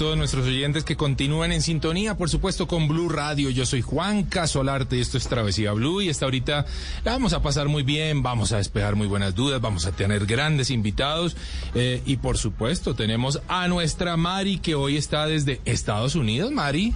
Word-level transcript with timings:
Todos 0.00 0.16
nuestros 0.16 0.46
oyentes 0.46 0.82
que 0.82 0.96
continúan 0.96 1.52
en 1.52 1.60
sintonía, 1.60 2.16
por 2.16 2.30
supuesto, 2.30 2.66
con 2.66 2.88
Blue 2.88 3.10
Radio. 3.10 3.50
Yo 3.50 3.66
soy 3.66 3.82
Juan 3.82 4.22
Casolarte 4.24 4.96
y 4.96 5.00
esto 5.02 5.18
es 5.18 5.28
Travesía 5.28 5.72
Blue 5.72 6.00
y 6.00 6.08
esta 6.08 6.24
ahorita 6.24 6.64
la 7.04 7.12
vamos 7.12 7.34
a 7.34 7.42
pasar 7.42 7.68
muy 7.68 7.82
bien, 7.82 8.22
vamos 8.22 8.50
a 8.52 8.56
despejar 8.56 8.96
muy 8.96 9.06
buenas 9.06 9.34
dudas, 9.34 9.60
vamos 9.60 9.84
a 9.84 9.92
tener 9.92 10.24
grandes 10.24 10.70
invitados 10.70 11.36
eh, 11.74 12.00
y 12.06 12.16
por 12.16 12.38
supuesto 12.38 12.94
tenemos 12.94 13.42
a 13.46 13.68
nuestra 13.68 14.16
Mari 14.16 14.56
que 14.58 14.74
hoy 14.74 14.96
está 14.96 15.26
desde 15.26 15.60
Estados 15.66 16.14
Unidos. 16.14 16.50
Mari. 16.50 16.94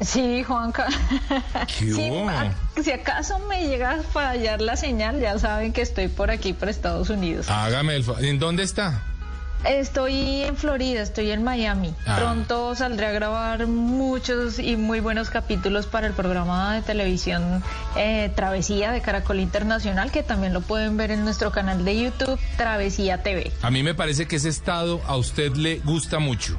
Sí, 0.00 0.42
Juanca. 0.42 0.86
¿Qué 1.78 1.92
Sí, 1.92 2.08
hubo? 2.10 2.26
a- 2.26 2.54
si 2.82 2.90
acaso 2.90 3.38
me 3.50 3.66
llega 3.68 3.90
a 3.92 4.02
fallar 4.02 4.62
la 4.62 4.76
señal, 4.78 5.20
ya 5.20 5.38
saben 5.38 5.74
que 5.74 5.82
estoy 5.82 6.08
por 6.08 6.30
aquí, 6.30 6.54
por 6.54 6.70
Estados 6.70 7.10
Unidos. 7.10 7.50
Hágame 7.50 7.96
el... 7.96 8.04
¿En 8.20 8.38
dónde 8.38 8.62
está? 8.62 9.04
Estoy 9.64 10.42
en 10.42 10.56
Florida, 10.56 11.02
estoy 11.02 11.30
en 11.30 11.44
Miami. 11.44 11.94
Ah. 12.06 12.16
Pronto 12.16 12.74
saldré 12.74 13.06
a 13.06 13.12
grabar 13.12 13.66
muchos 13.66 14.58
y 14.58 14.76
muy 14.76 15.00
buenos 15.00 15.28
capítulos 15.28 15.86
para 15.86 16.06
el 16.06 16.14
programa 16.14 16.74
de 16.74 16.82
televisión 16.82 17.62
eh, 17.96 18.32
Travesía 18.34 18.90
de 18.90 19.02
Caracol 19.02 19.38
Internacional, 19.38 20.10
que 20.10 20.22
también 20.22 20.54
lo 20.54 20.62
pueden 20.62 20.96
ver 20.96 21.10
en 21.10 21.24
nuestro 21.24 21.52
canal 21.52 21.84
de 21.84 22.00
YouTube, 22.00 22.38
Travesía 22.56 23.22
TV. 23.22 23.52
A 23.60 23.70
mí 23.70 23.82
me 23.82 23.94
parece 23.94 24.26
que 24.26 24.36
ese 24.36 24.48
estado 24.48 25.00
a 25.06 25.16
usted 25.16 25.54
le 25.54 25.78
gusta 25.80 26.18
mucho. 26.18 26.58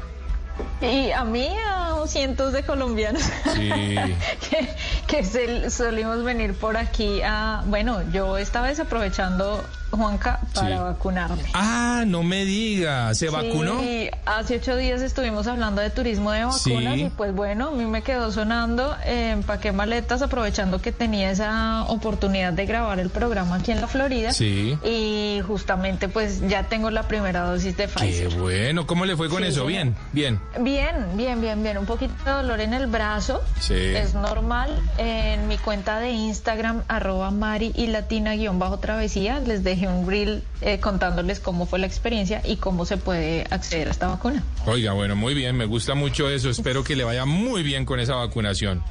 Y 0.82 1.12
a 1.12 1.24
mí, 1.24 1.48
a 1.70 1.96
cientos 2.08 2.52
de 2.54 2.64
colombianos 2.64 3.22
Sí. 3.56 3.70
que, 4.50 4.70
que 5.08 5.24
se- 5.24 5.70
solimos 5.70 6.24
venir 6.24 6.54
por 6.56 6.78
aquí 6.78 7.22
a, 7.24 7.64
bueno, 7.68 8.00
yo 8.12 8.38
esta 8.38 8.62
vez 8.62 8.80
aprovechando, 8.80 9.64
Juanca, 9.92 10.40
para 10.56 10.78
Sí. 10.78 10.84
vacunarme. 10.84 11.44
Ah, 11.54 12.04
no 12.08 12.24
me 12.24 12.44
diga, 12.46 13.14
¿se 13.14 13.30
vacunó? 13.30 13.80
Sí, 13.82 14.10
hace 14.26 14.56
ocho 14.56 14.76
días 14.78 15.02
estuvimos 15.02 15.46
hablando 15.48 15.82
de 15.82 15.90
turismo 15.92 16.32
de 16.32 16.46
vacunas 16.46 16.96
Sí. 16.96 17.02
y 17.04 17.10
pues 17.10 17.34
bueno, 17.36 17.68
a 17.68 17.72
mí 17.72 17.86
me 17.86 18.02
quedó 18.02 18.32
sonando, 18.32 18.96
eh, 19.06 19.32
empaqué 19.32 19.72
maletas 19.74 20.22
aprovechando 20.24 20.82
que 20.82 20.92
tenía 20.92 21.30
esa 21.30 21.84
oportunidad 21.84 22.54
de 22.54 22.66
grabar 22.66 23.00
el 23.00 23.10
programa 23.10 23.58
aquí 23.58 23.72
en 23.72 23.82
la 23.82 23.88
Florida. 23.88 24.32
Sí. 24.34 24.78
Y 24.84 25.42
justamente 25.46 26.08
pues 26.10 26.42
ya 26.48 26.64
tengo 26.64 26.90
la 26.90 27.04
primera 27.08 27.42
dosis 27.42 27.78
de 27.78 27.86
Qué 27.86 27.90
Pfizer. 27.94 28.30
bueno, 28.40 28.88
¿cómo 28.88 29.06
le 29.06 29.16
fue 29.16 29.30
con 29.30 29.44
eso? 29.44 29.68
señor. 29.68 29.68
Bien, 29.68 29.96
bien. 30.14 30.40
Bien, 30.72 31.18
bien, 31.18 31.42
bien, 31.42 31.62
bien. 31.62 31.78
Un 31.78 31.86
poquito 31.86 32.14
de 32.24 32.32
dolor 32.32 32.62
en 32.62 32.74
el 32.74 32.88
brazo. 32.88 33.42
Sí. 33.60 33.74
Es 33.76 34.14
normal. 34.14 34.70
En 34.98 35.50
mi 35.50 35.58
cuenta 35.58 36.00
de 36.00 36.12
Instagram, 36.12 36.84
arroba 36.88 37.30
Mari 37.30 37.74
y 37.76 37.88
Latina 37.88 38.36
guion 38.36 38.58
bajo 38.58 38.80
travesía, 38.80 39.42
les 39.42 39.66
dejé 39.66 39.90
un 39.90 40.10
reel 40.10 40.44
eh, 40.62 40.80
contándoles 40.80 41.42
cómo 41.42 41.66
fue 41.66 41.80
la 41.80 41.88
experiencia 41.88 42.42
y 42.46 42.56
cómo 42.56 42.86
se 42.86 42.96
puede 42.96 43.46
acceder 43.50 43.90
a 43.90 43.92
esta 43.92 44.08
vacuna. 44.08 44.44
Oiga, 44.66 44.94
bueno, 44.94 45.18
muy 45.18 45.34
bien, 45.34 45.58
me 45.58 45.66
gusta 45.66 45.94
mucho 45.94 46.30
eso. 46.30 46.50
Espero 46.50 46.86
que 46.86 46.96
le 46.96 47.04
vaya 47.04 47.26
muy 47.26 47.64
bien 47.64 47.84
con 47.84 48.00
esa 48.00 48.16
vacunación. 48.16 48.82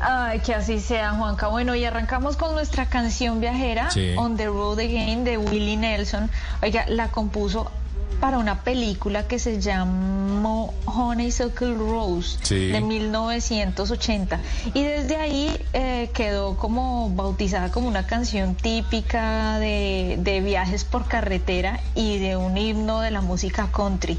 Ay, 0.00 0.40
que 0.40 0.54
así 0.54 0.80
sea, 0.80 1.12
Juanca. 1.12 1.46
Bueno, 1.46 1.76
y 1.76 1.84
arrancamos 1.84 2.36
con 2.36 2.52
nuestra 2.52 2.86
canción 2.86 3.40
viajera, 3.40 3.92
Sí. 3.92 4.14
On 4.16 4.36
the 4.36 4.46
Road 4.46 4.80
Again, 4.80 5.22
de 5.22 5.38
Willie 5.38 5.76
Nelson. 5.76 6.28
Oiga, 6.62 6.84
la 6.88 7.08
compuso 7.12 7.70
para 8.20 8.38
una 8.38 8.62
película 8.64 9.28
que 9.28 9.38
se 9.38 9.60
llamó 9.60 10.74
Honeysuckle 10.86 11.74
Rose, 11.74 12.38
Sí. 12.42 12.66
de 12.68 12.80
1980. 12.80 14.40
Y 14.74 14.82
desde 14.82 15.16
ahí 15.16 15.56
eh, 15.72 16.10
quedó 16.12 16.56
como 16.56 17.10
bautizada 17.10 17.70
como 17.70 17.86
una 17.86 18.06
canción 18.06 18.54
típica 18.56 19.58
de, 19.60 20.16
de 20.20 20.40
viajes 20.40 20.84
por 20.84 21.06
carretera 21.06 21.80
y 21.94 22.18
de 22.18 22.36
un 22.36 22.56
himno 22.58 23.00
de 23.00 23.10
la 23.12 23.20
música 23.20 23.68
country. 23.72 24.18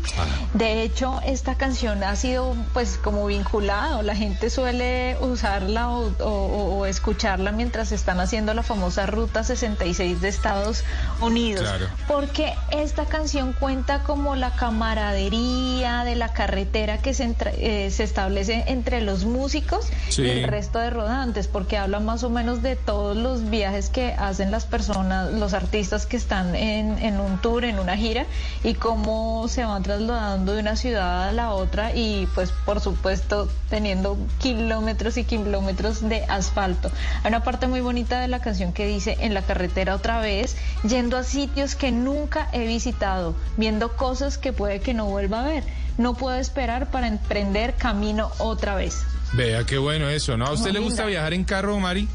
De 0.54 0.82
hecho, 0.84 1.20
esta 1.26 1.56
canción 1.56 2.04
ha 2.04 2.16
sido 2.16 2.56
pues 2.74 2.98
como 3.04 3.26
vinculada, 3.26 4.02
la 4.02 4.16
gente 4.16 4.50
suele 4.50 5.18
usarla 5.20 5.90
o, 5.90 6.10
o- 6.24 6.78
o 6.80 6.86
escucharla 6.86 7.52
mientras 7.52 7.92
están 7.92 8.20
haciendo 8.22 8.54
la 8.54 8.64
famosa 8.64 9.06
Ruta 9.06 9.44
66 9.44 10.22
de 10.22 10.30
Estados 10.30 10.84
Unidos. 11.22 11.64
Claro. 11.64 11.88
Porque 12.08 12.54
esta 12.72 13.06
canción 13.06 13.54
cuenta 13.54 13.79
como 14.06 14.36
la 14.36 14.52
camaradería 14.52 16.04
de 16.04 16.16
la 16.16 16.34
carretera 16.34 16.98
que 17.00 17.14
se, 17.14 17.24
entra- 17.26 17.52
eh, 17.58 17.90
se 17.92 18.04
establece 18.04 18.64
entre 18.68 19.02
los 19.02 19.26
músicos 19.26 19.88
Sí. 20.10 20.24
y 20.24 20.30
el 20.30 20.44
resto 20.46 20.80
de 20.80 20.90
rodantes, 20.90 21.48
porque 21.48 21.78
habla 21.78 22.00
más 22.00 22.24
o 22.24 22.30
menos 22.30 22.62
de 22.62 22.76
todos 22.76 23.16
los 23.16 23.50
viajes 23.50 23.90
que 23.90 24.14
hacen 24.14 24.52
las 24.52 24.66
personas, 24.66 25.32
los 25.34 25.54
artistas 25.54 26.06
que 26.06 26.18
están 26.18 26.56
en, 26.56 26.98
en 27.00 27.20
un 27.20 27.40
tour, 27.42 27.64
en 27.64 27.80
una 27.80 27.96
gira, 27.96 28.26
y 28.64 28.74
cómo 28.74 29.48
se 29.48 29.64
van 29.66 29.84
trasladando 29.84 30.54
de 30.54 30.62
una 30.62 30.76
ciudad 30.76 31.30
a 31.30 31.32
la 31.32 31.54
otra 31.54 31.94
y 31.96 32.28
pues 32.36 32.52
por 32.66 32.80
supuesto 32.82 33.50
teniendo 33.70 34.18
kilómetros 34.40 35.18
y 35.18 35.24
kilómetros 35.24 36.08
de 36.08 36.24
asfalto. 36.26 36.92
Hay 37.24 37.30
una 37.30 37.44
parte 37.44 37.68
muy 37.68 37.82
bonita 37.82 38.20
de 38.20 38.28
la 38.28 38.40
canción 38.40 38.74
que 38.74 38.86
dice 38.88 39.18
en 39.22 39.34
la 39.34 39.42
carretera 39.42 39.96
otra 39.96 40.20
vez, 40.20 40.58
yendo 40.88 41.18
a 41.18 41.24
sitios 41.24 41.76
que 41.76 41.92
nunca 41.92 42.50
he 42.52 42.66
visitado, 42.66 43.36
viendo 43.70 43.96
cosas 43.96 44.40
que 44.40 44.52
puede 44.52 44.80
que 44.80 44.96
no 44.96 45.06
vuelva 45.06 45.42
a 45.42 45.44
ver. 45.44 45.64
No 46.00 46.16
puedo 46.16 46.36
esperar 46.40 46.90
para 46.90 47.08
emprender 47.08 47.76
camino 47.76 48.32
otra 48.40 48.74
vez. 48.74 49.04
Vea, 49.34 49.64
qué 49.64 49.78
bueno 49.78 50.10
eso, 50.10 50.36
¿no? 50.38 50.46
¿A 50.48 50.54
usted 50.54 50.72
Muy 50.72 50.74
le 50.74 50.80
gusta 50.80 51.04
linda. 51.04 51.10
viajar 51.12 51.34
en 51.36 51.44
carro, 51.44 51.80
Mari? 51.80 52.08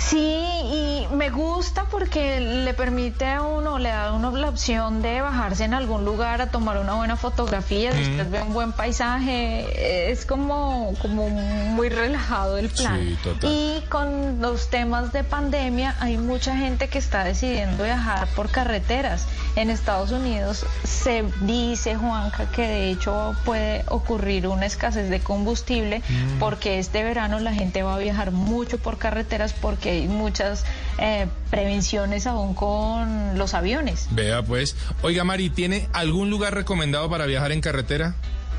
Sí, 0.00 0.18
y 0.18 1.06
me 1.14 1.28
gusta 1.30 1.84
porque 1.90 2.40
le 2.40 2.74
permite 2.74 3.26
a 3.26 3.42
uno, 3.42 3.78
le 3.78 3.90
da 3.90 4.08
a 4.08 4.12
uno 4.14 4.34
la 4.36 4.48
opción 4.48 5.02
de 5.02 5.20
bajarse 5.20 5.64
en 5.64 5.74
algún 5.74 6.04
lugar 6.04 6.40
a 6.40 6.50
tomar 6.50 6.78
una 6.78 6.94
buena 6.94 7.16
fotografía, 7.16 7.92
si 7.92 8.02
usted 8.02 8.30
ve 8.30 8.42
un 8.42 8.52
buen 8.54 8.72
paisaje, 8.72 10.10
es 10.10 10.24
como, 10.24 10.94
como 11.02 11.28
muy 11.28 11.90
relajado 11.90 12.56
el 12.58 12.70
plan. 12.70 12.98
Sí, 12.98 13.18
total. 13.22 13.50
Y 13.52 13.82
con 13.88 14.40
los 14.40 14.68
temas 14.70 15.12
de 15.12 15.22
pandemia 15.22 15.94
hay 16.00 16.16
mucha 16.16 16.56
gente 16.56 16.88
que 16.88 16.98
está 16.98 17.22
decidiendo 17.24 17.84
viajar 17.84 18.26
por 18.34 18.50
carreteras. 18.50 19.26
En 19.56 19.68
Estados 19.68 20.12
Unidos 20.12 20.64
se 20.84 21.24
dice, 21.42 21.96
Juanca, 21.96 22.50
que 22.50 22.62
de 22.62 22.90
hecho 22.90 23.34
puede 23.44 23.84
ocurrir 23.88 24.46
una 24.46 24.66
escasez 24.66 25.10
de 25.10 25.20
combustible 25.20 26.00
Mm. 26.08 26.38
porque 26.38 26.78
este 26.78 27.02
verano 27.02 27.38
la 27.40 27.52
gente 27.52 27.82
va 27.82 27.94
a 27.94 27.98
viajar 27.98 28.30
mucho 28.30 28.78
por 28.78 28.98
carreteras 28.98 29.52
porque 29.52 29.89
hay 29.90 30.08
muchas 30.08 30.64
eh, 30.98 31.26
prevenciones 31.50 32.26
aún 32.26 32.54
con 32.54 33.36
los 33.38 33.54
aviones. 33.54 34.08
Vea, 34.10 34.42
pues. 34.42 34.76
Oiga, 35.02 35.24
Mari, 35.24 35.50
¿tiene 35.50 35.88
algún 35.92 36.30
lugar 36.30 36.54
recomendado 36.54 37.10
para 37.10 37.26
viajar 37.26 37.52
en 37.52 37.60
carretera? 37.60 38.14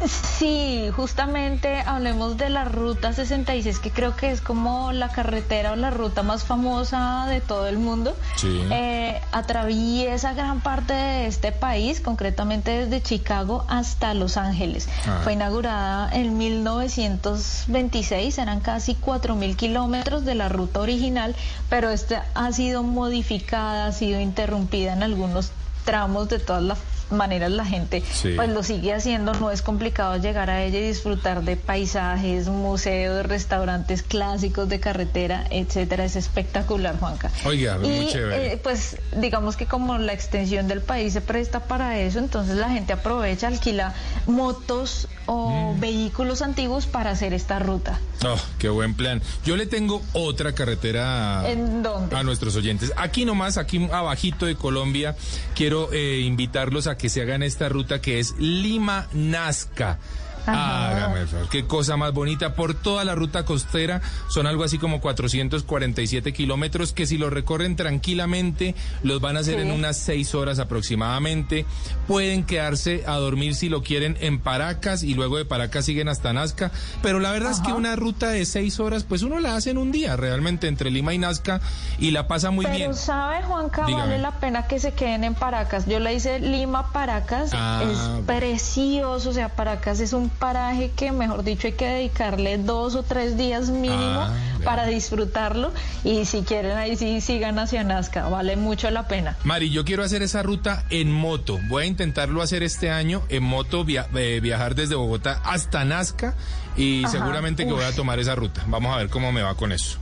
Sí, 0.07 0.89
justamente 0.95 1.81
hablemos 1.81 2.37
de 2.37 2.49
la 2.49 2.65
Ruta 2.65 3.13
66, 3.13 3.79
que 3.79 3.91
creo 3.91 4.15
que 4.15 4.31
es 4.31 4.41
como 4.41 4.91
la 4.91 5.09
carretera 5.09 5.73
o 5.73 5.75
la 5.75 5.91
ruta 5.91 6.23
más 6.23 6.43
famosa 6.43 7.27
de 7.27 7.41
todo 7.41 7.67
el 7.67 7.77
mundo. 7.77 8.15
Sí. 8.35 8.61
Eh, 8.71 9.21
atraviesa 9.31 10.33
gran 10.33 10.61
parte 10.61 10.93
de 10.93 11.27
este 11.27 11.51
país, 11.51 12.01
concretamente 12.01 12.71
desde 12.71 13.01
Chicago 13.01 13.65
hasta 13.67 14.13
Los 14.13 14.37
Ángeles. 14.37 14.89
Ah. 15.05 15.19
Fue 15.23 15.33
inaugurada 15.33 16.09
en 16.11 16.37
1926, 16.37 18.37
eran 18.39 18.61
casi 18.61 18.95
4.000 18.95 19.55
kilómetros 19.55 20.25
de 20.25 20.35
la 20.35 20.49
ruta 20.49 20.79
original, 20.79 21.35
pero 21.69 21.89
esta 21.89 22.25
ha 22.33 22.51
sido 22.51 22.81
modificada, 22.81 23.85
ha 23.85 23.91
sido 23.91 24.19
interrumpida 24.19 24.93
en 24.93 25.03
algunos 25.03 25.51
tramos 25.85 26.29
de 26.29 26.39
todas 26.39 26.63
las 26.63 26.77
maneras 27.11 27.51
la 27.51 27.65
gente 27.65 28.03
Sí. 28.13 28.33
pues 28.35 28.49
lo 28.49 28.63
sigue 28.63 28.93
haciendo, 28.93 29.33
no 29.33 29.51
es 29.51 29.61
complicado 29.61 30.17
llegar 30.17 30.49
a 30.49 30.63
ella 30.63 30.79
y 30.79 30.83
disfrutar 30.87 31.43
de 31.43 31.55
paisajes, 31.57 32.47
museos, 32.47 33.25
restaurantes 33.25 34.03
clásicos 34.03 34.69
de 34.69 34.79
carretera, 34.79 35.45
etcétera, 35.49 36.05
es 36.05 36.15
espectacular, 36.15 36.97
Juanca. 36.99 37.31
Oiga, 37.45 37.77
muy 37.77 37.89
y 37.89 38.07
chévere. 38.09 38.53
eh, 38.53 38.57
pues 38.57 38.97
digamos 39.17 39.55
que 39.57 39.65
como 39.65 39.97
la 39.97 40.13
extensión 40.13 40.67
del 40.67 40.81
país 40.81 41.13
se 41.13 41.21
presta 41.21 41.61
para 41.61 41.99
eso, 41.99 42.19
entonces 42.19 42.57
la 42.57 42.69
gente 42.69 42.93
aprovecha, 42.93 43.47
alquila 43.47 43.93
motos 44.27 45.07
o 45.27 45.73
Mm. 45.75 45.79
vehículos 45.79 46.41
antiguos 46.41 46.85
para 46.87 47.11
hacer 47.11 47.33
esta 47.33 47.59
ruta. 47.59 47.99
Oh, 48.25 48.35
qué 48.59 48.69
buen 48.69 48.93
plan. 48.95 49.21
Yo 49.45 49.55
le 49.55 49.65
tengo 49.65 50.01
otra 50.13 50.53
carretera 50.53 51.43
¿En 51.49 51.83
dónde? 51.83 52.15
a 52.15 52.23
nuestros 52.23 52.55
oyentes. 52.55 52.91
Aquí 52.97 53.25
nomás, 53.25 53.57
aquí 53.57 53.87
abajito 53.91 54.45
de 54.45 54.55
Colombia, 54.55 55.15
quiero 55.55 55.89
eh, 55.93 56.19
invitarlos 56.25 56.87
a 56.87 56.95
que 57.01 57.09
se 57.09 57.23
hagan 57.23 57.41
esta 57.41 57.67
ruta 57.67 57.99
que 57.99 58.19
es 58.19 58.35
Lima-Nazca. 58.37 59.97
Ajá. 60.45 60.89
Hágame 60.91 61.21
el 61.21 61.27
favor, 61.27 61.49
qué 61.49 61.65
cosa 61.65 61.97
más 61.97 62.13
bonita. 62.13 62.55
Por 62.55 62.73
toda 62.73 63.03
la 63.05 63.15
ruta 63.15 63.45
costera 63.45 64.01
son 64.29 64.47
algo 64.47 64.63
así 64.63 64.77
como 64.77 65.01
447 65.01 66.33
kilómetros 66.33 66.93
que 66.93 67.05
si 67.05 67.17
lo 67.17 67.29
recorren 67.29 67.75
tranquilamente 67.75 68.75
los 69.03 69.21
van 69.21 69.37
a 69.37 69.41
hacer 69.41 69.55
Sí. 69.55 69.61
en 69.61 69.71
unas 69.71 69.97
seis 69.97 70.33
horas 70.35 70.59
aproximadamente. 70.59 71.65
Pueden 72.07 72.43
quedarse 72.45 73.03
a 73.07 73.15
dormir 73.15 73.55
si 73.55 73.69
lo 73.69 73.83
quieren 73.83 74.17
en 74.21 74.39
Paracas 74.39 75.03
y 75.03 75.13
luego 75.13 75.37
de 75.37 75.45
Paracas 75.45 75.85
siguen 75.85 76.07
hasta 76.09 76.33
Nazca. 76.33 76.71
Pero 77.01 77.19
la 77.19 77.31
verdad 77.31 77.51
es 77.51 77.59
que 77.59 77.73
una 77.73 77.95
ruta 77.95 78.29
de 78.29 78.45
seis 78.45 78.79
horas, 78.79 79.03
pues 79.03 79.21
uno 79.23 79.39
la 79.39 79.55
hace 79.55 79.71
en 79.71 79.77
un 79.77 79.91
día 79.91 80.15
realmente 80.15 80.67
entre 80.67 80.89
Lima 80.91 81.13
y 81.13 81.17
Nazca 81.17 81.61
y 81.99 82.11
la 82.11 82.27
pasa 82.27 82.49
muy 82.51 82.65
Pero 82.65 82.77
bien. 82.77 82.95
sabe, 82.95 83.43
Juanca, 83.43 83.85
Dígame. 83.85 84.03
vale 84.05 84.17
la 84.19 84.31
pena 84.39 84.67
que 84.67 84.79
se 84.79 84.93
queden 84.93 85.23
en 85.23 85.35
Paracas. 85.35 85.85
Yo 85.85 85.99
la 85.99 86.11
hice 86.11 86.39
Lima 86.39 86.91
Paracas, 86.91 87.51
Ah, 87.53 87.83
es 87.83 88.25
precioso, 88.25 89.29
o 89.29 89.33
sea, 89.33 89.49
Paracas 89.49 89.99
es 89.99 90.13
un 90.13 90.30
paraje 90.39 90.91
que, 90.95 91.11
mejor 91.11 91.43
dicho, 91.43 91.67
hay 91.67 91.73
que 91.73 91.87
dedicarle 91.87 92.57
dos 92.57 92.95
o 92.95 93.03
tres 93.03 93.37
días 93.37 93.69
mínimo 93.69 94.21
Ah, 94.21 94.33
para 94.63 94.85
disfrutarlo 94.87 95.71
y 96.03 96.25
si 96.25 96.41
quieren 96.43 96.77
ahí 96.77 96.95
sí 96.95 97.21
sigan 97.21 97.57
hacia 97.59 97.83
Nazca, 97.83 98.27
vale 98.29 98.55
mucho 98.55 98.89
la 98.91 99.07
pena. 99.07 99.37
Mari, 99.43 99.69
yo 99.71 99.85
quiero 99.85 100.03
hacer 100.03 100.21
esa 100.21 100.43
ruta 100.43 100.83
en 100.89 101.11
moto. 101.11 101.59
Voy 101.67 101.83
a 101.83 101.85
intentarlo 101.87 102.41
hacer 102.41 102.63
este 102.63 102.89
año 102.91 103.21
en 103.29 103.43
moto, 103.43 103.83
via- 103.85 104.07
eh, 104.15 104.39
viajar 104.41 104.75
desde 104.75 104.95
Bogotá 104.95 105.41
hasta 105.43 105.83
Nazca 105.85 106.35
y 106.77 107.03
Ajá. 107.03 107.11
seguramente 107.11 107.65
que 107.65 107.73
voy 107.73 107.83
a 107.85 107.91
tomar 107.95 108.19
esa 108.19 108.35
ruta. 108.35 108.63
Vamos 108.67 108.93
a 108.93 108.97
ver 108.97 109.09
cómo 109.09 109.31
me 109.31 109.41
va 109.41 109.55
con 109.55 109.71
eso. 109.71 109.97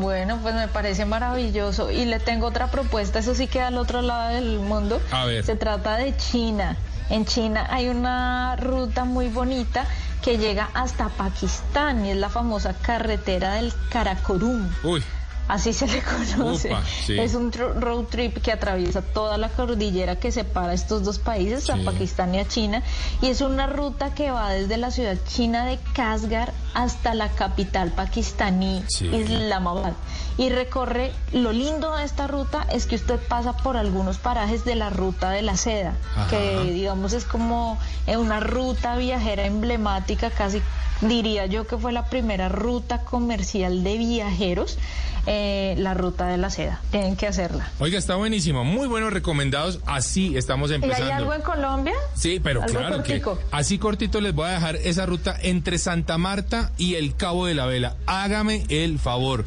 Bueno, 0.00 0.38
pues 0.42 0.54
me 0.56 0.66
parece 0.66 1.04
maravilloso. 1.04 1.90
Y 1.92 2.04
le 2.04 2.18
tengo 2.18 2.46
otra 2.48 2.70
propuesta, 2.70 3.20
eso 3.20 3.34
sí 3.34 3.46
queda 3.46 3.68
al 3.68 3.78
otro 3.78 4.02
lado 4.02 4.34
del 4.34 4.58
mundo. 4.58 5.00
A 5.12 5.24
ver. 5.24 5.44
Se 5.44 5.54
trata 5.54 5.96
de 5.98 6.16
China. 6.16 6.76
En 7.10 7.26
China 7.26 7.66
hay 7.70 7.88
una 7.88 8.56
ruta 8.56 9.04
muy 9.04 9.28
bonita 9.28 9.84
que 10.22 10.38
llega 10.38 10.70
hasta 10.74 11.08
Pakistán 11.08 12.06
y 12.06 12.10
es 12.10 12.16
la 12.16 12.28
famosa 12.28 12.74
carretera 12.74 13.54
del 13.54 13.72
Karakorum. 13.90 14.68
Uy, 14.84 15.02
Así 15.48 15.72
se 15.72 15.88
le 15.88 16.00
conoce. 16.02 16.70
Sí. 17.04 17.18
Es 17.18 17.34
un 17.34 17.52
road 17.52 18.04
trip 18.04 18.40
que 18.40 18.52
atraviesa 18.52 19.02
toda 19.02 19.36
la 19.36 19.48
cordillera 19.48 20.16
que 20.16 20.30
separa 20.30 20.72
estos 20.72 21.02
dos 21.02 21.18
países, 21.18 21.68
a 21.68 21.76
Sí. 21.76 21.82
Pakistán 21.82 22.34
y 22.34 22.38
a 22.38 22.46
China, 22.48 22.82
y 23.20 23.26
es 23.26 23.40
una 23.40 23.66
ruta 23.66 24.14
que 24.14 24.30
va 24.30 24.50
desde 24.50 24.76
la 24.76 24.92
ciudad 24.92 25.16
china 25.28 25.66
de 25.66 25.78
Kasgar 25.94 26.52
hasta 26.74 27.14
la 27.14 27.28
capital 27.28 27.90
pakistaní, 27.90 28.84
Sí. 28.88 29.08
Islamabad. 29.08 29.92
Y 30.38 30.48
recorre, 30.48 31.12
lo 31.32 31.52
lindo 31.52 31.94
de 31.96 32.04
esta 32.04 32.26
ruta 32.26 32.66
es 32.72 32.86
que 32.86 32.94
usted 32.96 33.20
pasa 33.28 33.54
por 33.56 33.76
algunos 33.76 34.16
parajes 34.18 34.64
de 34.64 34.74
la 34.76 34.88
ruta 34.90 35.30
de 35.30 35.42
la 35.42 35.56
seda, 35.56 35.94
Ajá. 36.16 36.28
que 36.30 36.62
digamos 36.72 37.12
es 37.12 37.24
como 37.24 37.78
eh, 38.06 38.16
una 38.16 38.40
ruta 38.40 38.96
viajera 38.96 39.44
emblemática, 39.44 40.30
casi 40.30 40.62
diría 41.02 41.46
yo 41.46 41.66
que 41.66 41.76
fue 41.76 41.92
la 41.92 42.06
primera 42.06 42.48
ruta 42.48 43.02
comercial 43.02 43.84
de 43.84 43.98
viajeros, 43.98 44.78
eh, 45.26 45.74
la 45.78 45.94
ruta 45.94 46.26
de 46.26 46.36
la 46.36 46.50
seda. 46.50 46.80
Tienen 46.90 47.14
que 47.14 47.28
hacerla. 47.28 47.70
oiga, 47.78 47.96
está 47.96 48.16
buenísimo. 48.16 48.64
Muy 48.64 48.88
buenos 48.88 49.12
recomendados. 49.12 49.78
Así 49.86 50.36
estamos 50.36 50.70
¿Y 50.72 50.74
empezando. 50.74 51.04
hay 51.06 51.10
algo 51.12 51.32
en 51.34 51.42
Colombia? 51.42 51.94
Sí, 52.14 52.40
pero 52.42 52.60
claro 52.62 52.96
cortico. 52.96 53.38
que 53.38 53.44
así 53.52 53.78
cortito 53.78 54.20
les 54.20 54.34
voy 54.34 54.48
a 54.48 54.52
dejar 54.54 54.76
esa 54.76 55.06
ruta 55.06 55.36
entre 55.40 55.78
Santa 55.78 56.18
Marta 56.18 56.72
y 56.76 56.96
el 56.96 57.14
Cabo 57.14 57.46
de 57.46 57.54
la 57.54 57.66
Vela. 57.66 57.94
Hágame 58.06 58.64
el 58.68 58.98
favor. 58.98 59.44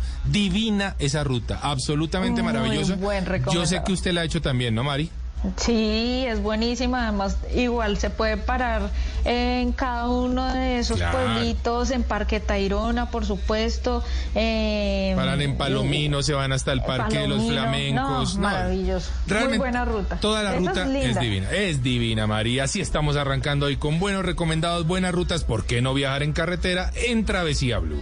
Divina 0.65 0.95
esa 0.97 1.23
ruta, 1.23 1.59
absolutamente 1.61 2.41
Muy 2.41 2.51
maravillosa. 2.53 2.95
buen 2.95 3.23
Yo 3.53 3.65
sé 3.67 3.81
que 3.85 3.93
usted 3.93 4.13
la 4.13 4.21
ha 4.21 4.23
hecho 4.23 4.41
también, 4.41 4.73
¿no, 4.73 4.83
Mari? 4.83 5.11
Sí, 5.57 6.25
es 6.27 6.41
buenísima. 6.41 7.03
Además, 7.07 7.37
igual 7.55 7.97
se 7.99 8.09
puede 8.09 8.35
parar 8.35 8.89
en 9.25 9.73
cada 9.73 10.09
uno 10.09 10.51
de 10.51 10.79
esos 10.79 10.97
Claro. 10.97 11.19
pueblitos, 11.19 11.91
en 11.91 12.01
Parque 12.01 12.39
Tayrona, 12.39 13.11
por 13.11 13.25
supuesto. 13.27 14.03
eh, 14.33 15.13
Paran 15.15 15.39
en 15.41 15.55
Palomino, 15.55 16.23
se 16.23 16.33
van 16.33 16.51
hasta 16.51 16.71
el 16.71 16.81
Parque 16.81 17.19
de 17.19 17.27
los 17.27 17.43
Flamencos. 17.45 18.37
no, 18.37 18.41
maravilloso. 18.41 19.11
Muy 19.47 19.57
buena 19.59 19.85
ruta. 19.85 20.15
Toda 20.19 20.41
la 20.41 20.49
Esa 20.55 20.59
ruta 20.59 20.97
es 20.97 21.05
es, 21.15 21.19
divina. 21.19 21.51
Es 21.51 21.83
divina, 21.83 22.25
María. 22.25 22.63
Así 22.63 22.81
estamos 22.81 23.15
arrancando 23.15 23.67
hoy 23.67 23.77
con 23.77 23.99
buenos 23.99 24.25
recomendados, 24.25 24.87
buenas 24.87 25.13
rutas. 25.13 25.43
¿Por 25.43 25.65
qué 25.65 25.79
no 25.83 25.93
viajar 25.93 26.23
en 26.23 26.33
carretera 26.33 26.89
en 26.95 27.23
Travesía 27.23 27.77
Blue? 27.77 28.01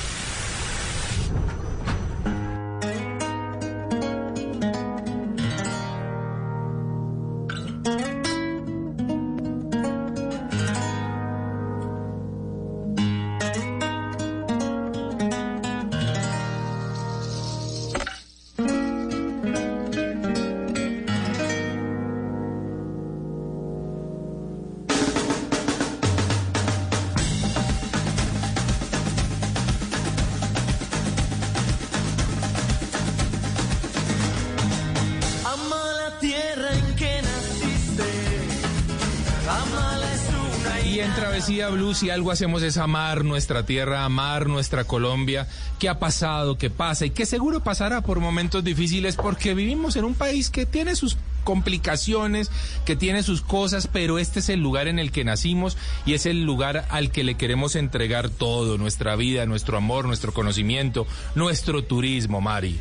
Blue, 41.91 41.95
si 41.95 42.09
algo 42.09 42.31
hacemos 42.31 42.63
es 42.63 42.77
amar 42.77 43.25
nuestra 43.25 43.65
tierra, 43.65 44.05
amar 44.05 44.47
nuestra 44.47 44.85
Colombia, 44.85 45.47
que 45.79 45.89
ha 45.89 45.99
pasado, 45.99 46.57
que 46.57 46.69
pasa 46.69 47.05
y 47.05 47.09
que 47.09 47.25
seguro 47.25 47.61
pasará 47.63 48.01
por 48.01 48.19
momentos 48.19 48.63
difíciles 48.63 49.15
porque 49.17 49.53
vivimos 49.53 49.95
en 49.95 50.05
un 50.05 50.13
país 50.13 50.49
que 50.49 50.65
tiene 50.65 50.95
sus 50.95 51.17
complicaciones, 51.43 52.49
que 52.85 52.95
tiene 52.95 53.23
sus 53.23 53.41
cosas, 53.41 53.87
pero 53.87 54.19
este 54.19 54.39
es 54.39 54.49
el 54.49 54.61
lugar 54.61 54.87
en 54.87 54.99
el 54.99 55.11
que 55.11 55.23
nacimos 55.25 55.77
y 56.05 56.13
es 56.13 56.25
el 56.25 56.43
lugar 56.43 56.85
al 56.89 57.11
que 57.11 57.23
le 57.23 57.35
queremos 57.35 57.75
entregar 57.75 58.29
todo, 58.29 58.77
nuestra 58.77 59.15
vida, 59.15 59.45
nuestro 59.45 59.77
amor, 59.77 60.05
nuestro 60.05 60.33
conocimiento, 60.33 61.05
nuestro 61.35 61.83
turismo, 61.83 62.41
Mari. 62.41 62.79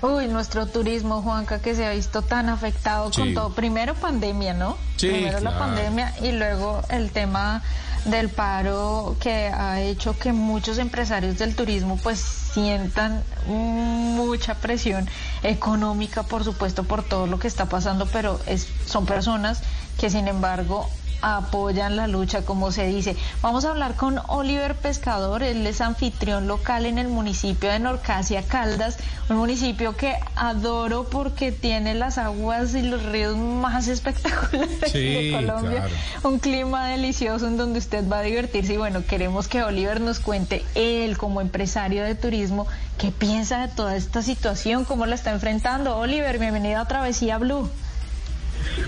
Uy, 0.00 0.28
nuestro 0.28 0.66
turismo, 0.66 1.22
Juanca, 1.22 1.60
que 1.60 1.74
se 1.74 1.84
ha 1.84 1.90
visto 1.92 2.22
tan 2.22 2.48
afectado 2.48 3.12
Sí. 3.12 3.20
con 3.20 3.34
todo. 3.34 3.54
Primero 3.54 3.94
pandemia, 3.94 4.54
¿no? 4.54 4.76
Sí, 4.96 5.08
Primero 5.08 5.40
la 5.40 5.58
pandemia 5.58 6.14
y 6.22 6.30
luego 6.30 6.82
el 6.88 7.10
tema 7.10 7.62
del 8.04 8.28
paro 8.28 9.16
que 9.20 9.48
ha 9.48 9.80
hecho 9.80 10.18
que 10.18 10.32
muchos 10.32 10.78
empresarios 10.78 11.38
del 11.38 11.54
turismo 11.54 11.98
pues 12.02 12.18
sientan 12.18 13.22
mucha 13.46 14.54
presión 14.54 15.08
económica, 15.42 16.22
por 16.22 16.44
supuesto, 16.44 16.84
por 16.84 17.02
todo 17.02 17.26
lo 17.26 17.38
que 17.38 17.48
está 17.48 17.66
pasando, 17.66 18.06
pero 18.06 18.40
es, 18.46 18.66
son 18.86 19.06
personas 19.06 19.62
que 19.98 20.10
sin 20.10 20.28
embargo 20.28 20.88
apoyan 21.22 21.96
la 21.96 22.06
lucha, 22.06 22.42
como 22.42 22.72
se 22.72 22.86
dice. 22.86 23.16
Vamos 23.42 23.64
a 23.64 23.70
hablar 23.70 23.94
con 23.94 24.20
Oliver 24.28 24.74
Pescador, 24.74 25.42
él 25.42 25.66
es 25.66 25.80
anfitrión 25.80 26.46
local 26.46 26.86
en 26.86 26.98
el 26.98 27.08
municipio 27.08 27.70
de 27.70 27.78
Norcasia 27.78 28.42
Caldas, 28.42 28.98
un 29.28 29.36
municipio 29.36 29.96
que 29.96 30.14
adoro 30.36 31.04
porque 31.04 31.52
tiene 31.52 31.94
las 31.94 32.18
aguas 32.18 32.74
y 32.74 32.82
los 32.82 33.02
ríos 33.04 33.36
más 33.36 33.88
espectaculares 33.88 34.92
de 34.92 35.32
Colombia, 35.34 35.86
un 36.22 36.38
clima 36.38 36.88
delicioso 36.88 37.46
en 37.46 37.56
donde 37.56 37.78
usted 37.78 38.08
va 38.08 38.20
a 38.20 38.22
divertirse 38.22 38.74
y 38.74 38.76
bueno, 38.76 39.04
queremos 39.04 39.48
que 39.48 39.62
Oliver 39.62 40.00
nos 40.00 40.20
cuente 40.20 40.64
él 40.74 41.18
como 41.18 41.40
empresario 41.40 42.04
de 42.04 42.14
turismo, 42.14 42.66
qué 42.98 43.10
piensa 43.10 43.66
de 43.66 43.68
toda 43.68 43.96
esta 43.96 44.22
situación, 44.22 44.84
cómo 44.84 45.06
la 45.06 45.14
está 45.14 45.32
enfrentando. 45.32 45.96
Oliver, 45.96 46.38
bienvenido 46.38 46.80
a 46.80 46.88
Travesía 46.88 47.38
Blue. 47.38 47.68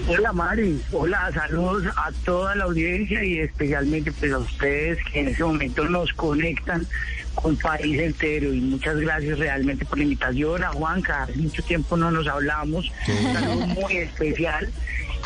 Hola 0.09 0.33
Mari, 0.33 0.81
hola, 0.93 1.31
saludos 1.33 1.85
a 1.97 2.11
toda 2.25 2.55
la 2.55 2.65
audiencia 2.65 3.23
y 3.25 3.39
especialmente 3.39 4.13
pues 4.13 4.33
a 4.33 4.39
ustedes 4.39 4.99
que 5.05 5.21
en 5.21 5.29
ese 5.29 5.45
momento 5.45 5.85
nos 5.89 6.13
conectan 6.13 6.87
con 7.35 7.57
país 7.57 8.01
entero. 8.01 8.53
Y 8.53 8.61
muchas 8.61 8.97
gracias 8.99 9.39
realmente 9.39 9.85
por 9.85 9.99
la 9.99 10.05
invitación. 10.05 10.65
A 10.65 10.69
Juanca, 10.69 11.25
hace 11.25 11.37
mucho 11.37 11.63
tiempo 11.63 11.97
no 11.97 12.11
nos 12.11 12.27
hablamos, 12.27 12.91
un 13.09 13.33
saludo 13.35 13.67
muy 13.67 13.97
especial. 13.99 14.69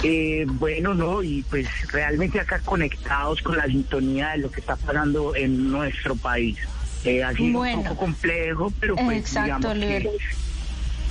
Eh, 0.02 0.44
bueno, 0.46 0.92
no, 0.92 1.22
y 1.22 1.42
pues 1.48 1.66
realmente 1.90 2.40
acá 2.40 2.60
conectados 2.64 3.40
con 3.42 3.56
la 3.56 3.66
sintonía 3.66 4.30
de 4.30 4.38
lo 4.38 4.50
que 4.50 4.60
está 4.60 4.76
pasando 4.76 5.34
en 5.34 5.70
nuestro 5.70 6.16
país. 6.16 6.58
Eh, 7.04 7.22
ha 7.22 7.32
sido 7.32 7.60
un 7.60 7.82
poco 7.84 7.96
complejo, 7.96 8.72
pero 8.80 8.96
pues 8.96 9.18
Exacto, 9.18 9.72
digamos 9.72 9.78
que 9.78 10.10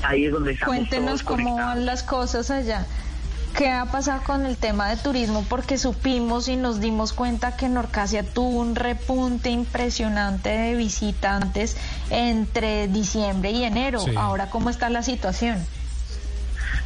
ahí 0.03 0.25
es 0.25 0.31
donde 0.31 0.53
estamos 0.53 0.75
Cuéntenos 0.75 1.23
cómo 1.23 1.55
van 1.55 1.85
las 1.85 2.03
cosas 2.03 2.51
allá. 2.51 2.85
¿Qué 3.55 3.69
ha 3.69 3.86
pasado 3.86 4.24
con 4.24 4.48
el 4.48 4.57
tema 4.57 4.89
de 4.89 4.98
turismo? 4.98 5.45
Porque 5.48 5.77
supimos 5.77 6.48
y 6.48 6.55
nos 6.55 6.79
dimos 6.79 7.13
cuenta 7.13 7.55
que 7.55 7.69
Norcasia 7.69 8.24
tuvo 8.24 8.60
un 8.60 8.75
repunte 8.75 9.51
impresionante 9.51 10.50
de 10.50 10.75
visitantes 10.75 11.77
entre 12.10 12.88
diciembre 12.88 13.51
y 13.51 13.63
enero. 13.63 14.03
Ahora, 14.17 14.50
¿cómo 14.50 14.72
está 14.72 14.89
la 14.89 15.03
situación? 15.03 15.63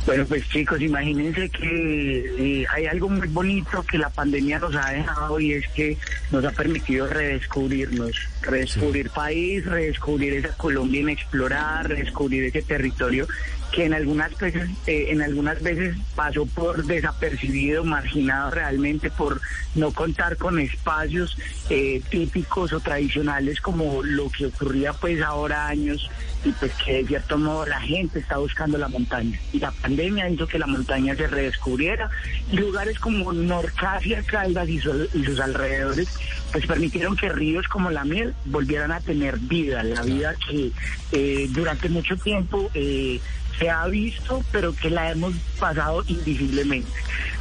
Bueno, 0.08 0.26
pues 0.26 0.48
chicos, 0.48 0.82
imagínense 0.82 1.50
que 1.50 2.62
eh, 2.62 2.66
hay 2.74 2.86
algo 2.86 3.10
muy 3.10 3.28
bonito 3.28 3.84
que 3.84 3.98
la 3.98 4.10
pandemia 4.10 4.58
nos 4.58 4.74
ha 4.74 4.92
dejado 4.92 5.38
y 5.38 5.52
es 5.52 5.68
que 5.76 5.98
nos 6.32 6.46
ha 6.46 6.52
permitido 6.52 7.08
redescubrirnos, 7.08 8.16
redescubrir 8.42 9.10
país, 9.10 9.66
redescubrir 9.66 10.36
esa 10.36 10.56
Colombia 10.56 11.02
inexplorada, 11.02 11.84
redescubrir 11.84 12.46
ese 12.46 12.62
territorio 12.62 13.28
que 13.74 13.84
en 13.84 13.94
algunas 13.94 14.38
veces, 14.38 14.70
eh, 14.88 15.08
en 15.10 15.22
algunas 15.22 15.62
veces 15.62 15.98
pasó 16.16 16.46
por 16.46 16.86
desapercibido, 16.86 17.84
marginado 17.84 18.52
realmente 18.52 19.10
por 19.12 19.42
no 19.76 19.92
contar 19.92 20.38
con 20.38 20.58
espacios 20.60 21.38
eh, 21.70 22.02
típicos 22.10 22.72
o 22.72 22.80
tradicionales 22.80 23.60
como 23.60 24.02
lo 24.04 24.30
que 24.30 24.46
ocurría 24.46 24.94
pues 24.94 25.22
ahora 25.22 25.68
años 25.68 26.10
y 26.48 26.52
pues 26.54 26.72
que 26.84 26.94
de 26.94 27.08
cierto 27.08 27.38
modo 27.38 27.66
la 27.66 27.80
gente 27.82 28.20
está 28.20 28.38
buscando 28.38 28.78
la 28.78 28.88
montaña. 28.88 29.38
Y 29.52 29.60
la 29.60 29.72
pandemia 29.72 30.30
hizo 30.30 30.48
que 30.48 30.58
la 30.58 30.68
montaña 30.68 31.16
se 31.16 31.28
redescubriera. 31.28 32.10
Y 32.52 32.58
lugares 32.58 32.98
como 33.00 33.34
Norcasia, 33.34 34.24
Caldas 34.24 34.70
y, 34.70 34.80
sus 34.80 35.40
alrededores 35.40 36.08
pues 36.52 36.66
permitieron 36.66 37.18
que 37.18 37.28
ríos 37.28 37.68
como 37.68 37.92
la 37.92 38.06
miel 38.06 38.34
volvieran 38.46 38.94
a 38.94 39.02
tener 39.02 39.38
vida, 39.38 39.84
la 39.84 40.02
vida 40.04 40.34
que 40.48 40.72
eh, 41.12 41.48
durante 41.50 41.90
mucho 41.90 42.16
tiempo 42.16 42.72
eh, 42.74 43.20
se 43.58 43.70
ha 43.70 43.86
visto, 43.88 44.44
pero 44.52 44.74
que 44.74 44.90
la 44.90 45.12
hemos 45.12 45.36
pasado 45.60 46.04
invisiblemente. 46.08 46.92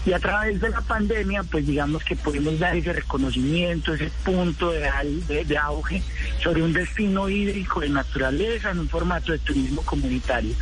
Y 0.04 0.12
a 0.12 0.18
través 0.20 0.60
de 0.60 0.70
la 0.70 0.80
pandemia, 0.80 1.42
pues 1.42 1.66
digamos 1.66 2.04
que 2.04 2.14
podemos 2.14 2.58
dar 2.58 2.76
ese 2.76 2.92
reconocimiento, 2.92 3.94
ese 3.94 4.10
punto 4.24 4.70
de, 4.70 5.58
auge 5.58 6.02
sobre 6.42 6.62
un 6.62 6.72
destino 6.72 7.28
hídrico 7.28 7.80
de 7.80 7.88
naturaleza 7.88 8.70
en 8.70 8.80
un 8.80 8.88
formato 8.88 9.32
de 9.32 9.38
turismo 9.38 9.82
comunitario. 9.82 10.54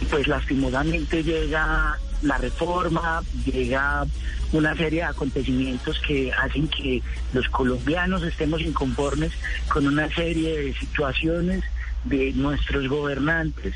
Y 0.00 0.06
pues 0.06 0.26
lastimosamente 0.26 1.22
llega 1.22 1.98
la 2.22 2.38
reforma, 2.38 3.22
llega 3.44 4.06
una 4.52 4.74
serie 4.74 5.00
de 5.00 5.06
acontecimientos 5.06 6.00
que 6.00 6.32
hacen 6.32 6.66
que 6.66 7.00
los 7.32 7.48
colombianos 7.48 8.22
estemos 8.24 8.60
inconformes 8.60 9.32
con 9.68 9.86
una 9.86 10.12
serie 10.12 10.58
de 10.58 10.74
situaciones 10.74 11.62
de 12.04 12.32
nuestros 12.32 12.88
gobernantes 12.88 13.74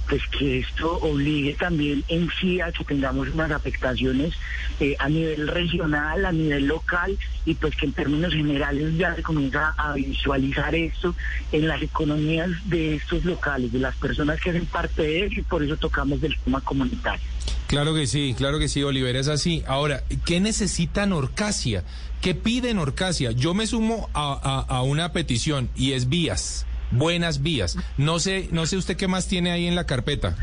pues 0.00 0.22
que 0.26 0.58
esto 0.58 0.98
obligue 0.98 1.54
también 1.54 2.04
en 2.08 2.28
sí 2.40 2.60
a 2.60 2.72
que 2.72 2.84
tengamos 2.84 3.28
unas 3.28 3.50
afectaciones 3.50 4.34
eh, 4.80 4.96
a 4.98 5.08
nivel 5.08 5.48
regional, 5.48 6.24
a 6.24 6.32
nivel 6.32 6.66
local 6.66 7.16
y 7.44 7.54
pues 7.54 7.76
que 7.76 7.86
en 7.86 7.92
términos 7.92 8.32
generales 8.32 8.96
ya 8.96 9.14
se 9.14 9.22
comienza 9.22 9.74
a 9.76 9.94
visualizar 9.94 10.74
esto 10.74 11.14
en 11.52 11.68
las 11.68 11.80
economías 11.82 12.50
de 12.64 12.96
estos 12.96 13.24
locales, 13.24 13.72
de 13.72 13.78
las 13.78 13.94
personas 13.96 14.40
que 14.40 14.50
hacen 14.50 14.66
parte 14.66 15.02
de 15.02 15.26
eso 15.26 15.40
y 15.40 15.42
por 15.42 15.62
eso 15.62 15.76
tocamos 15.76 16.20
del 16.20 16.36
tema 16.38 16.60
comunitario. 16.60 17.24
Claro 17.66 17.94
que 17.94 18.06
sí, 18.06 18.34
claro 18.36 18.58
que 18.58 18.68
sí, 18.68 18.82
Oliver, 18.82 19.16
es 19.16 19.28
así. 19.28 19.62
Ahora, 19.66 20.04
¿qué 20.24 20.38
necesita 20.38 21.06
Norcasia? 21.06 21.84
¿Qué 22.20 22.34
pide 22.34 22.74
Norcasia? 22.74 23.32
Yo 23.32 23.54
me 23.54 23.66
sumo 23.66 24.10
a, 24.14 24.64
a 24.68 24.82
una 24.82 25.12
petición 25.12 25.70
y 25.74 25.92
es 25.92 26.08
vías 26.08 26.66
buenas 26.96 27.42
vías. 27.42 27.76
No 27.96 28.18
sé, 28.18 28.48
no 28.52 28.66
sé 28.66 28.76
usted 28.76 28.96
qué 28.96 29.08
más 29.08 29.26
tiene 29.26 29.50
ahí 29.50 29.66
en 29.66 29.74
la 29.74 29.84
carpeta. 29.84 30.36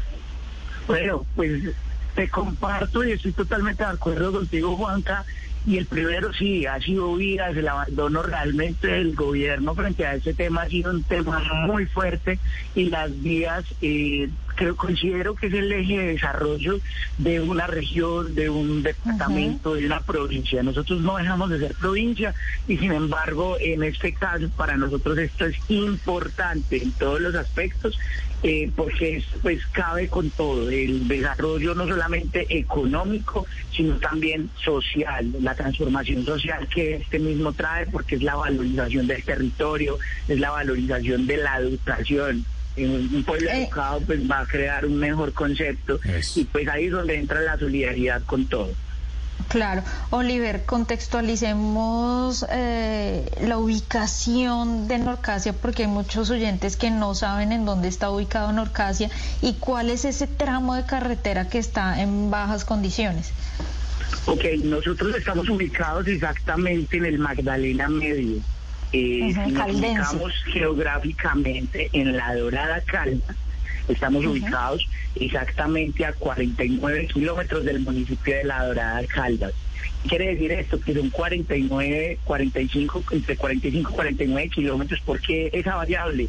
Bueno, 0.88 1.25
pues 1.36 1.63
te 2.15 2.29
comparto 2.29 3.03
y 3.03 3.12
estoy 3.13 3.31
totalmente 3.31 3.84
de 3.84 3.89
acuerdo 3.89 4.31
contigo, 4.31 4.75
Juanca. 4.75 5.25
Y 5.65 5.77
el 5.77 5.85
primero 5.85 6.33
sí, 6.33 6.65
ha 6.65 6.79
sido 6.79 7.15
vías, 7.15 7.55
el 7.55 7.67
abandono 7.67 8.23
realmente 8.23 8.87
del 8.87 9.15
gobierno 9.15 9.75
frente 9.75 10.05
a 10.05 10.15
ese 10.15 10.33
tema 10.33 10.63
ha 10.63 10.69
sido 10.69 10.91
un 10.91 11.03
tema 11.03 11.39
muy 11.67 11.85
fuerte 11.85 12.39
y 12.73 12.85
las 12.85 13.21
vías 13.21 13.63
eh, 13.81 14.27
creo 14.55 14.75
considero 14.75 15.35
que 15.35 15.47
es 15.47 15.53
el 15.53 15.71
eje 15.71 15.97
de 15.97 16.13
desarrollo 16.13 16.79
de 17.17 17.41
una 17.41 17.67
región, 17.67 18.33
de 18.33 18.49
un 18.49 18.83
departamento, 18.83 19.75
de 19.75 19.85
una 19.85 19.99
provincia. 20.01 20.63
Nosotros 20.63 21.01
no 21.01 21.17
dejamos 21.17 21.49
de 21.49 21.59
ser 21.59 21.75
provincia 21.75 22.33
y 22.67 22.77
sin 22.77 22.91
embargo 22.91 23.57
en 23.59 23.83
este 23.83 24.13
caso 24.13 24.49
para 24.57 24.77
nosotros 24.77 25.17
esto 25.17 25.45
es 25.45 25.57
importante 25.69 26.81
en 26.81 26.91
todos 26.91 27.21
los 27.21 27.35
aspectos 27.35 27.97
eh, 28.43 28.71
porque 28.75 29.24
pues 29.41 29.65
cabe 29.67 30.07
con 30.07 30.29
todo, 30.31 30.69
el 30.69 31.07
desarrollo 31.07 31.75
no 31.75 31.88
solamente 31.88 32.45
económico, 32.50 33.45
sino 33.71 33.98
también 33.98 34.50
social, 34.63 35.31
la 35.41 35.53
transformación 35.53 36.25
social 36.25 36.67
que 36.67 36.95
este 36.95 37.19
mismo 37.19 37.53
trae, 37.53 37.86
porque 37.88 38.15
es 38.15 38.24
la 38.24 38.36
valorización 38.36 39.07
del 39.07 39.24
territorio, 39.24 40.00
es 40.27 40.39
la 40.39 40.51
valorización 40.51 41.27
de 41.27 41.38
la 41.38 41.57
educación. 41.57 42.45
Un 42.77 43.24
pueblo 43.25 43.50
eh. 43.50 43.63
educado 43.63 44.01
pues 44.07 44.19
va 44.29 44.39
a 44.39 44.45
crear 44.45 44.86
un 44.86 44.98
mejor 44.98 45.33
concepto 45.33 46.00
y 46.36 46.45
pues 46.45 46.67
ahí 46.69 46.86
es 46.86 46.91
donde 46.91 47.15
entra 47.15 47.41
la 47.41 47.60
solidaridad 47.60 48.24
con 48.24 48.45
todo. 48.45 48.71
Claro. 49.48 49.83
Oliver, 50.10 50.65
contextualicemos 50.65 52.45
eh, 52.50 53.29
la 53.41 53.57
ubicación 53.57 54.88
de 54.88 54.98
Norcasia 54.98 55.53
porque 55.53 55.83
hay 55.83 55.89
muchos 55.89 56.29
oyentes 56.29 56.75
que 56.77 56.91
no 56.91 57.15
saben 57.15 57.51
en 57.51 57.65
dónde 57.65 57.88
está 57.88 58.10
ubicado 58.10 58.51
Norcasia 58.51 59.10
y 59.41 59.53
cuál 59.53 59.89
es 59.89 60.05
ese 60.05 60.27
tramo 60.27 60.75
de 60.75 60.86
carretera 60.86 61.48
que 61.48 61.60
está 61.60 62.01
en 62.01 62.31
bajas 62.31 62.65
condiciones. 62.65 63.31
Ok, 64.25 64.43
nosotros 64.63 65.15
estamos 65.15 65.50
ubicados 65.50 66.07
exactamente 66.07 66.98
en 66.98 67.05
el 67.05 67.19
Magdalena 67.19 67.89
Medio. 67.89 68.41
Eh, 68.93 69.33
nos 69.33 69.74
ubicamos 69.74 70.33
geográficamente 70.51 71.89
en 71.93 72.17
la 72.17 72.36
Dorada 72.36 72.81
Calda 72.81 73.36
Estamos 73.88 74.25
ubicados 74.25 74.88
exactamente 75.15 76.05
a 76.05 76.13
49 76.13 77.07
kilómetros 77.07 77.65
del 77.65 77.79
municipio 77.81 78.35
de 78.35 78.43
La 78.43 78.65
Dorada 78.65 79.05
Caldas. 79.07 79.53
Quiere 80.07 80.33
decir 80.33 80.51
esto, 80.51 80.79
que 80.79 80.93
son 80.93 81.09
49, 81.11 82.19
45, 82.23 83.03
entre 83.11 83.38
45 83.38 83.91
y 83.91 83.93
49 83.93 84.50
kilómetros. 84.50 85.00
¿Por 85.01 85.19
qué 85.21 85.51
esa 85.53 85.75
variable? 85.75 86.27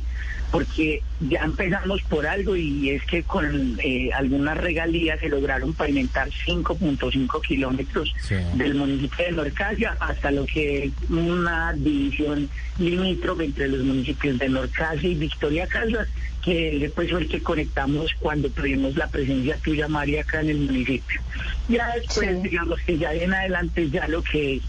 Porque 0.50 1.02
ya 1.20 1.40
empezamos 1.40 2.02
por 2.02 2.26
algo 2.26 2.54
y 2.54 2.90
es 2.90 3.02
que 3.04 3.22
con 3.22 3.78
eh, 3.82 4.10
algunas 4.12 4.58
regalías 4.58 5.18
se 5.20 5.30
lograron 5.30 5.72
pavimentar 5.72 6.28
5.5 6.28 7.40
kilómetros 7.40 8.14
del 8.54 8.74
municipio 8.74 9.24
de 9.24 9.32
Norcasia 9.32 9.96
hasta 9.98 10.30
lo 10.30 10.44
que 10.44 10.84
es 10.84 10.92
una 11.08 11.72
división 11.72 12.50
limítrofe 12.78 13.44
entre 13.44 13.68
los 13.68 13.82
municipios 13.82 14.38
de 14.38 14.50
Norcasia 14.50 15.08
y 15.08 15.14
Victoria 15.14 15.66
Caldas 15.66 16.08
que 16.42 16.76
después 16.80 17.10
fue 17.10 17.20
el 17.22 17.28
que 17.28 17.42
conectamos 17.42 18.10
cuando 18.18 18.50
tuvimos 18.50 18.96
la 18.96 19.06
presencia 19.08 19.56
tuya, 19.62 19.86
María, 19.88 20.22
acá 20.22 20.40
en 20.40 20.50
el 20.50 20.58
municipio. 20.58 21.20
Ya 21.68 21.94
después, 21.94 22.42
digamos 22.42 22.80
que 22.80 22.98
ya 22.98 23.14
en 23.14 23.32
adelante 23.32 23.88
ya 23.90 24.08
lo 24.08 24.22
que 24.22 24.60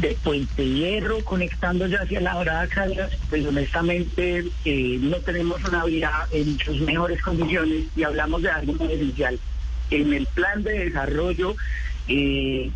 de 0.00 0.16
Puente 0.22 0.64
Hierro 0.64 1.24
conectándose 1.24 1.96
hacia 1.96 2.20
la 2.20 2.34
Dorada 2.34 2.66
Caldas, 2.68 3.12
pues 3.30 3.44
honestamente 3.46 4.44
eh, 4.64 4.98
no 5.00 5.16
tenemos 5.18 5.62
una 5.64 5.84
vía 5.84 6.10
en 6.32 6.58
sus 6.58 6.80
mejores 6.80 7.20
condiciones 7.22 7.84
y 7.96 8.02
hablamos 8.02 8.42
de 8.42 8.50
algo 8.50 8.74
muy 8.74 8.92
esencial. 8.92 9.38
En 9.90 10.12
el 10.12 10.26
plan 10.26 10.62
de 10.62 10.84
desarrollo, 10.86 11.54
eh, 12.08 12.70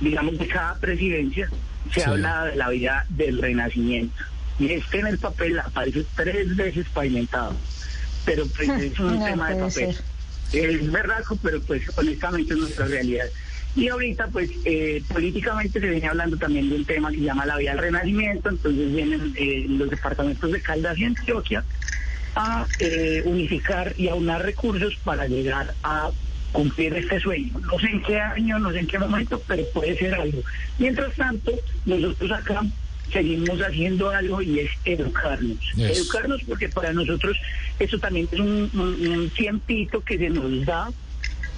digamos, 0.00 0.38
de 0.38 0.46
cada 0.48 0.74
presidencia, 0.78 1.48
se 1.92 2.00
Sí. 2.00 2.06
habla 2.08 2.44
de 2.46 2.56
la 2.56 2.68
vía 2.70 3.04
del 3.10 3.40
renacimiento. 3.40 4.22
Y 4.62 4.72
este 4.72 5.00
en 5.00 5.08
el 5.08 5.18
papel 5.18 5.58
aparece 5.58 6.04
tres 6.14 6.54
veces 6.54 6.86
pavimentado. 6.94 7.54
Pero 8.24 8.46
pues 8.46 8.68
es 8.68 8.98
un 9.00 9.18
No 9.18 9.24
tema 9.24 9.50
de 9.50 9.56
papel. 9.56 9.72
ser. 9.72 10.04
Es 10.52 10.92
verdad, 10.92 11.24
pero 11.42 11.60
pues 11.62 11.82
honestamente 11.96 12.54
es 12.54 12.60
nuestra 12.60 12.86
realidad. 12.86 13.26
Y 13.74 13.88
ahorita 13.88 14.28
pues 14.28 14.50
eh, 14.64 15.02
políticamente 15.08 15.80
se 15.80 15.88
viene 15.88 16.06
hablando 16.06 16.36
también 16.36 16.68
de 16.68 16.76
un 16.76 16.84
tema 16.84 17.10
que 17.10 17.16
se 17.16 17.22
llama 17.24 17.46
la 17.46 17.56
vía 17.56 17.70
del 17.70 17.80
renacimiento, 17.80 18.50
entonces 18.50 18.94
vienen 18.94 19.32
eh, 19.36 19.64
los 19.68 19.90
departamentos 19.90 20.52
de 20.52 20.60
Caldas 20.60 20.96
y 20.98 21.04
Antioquia 21.06 21.64
a 22.36 22.66
eh, 22.78 23.22
unificar 23.24 23.94
y 23.96 24.08
aunar 24.08 24.42
recursos 24.42 24.94
para 25.02 25.26
llegar 25.26 25.74
a 25.82 26.10
cumplir 26.52 26.94
este 26.94 27.18
sueño. 27.18 27.58
No 27.60 27.78
sé 27.78 27.86
en 27.86 28.02
qué 28.02 28.20
año, 28.20 28.58
no 28.58 28.70
sé 28.70 28.80
en 28.80 28.86
qué 28.86 28.98
momento, 28.98 29.42
pero 29.48 29.64
puede 29.72 29.98
ser 29.98 30.14
algo. 30.14 30.42
Mientras 30.78 31.14
tanto, 31.14 31.52
nosotros 31.86 32.30
acá 32.30 32.62
seguimos 33.12 33.60
haciendo 33.60 34.10
algo 34.10 34.40
y 34.42 34.60
es 34.60 34.70
educarnos. 34.84 35.58
Educarnos 35.76 36.40
porque 36.48 36.68
para 36.68 36.92
nosotros 36.92 37.36
eso 37.78 37.98
también 37.98 38.28
es 38.32 38.40
un, 38.40 38.70
un- 38.74 39.06
un 39.08 39.30
tiempito 39.30 40.00
que 40.00 40.18
se 40.18 40.30
nos 40.30 40.64
da 40.64 40.88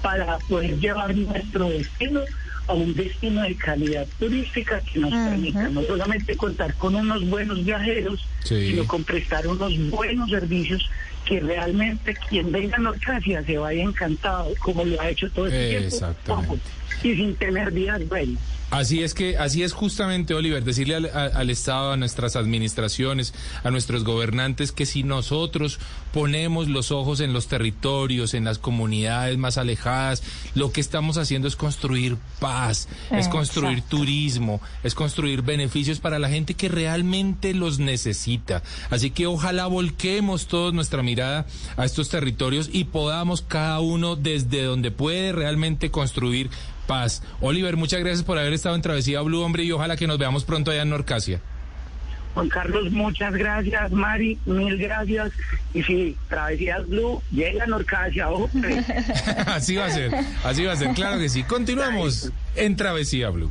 para 0.03 0.39
poder 0.49 0.79
llevar 0.79 1.15
nuestro 1.17 1.69
destino 1.71 2.21
a 2.67 2.73
un 2.75 2.95
destino 2.95 3.43
de 3.43 3.57
calidad 3.57 4.07
turística 4.19 4.81
que 4.81 4.99
nos 4.99 5.11
permita 5.13 5.69
no 5.69 5.83
solamente 5.83 6.35
contar 6.37 6.75
con 6.75 6.95
unos 6.95 7.27
buenos 7.29 7.63
viajeros, 7.65 8.27
Sí. 8.43 8.69
sino 8.71 8.87
con 8.87 9.05
prestar 9.05 9.47
unos 9.47 9.73
buenos 9.91 10.29
servicios 10.31 10.89
que 11.27 11.41
realmente 11.41 12.15
quien 12.29 12.53
venga 12.53 12.77
a 12.77 12.81
Norcasia 12.81 13.43
se 13.45 13.57
vaya 13.57 13.83
encantado, 13.83 14.53
como 14.61 14.85
lo 14.85 15.01
ha 15.01 15.09
hecho 15.11 15.31
todo 15.31 15.47
este 15.47 15.79
tiempo, 15.79 16.59
y 17.03 17.15
sin 17.15 17.35
tener 17.37 17.73
días 17.73 18.07
buenos. 18.09 18.39
Así 18.75 19.03
es 19.05 19.15
que, 19.15 19.39
así 19.39 19.63
es 19.63 19.73
justamente, 19.73 20.35
Oliver, 20.35 20.65
decirle 20.65 20.97
al, 20.97 21.07
a- 21.07 21.27
al 21.27 21.49
Estado, 21.51 21.93
a 21.93 21.97
nuestras 21.97 22.35
administraciones, 22.37 23.33
a 23.63 23.71
nuestros 23.71 24.03
gobernantes, 24.03 24.73
que 24.73 24.85
si 24.85 25.05
nosotros 25.05 25.79
ponemos 26.13 26.69
los 26.69 26.91
ojos 26.91 27.21
en 27.21 27.33
los 27.33 27.47
territorios, 27.47 28.35
en 28.35 28.45
las 28.45 28.59
comunidades 28.59 29.39
más 29.39 29.59
alejadas, 29.59 30.23
lo 30.55 30.73
que 30.73 30.81
estamos 30.81 31.19
haciendo 31.19 31.47
es 31.47 31.57
construir 31.57 32.17
paz, 32.41 32.89
es 33.11 33.29
construir 33.29 33.79
Exacto. 33.79 33.97
turismo, 33.99 34.61
es 34.83 34.95
construir 34.95 35.43
beneficios 35.43 36.01
para 36.01 36.19
la 36.19 36.29
gente 36.29 36.55
que 36.55 36.69
realmente 36.69 37.55
los 37.55 37.79
necesita. 37.79 38.63
Así 38.91 39.11
que 39.11 39.27
ojalá 39.27 39.67
volquemos 39.67 40.47
toda 40.49 40.73
nuestra 40.73 41.03
mirada 41.03 41.47
a 41.77 41.85
estos 41.85 42.09
territorios 42.09 42.69
y 42.73 42.85
podamos 42.85 43.43
cada 43.43 43.79
uno 43.81 44.17
desde 44.17 44.63
donde 44.65 44.91
puede 44.91 45.33
realmente 45.33 45.91
construir 45.91 46.51
paz. 46.87 47.23
Oliver, 47.41 47.77
muchas 47.77 48.01
gracias 48.01 48.23
por 48.23 48.39
haber 48.39 48.53
estado 48.53 48.75
en 48.75 48.83
Travesía 48.83 49.21
Blue, 49.23 49.43
hombre, 49.43 49.65
y 49.65 49.73
ojalá 49.73 49.97
que 49.97 50.07
nos 50.07 50.19
veamos 50.19 50.45
pronto 50.45 50.71
allá 50.71 50.83
en 50.83 50.91
Norcasia. 50.91 51.41
Juan 52.35 52.49
Carlos, 52.49 52.91
muchas 52.91 53.33
gracias. 53.33 53.93
Mari, 53.93 54.39
mil 54.45 54.77
gracias. 54.77 55.33
Y 55.73 55.83
sí, 55.85 56.17
Travesías 56.29 56.87
Blue, 56.89 57.23
llega 57.31 57.65
a 57.65 57.67
Norcasia, 57.67 58.29
ojo. 58.29 58.51
pues. 58.53 58.85
así 59.47 59.77
va 59.77 59.87
a 59.87 59.91
ser, 59.91 60.13
así 60.45 60.65
va 60.65 60.73
a 60.73 60.77
ser, 60.77 60.93
claro 60.95 61.19
que 61.19 61.29
sí. 61.29 61.45
Continuamos 61.45 62.33
en 62.57 62.77
Travesía 62.77 63.31
Blue. 63.31 63.51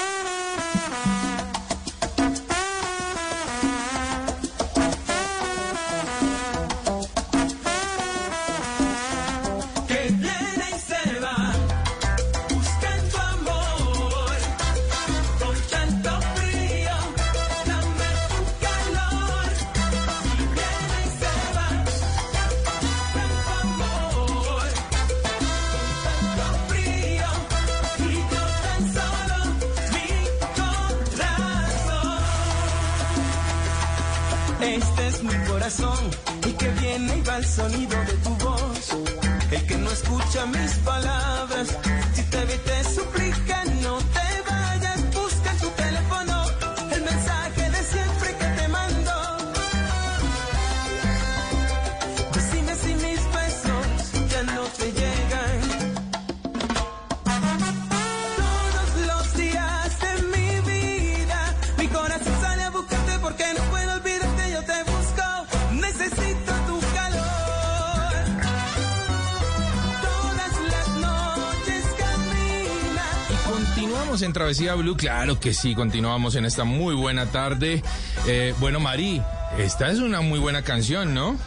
Y 35.63 36.53
que 36.53 36.69
viene 36.69 37.17
y 37.17 37.21
va 37.21 37.37
el 37.37 37.45
sonido 37.45 37.95
de 38.05 38.13
tu 38.23 38.29
voz. 38.37 38.97
El 39.51 39.67
que 39.67 39.77
no 39.77 39.91
escucha 39.91 40.45
mis 40.47 40.73
palabras, 40.83 41.77
si 42.15 42.23
te 42.23 42.45
ve 42.45 42.57
te 42.65 42.83
suplica, 42.83 43.60
Continuamos 74.21 74.29
en 74.29 74.33
Travesía 74.33 74.75
Blue, 74.75 74.95
claro 74.95 75.39
que 75.39 75.51
sí, 75.51 75.73
continuamos 75.73 76.35
en 76.35 76.45
esta 76.45 76.63
muy 76.63 76.93
buena 76.93 77.25
tarde. 77.31 77.81
Eh, 78.27 78.53
bueno, 78.59 78.79
Mari, 78.79 79.19
esta 79.57 79.89
es 79.89 79.97
una 79.97 80.21
muy 80.21 80.37
buena 80.37 80.61
canción, 80.61 81.15
¿no? 81.15 81.39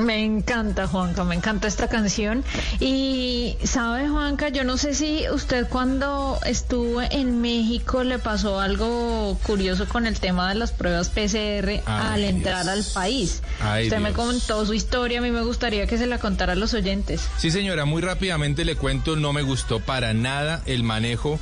Me 0.00 0.24
encanta, 0.24 0.86
Juanca, 0.86 1.22
me 1.24 1.34
encanta 1.34 1.68
esta 1.68 1.88
canción. 1.88 2.42
Y 2.80 3.58
sabe, 3.64 4.08
Juanca, 4.08 4.48
yo 4.48 4.64
no 4.64 4.78
sé 4.78 4.94
si 4.94 5.28
usted 5.28 5.68
cuando 5.68 6.38
estuvo 6.46 7.02
en 7.02 7.42
México 7.42 8.02
le 8.04 8.18
pasó 8.18 8.58
algo 8.58 9.38
curioso 9.42 9.86
con 9.86 10.06
el 10.06 10.18
tema 10.18 10.48
de 10.48 10.54
las 10.54 10.72
pruebas 10.72 11.10
PCR 11.10 11.68
Ay, 11.68 11.82
al 11.86 12.24
entrar 12.24 12.64
Dios. 12.64 12.86
al 12.86 12.94
país. 12.94 13.42
Ay, 13.60 13.84
usted 13.84 13.98
me 13.98 14.14
contó 14.14 14.64
su 14.64 14.72
historia, 14.72 15.18
a 15.18 15.22
mí 15.22 15.30
me 15.30 15.42
gustaría 15.42 15.86
que 15.86 15.98
se 15.98 16.06
la 16.06 16.18
contara 16.18 16.54
a 16.54 16.56
los 16.56 16.72
oyentes. 16.72 17.28
Sí, 17.36 17.50
señora, 17.50 17.84
muy 17.84 18.00
rápidamente 18.00 18.64
le 18.64 18.76
cuento, 18.76 19.14
no 19.14 19.34
me 19.34 19.42
gustó 19.42 19.80
para 19.80 20.14
nada 20.14 20.62
el 20.64 20.84
manejo 20.84 21.38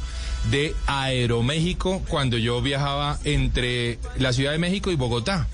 de 0.50 0.74
Aeroméxico 0.86 2.02
cuando 2.08 2.36
yo 2.36 2.60
viajaba 2.60 3.18
entre 3.24 3.98
la 4.18 4.32
Ciudad 4.32 4.52
de 4.52 4.58
México 4.58 4.90
y 4.90 4.96
Bogotá. 4.96 5.48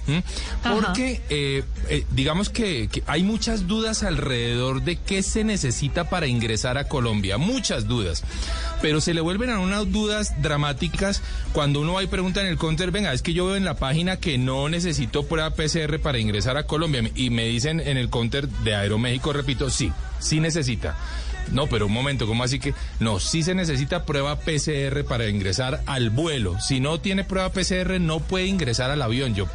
Porque 0.62 1.20
eh, 1.28 1.64
eh, 1.88 2.04
digamos 2.12 2.48
que, 2.48 2.88
que 2.88 3.02
hay 3.06 3.22
muchas 3.22 3.66
dudas 3.66 4.02
alrededor 4.02 4.82
de 4.82 4.96
qué 4.96 5.22
se 5.22 5.44
necesita 5.44 6.08
para 6.08 6.26
ingresar 6.26 6.78
a 6.78 6.84
Colombia, 6.84 7.38
muchas 7.38 7.86
dudas. 7.86 8.24
Pero 8.80 9.00
se 9.00 9.14
le 9.14 9.20
vuelven 9.20 9.50
a 9.50 9.58
unas 9.58 9.90
dudas 9.90 10.40
dramáticas 10.40 11.22
cuando 11.52 11.80
uno 11.80 11.94
va 11.94 12.02
y 12.02 12.06
pregunta 12.06 12.40
en 12.40 12.46
el 12.46 12.56
counter, 12.56 12.90
venga, 12.90 13.12
es 13.12 13.22
que 13.22 13.34
yo 13.34 13.46
veo 13.46 13.56
en 13.56 13.64
la 13.64 13.74
página 13.74 14.18
que 14.18 14.38
no 14.38 14.68
necesito 14.68 15.26
prueba 15.26 15.50
PCR 15.50 16.00
para 16.00 16.18
ingresar 16.18 16.56
a 16.56 16.64
Colombia. 16.64 17.02
Y 17.14 17.30
me 17.30 17.44
dicen 17.44 17.80
en 17.80 17.96
el 17.96 18.10
counter 18.10 18.48
de 18.48 18.74
Aeroméxico, 18.74 19.32
repito, 19.32 19.70
sí, 19.70 19.92
sí 20.18 20.40
necesita. 20.40 20.96
No, 21.52 21.66
pero 21.66 21.86
un 21.86 21.92
momento, 21.92 22.26
¿cómo 22.26 22.44
así 22.44 22.58
que? 22.58 22.74
No, 23.00 23.20
sí 23.20 23.42
se 23.42 23.54
necesita 23.54 24.04
prueba 24.04 24.38
PCR 24.40 25.04
para 25.04 25.28
ingresar 25.28 25.82
al 25.86 26.10
vuelo. 26.10 26.56
Si 26.60 26.80
no 26.80 27.00
tiene 27.00 27.24
prueba 27.24 27.50
PCR, 27.50 28.00
no 28.00 28.20
puede 28.20 28.46
ingresar 28.46 28.90
al 28.90 29.02
avión. 29.02 29.34
Yo, 29.34 29.46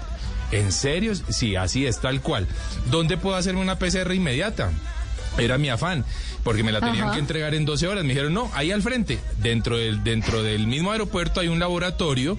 ¿en 0.51 0.71
serio? 0.71 1.13
Sí, 1.29 1.55
así 1.55 1.85
es, 1.85 1.99
tal 1.99 2.21
cual. 2.21 2.47
¿Dónde 2.89 3.17
puedo 3.17 3.35
hacerme 3.35 3.61
una 3.61 3.77
PCR 3.79 4.13
inmediata? 4.13 4.71
Era 5.37 5.57
mi 5.57 5.69
afán, 5.69 6.05
porque 6.43 6.63
me 6.63 6.71
la 6.71 6.79
tenían 6.79 7.05
Ajá. 7.05 7.13
que 7.13 7.19
entregar 7.19 7.55
en 7.55 7.65
12 7.65 7.87
horas. 7.87 8.03
Me 8.03 8.09
dijeron, 8.09 8.33
no, 8.33 8.51
ahí 8.53 8.71
al 8.71 8.83
frente, 8.83 9.19
dentro 9.39 9.77
del, 9.77 10.03
dentro 10.03 10.43
del 10.43 10.67
mismo 10.67 10.91
aeropuerto 10.91 11.39
hay 11.39 11.47
un 11.47 11.59
laboratorio 11.59 12.37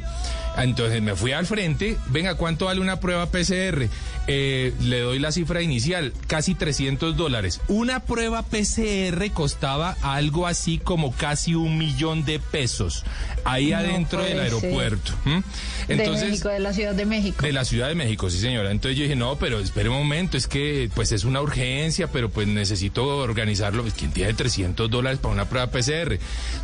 Entonces 0.57 1.03
me 1.03 1.15
fui 1.15 1.33
al 1.33 1.47
frente, 1.47 1.97
venga, 2.09 2.37
¿cuánto 2.37 2.67
vale 2.67 2.81
una 2.81 3.01
prueba 3.01 3.27
PCR? 3.27 3.89
Eh, 4.27 4.73
le 4.81 5.01
doy 5.01 5.19
la 5.19 5.33
cifra 5.33 5.63
inicial, 5.63 6.13
casi 6.27 6.55
300 6.55 7.17
dólares. 7.17 7.61
Una 7.69 8.01
prueba 8.01 8.43
PCR 8.43 9.31
costaba 9.33 9.97
algo 10.03 10.47
así 10.47 10.79
como 10.79 11.13
casi 11.13 11.55
un 11.55 11.77
millón 11.79 12.25
de 12.25 12.39
pesos 12.39 13.05
ahí 13.45 13.71
No 13.71 13.79
adentro 13.79 14.23
del 14.23 14.41
aeropuerto. 14.41 15.13
¿m? 15.27 15.43
de 15.89 16.11
México, 16.11 16.49
de 16.49 16.61
la 16.61 16.73
Ciudad 16.73 16.95
de 16.95 17.05
México. 17.05 17.45
De 17.45 17.53
la 17.53 17.65
Ciudad 17.65 17.89
de 17.89 17.95
México, 17.95 18.31
sí 18.31 18.39
señora. 18.39 18.71
Entonces 18.71 18.97
yo 18.97 19.03
dije, 19.03 19.17
no, 19.17 19.37
pero 19.37 19.61
espere 19.61 19.89
un 19.89 19.99
momento, 19.99 20.37
es 20.37 20.47
que 20.47 20.91
pues 20.95 21.13
es 21.13 21.25
una 21.25 21.41
urgencia, 21.41 22.09
pero 22.09 22.31
pues 22.31 22.49
necesito 22.49 23.05
organizarlo. 23.19 23.83
Pues, 23.83 23.95
¿Quién 23.95 24.13
tiene 24.13 24.35
300 24.35 24.91
dólares 24.91 25.19
para 25.21 25.35
una 25.35 25.49
prueba 25.49 25.71
PCR? 25.71 26.19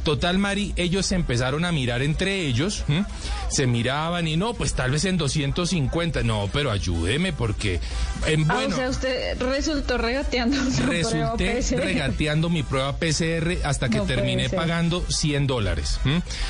Total, 0.05 0.39
Mari, 0.39 0.73
ellos 0.77 1.07
se 1.07 1.15
empezaron 1.15 1.65
a 1.65 1.73
mirar 1.73 2.03
entre 2.03 2.47
ellos, 2.47 2.85
se 3.49 3.67
miraban 3.81 4.29
y 4.29 4.37
no, 4.37 4.53
pues 4.53 4.75
tal 4.75 4.91
vez 4.91 5.07
en 5.07 5.17
250. 5.17 6.23
No, 6.23 6.51
pero 6.53 6.71
ayúdeme 6.71 7.33
porque, 7.33 7.81
en, 8.27 8.51
Ah, 8.51 8.55
bueno, 8.55 8.75
o 8.75 8.79
sea, 8.79 8.91
usted 8.91 9.41
resultó 9.41 9.97
regateando 9.97 10.57
su 10.71 10.83
resulté 10.83 11.63
regateando 11.77 12.51
mi 12.51 12.63
prueba 12.63 12.97
PCR 12.97 13.57
hasta 13.65 13.89
que 13.89 13.99
No 13.99 14.05
terminé 14.05 14.51
pagando 14.51 15.03
100 15.09 15.47
dólares. 15.47 15.99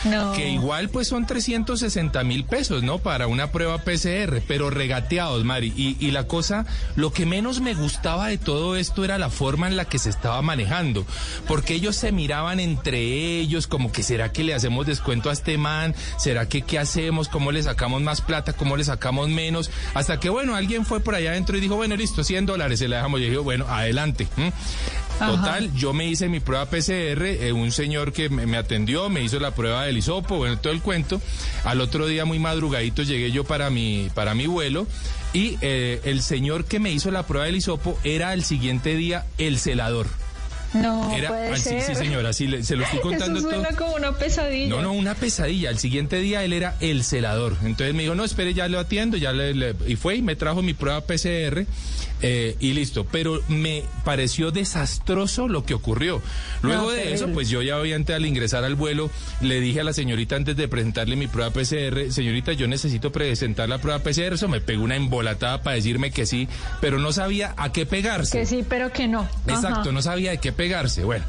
No. 0.05 0.33
Que 0.33 0.49
igual 0.49 0.89
pues 0.89 1.07
son 1.07 1.25
360 1.25 2.25
mil 2.25 2.45
pesos, 2.45 2.83
¿no? 2.83 2.99
Para 2.99 3.29
una 3.29 3.53
prueba 3.53 3.79
PCR, 3.79 4.43
pero 4.49 4.71
regateados, 4.71 5.45
Mari. 5.45 5.73
Y, 5.77 5.97
y 6.05 6.11
la 6.11 6.27
cosa, 6.27 6.67
lo 6.97 7.13
que 7.13 7.27
menos 7.27 7.61
me 7.61 7.75
gustaba 7.75 8.27
de 8.27 8.39
todo 8.39 8.77
esto 8.77 9.05
era 9.05 9.19
la 9.19 9.31
forma 9.31 9.69
en 9.69 9.77
la 9.77 9.85
que 9.85 10.01
se 10.01 10.11
estaba 10.11 10.43
manejando. 10.43 11.07
Porque 11.47 11.75
ellos 11.75 11.95
se 11.95 12.11
miraban 12.11 12.59
entre 12.59 12.99
ellos 13.39 13.69
como 13.69 13.93
que 13.93 14.03
será 14.03 14.33
que 14.33 14.43
le 14.43 14.53
hacemos 14.53 14.87
descuento 14.87 15.31
a 15.31 15.33
este 15.33 15.59
man, 15.59 15.95
será 16.19 16.49
que 16.49 16.63
qué 16.63 16.79
hacemos, 16.79 17.20
cómo 17.29 17.53
le 17.53 17.63
sacamos 17.63 18.03
más 18.03 18.21
plata, 18.21 18.53
cómo 18.53 18.77
le 18.77 18.85
sacamos 18.85 19.29
menos. 19.29 19.71
Hasta 19.95 20.19
que 20.21 20.29
bueno, 20.29 20.55
alguien 20.55 20.87
fue 20.87 21.01
por 21.01 21.15
allá 21.15 21.31
adentro 21.31 21.57
y 21.57 21.61
dijo, 21.61 21.77
bueno, 21.77 21.97
listo, 21.97 22.25
100 22.25 22.47
dólares, 22.47 22.79
se 22.79 22.89
la 22.89 22.97
dejamos. 22.97 23.21
Yo 23.21 23.27
dije, 23.27 23.39
bueno, 23.39 23.67
adelante. 23.69 24.29
Total, 25.19 25.71
yo 25.75 25.93
me 25.93 26.07
hice 26.07 26.29
mi 26.29 26.41
prueba 26.41 26.65
PCR, 26.65 27.23
eh, 27.27 27.53
un 27.53 27.73
señor 27.73 28.13
que 28.13 28.31
me, 28.31 28.47
me 28.47 28.57
atendió, 28.57 29.11
me 29.11 29.23
hizo 29.23 29.39
la 29.39 29.55
prueba 29.55 29.85
del 29.85 29.99
hisopo, 29.99 30.39
bueno, 30.39 30.59
todo 30.59 30.73
el 30.73 30.81
cuento. 30.81 31.21
Al 31.65 31.83
otro 31.83 32.07
día, 32.07 32.25
muy 32.25 32.39
madrugadito, 32.39 33.03
llegué 33.03 33.31
yo 33.31 33.45
para 33.45 33.69
mi, 33.69 34.09
para 34.15 34.35
mi 34.35 34.47
vuelo 34.47 34.87
y 35.33 35.59
eh, 35.61 36.01
el 36.05 36.23
señor 36.23 36.65
que 36.65 36.81
me 36.81 36.91
hizo 36.91 37.11
la 37.11 37.27
prueba 37.27 37.47
del 37.47 37.57
hisopo 37.57 37.99
era 38.03 38.33
el 38.33 38.45
siguiente 38.45 38.97
día 38.97 39.27
el 39.39 39.59
celador. 39.59 40.07
No 40.75 41.13
Era, 41.17 41.29
puede 41.29 41.49
ah, 41.51 41.57
sí, 41.57 41.63
ser. 41.71 41.83
sí, 41.83 41.95
señora, 41.97 42.33
sí, 42.33 42.47
le- 42.47 42.63
se 42.63 42.77
lo 42.77 42.85
estoy 42.85 43.01
contando 43.03 43.39
Eso 43.41 43.49
todo. 43.49 43.61
suena 43.61 43.77
como 43.77 43.95
una 43.95 44.13
pesadilla. 44.13 44.69
No, 44.69 44.83
no, 44.83 44.93
una 44.93 45.15
pesadilla. 45.15 45.69
Al 45.71 45.79
siguiente 45.79 46.17
día 46.21 46.45
él 46.45 46.53
era 46.53 46.77
el 46.81 47.03
celador. 47.05 47.57
Entonces 47.65 47.95
me 47.95 48.03
dijo, 48.03 48.15
no, 48.15 48.25
espere, 48.25 48.55
ya 48.55 48.69
lo 48.69 48.79
atiendo, 48.79 49.17
ya 49.17 49.33
le, 49.33 49.55
le- 49.55 49.75
y 49.87 49.97
fue 49.97 50.17
y 50.17 50.23
me 50.23 50.37
trajo 50.37 50.63
mi 50.63 50.75
prueba 50.75 51.01
PCR 51.01 51.65
eh, 52.23 52.57
y 52.61 52.73
listo. 52.73 53.05
Pero 53.11 53.41
me 53.49 53.83
pareció 54.05 54.51
desastroso 54.53 55.49
lo 55.49 55.65
que 55.65 55.75
ocurrió. 55.75 56.23
Luego 56.63 56.83
No, 56.85 56.91
de 56.91 57.15
eso, 57.15 57.29
pues 57.29 57.49
yo 57.49 57.63
ya 57.63 57.79
obviamente 57.79 58.15
al 58.15 58.25
ingresar 58.27 58.63
al 58.65 58.75
vuelo 58.77 59.11
le 59.41 59.61
dije 59.61 59.81
a 59.81 59.85
la 59.85 59.93
señorita 59.93 60.37
antes 60.37 60.57
de 60.57 60.69
presentarle 60.69 61.17
mi 61.17 61.27
prueba 61.27 61.51
PCR, 61.51 62.13
señorita, 62.13 62.53
yo 62.53 62.69
necesito 62.69 63.11
presentar 63.11 63.69
la 63.69 63.79
prueba 63.79 63.99
PCR. 64.01 64.35
Eso 64.35 64.49
me 64.49 64.61
pegó 64.61 64.85
una 64.85 64.97
embolatada 64.97 65.63
para 65.63 65.77
decirme 65.77 66.11
que 66.13 66.27
sí, 66.27 66.47
pero 66.81 66.99
no 66.99 67.13
sabía 67.13 67.55
a 67.57 67.73
qué 67.73 67.87
pegarse. 67.87 68.39
Que 68.39 68.47
sí, 68.47 68.65
pero 68.69 68.93
que 68.93 69.09
no. 69.09 69.29
Exacto, 69.49 69.81
Ajá. 69.81 69.93
no 69.93 70.03
sabía 70.03 70.31
de 70.31 70.39
qué 70.39 70.53
pegarse. 70.53 70.60
Bueno, 71.05 71.25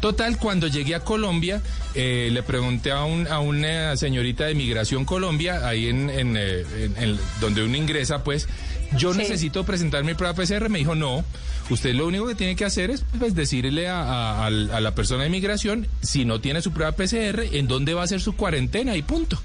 total, 0.00 0.38
cuando 0.38 0.66
llegué 0.68 0.94
a 0.94 1.00
Colombia, 1.00 1.60
eh, 1.94 2.28
le 2.32 2.42
pregunté 2.42 2.92
a, 2.92 3.04
un- 3.04 3.26
a 3.28 3.38
una 3.40 3.96
señorita 3.96 4.44
de 4.46 4.54
Migración 4.54 5.04
Colombia, 5.04 5.66
ahí 5.66 5.88
en, 5.88 6.10
en, 6.10 6.36
eh, 6.36 6.64
en- 6.78 6.96
en 7.02 7.18
donde 7.40 7.62
uno 7.64 7.76
ingresa, 7.76 8.22
pues, 8.24 8.48
yo 8.96 9.12
Sí. 9.12 9.18
necesito 9.18 9.64
presentar 9.64 10.04
mi 10.04 10.14
prueba 10.14 10.34
PCR. 10.34 10.68
Me 10.68 10.78
dijo, 10.78 10.94
no, 10.94 11.24
usted 11.70 11.92
lo 11.94 12.06
único 12.06 12.26
que 12.26 12.34
tiene 12.36 12.54
que 12.54 12.64
hacer 12.64 12.90
es 12.90 13.04
pues, 13.18 13.34
decirle 13.34 13.88
a, 13.88 14.00
a- 14.02 14.46
al- 14.46 14.70
a 14.70 14.80
la 14.80 14.94
persona 14.94 15.24
de 15.24 15.30
migración, 15.30 15.88
si 16.02 16.24
no 16.24 16.40
tiene 16.40 16.62
su 16.62 16.70
prueba 16.72 16.92
PCR, 16.92 17.48
en 17.58 17.66
dónde 17.66 17.94
va 17.94 18.04
a 18.04 18.06
ser 18.06 18.20
su 18.20 18.36
cuarentena 18.36 18.94
y 18.96 19.02
punto. 19.02 19.40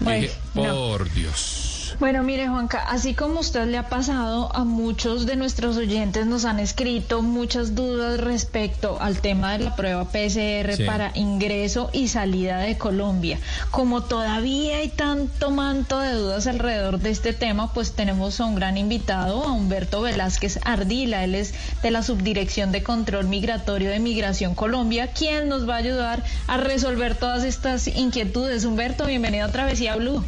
Dije, 0.00 0.30
no. 0.54 0.62
por 0.62 1.12
Dios. 1.12 1.73
Bueno, 2.00 2.24
mire, 2.24 2.48
Juanca, 2.48 2.84
así 2.88 3.14
como 3.14 3.40
usted 3.40 3.66
le 3.66 3.78
ha 3.78 3.88
pasado, 3.88 4.54
a 4.54 4.64
muchos 4.64 5.26
de 5.26 5.36
nuestros 5.36 5.76
oyentes 5.76 6.26
nos 6.26 6.44
han 6.44 6.58
escrito 6.58 7.22
muchas 7.22 7.74
dudas 7.76 8.18
respecto 8.20 8.98
al 9.00 9.20
tema 9.20 9.52
de 9.52 9.64
la 9.64 9.76
prueba 9.76 10.04
PCR 10.04 10.74
Sí. 10.76 10.84
para 10.84 11.12
ingreso 11.14 11.90
y 11.92 12.08
salida 12.08 12.58
de 12.58 12.76
Colombia. 12.76 13.38
Como 13.70 14.02
todavía 14.02 14.78
hay 14.78 14.88
tanto 14.88 15.50
manto 15.52 16.00
de 16.00 16.14
dudas 16.14 16.48
alrededor 16.48 16.98
de 16.98 17.10
este 17.10 17.32
tema, 17.32 17.72
pues 17.72 17.92
tenemos 17.92 18.40
a 18.40 18.46
un 18.46 18.56
gran 18.56 18.76
invitado, 18.76 19.44
a 19.44 19.52
Humberto 19.52 20.02
Velázquez 20.02 20.58
Ardila. 20.64 21.22
Él 21.22 21.36
es 21.36 21.54
de 21.82 21.90
la 21.92 22.02
Subdirección 22.02 22.72
de 22.72 22.82
Control 22.82 23.28
Migratorio 23.28 23.90
de 23.90 24.00
Migración 24.00 24.56
Colombia, 24.56 25.12
quien 25.12 25.48
nos 25.48 25.68
va 25.68 25.74
a 25.74 25.78
ayudar 25.78 26.24
a 26.48 26.56
resolver 26.56 27.14
todas 27.14 27.44
estas 27.44 27.86
inquietudes. 27.86 28.64
Humberto, 28.64 29.06
bienvenido 29.06 29.46
a 29.46 29.52
Travesía 29.52 29.94
Blue. 29.96 30.24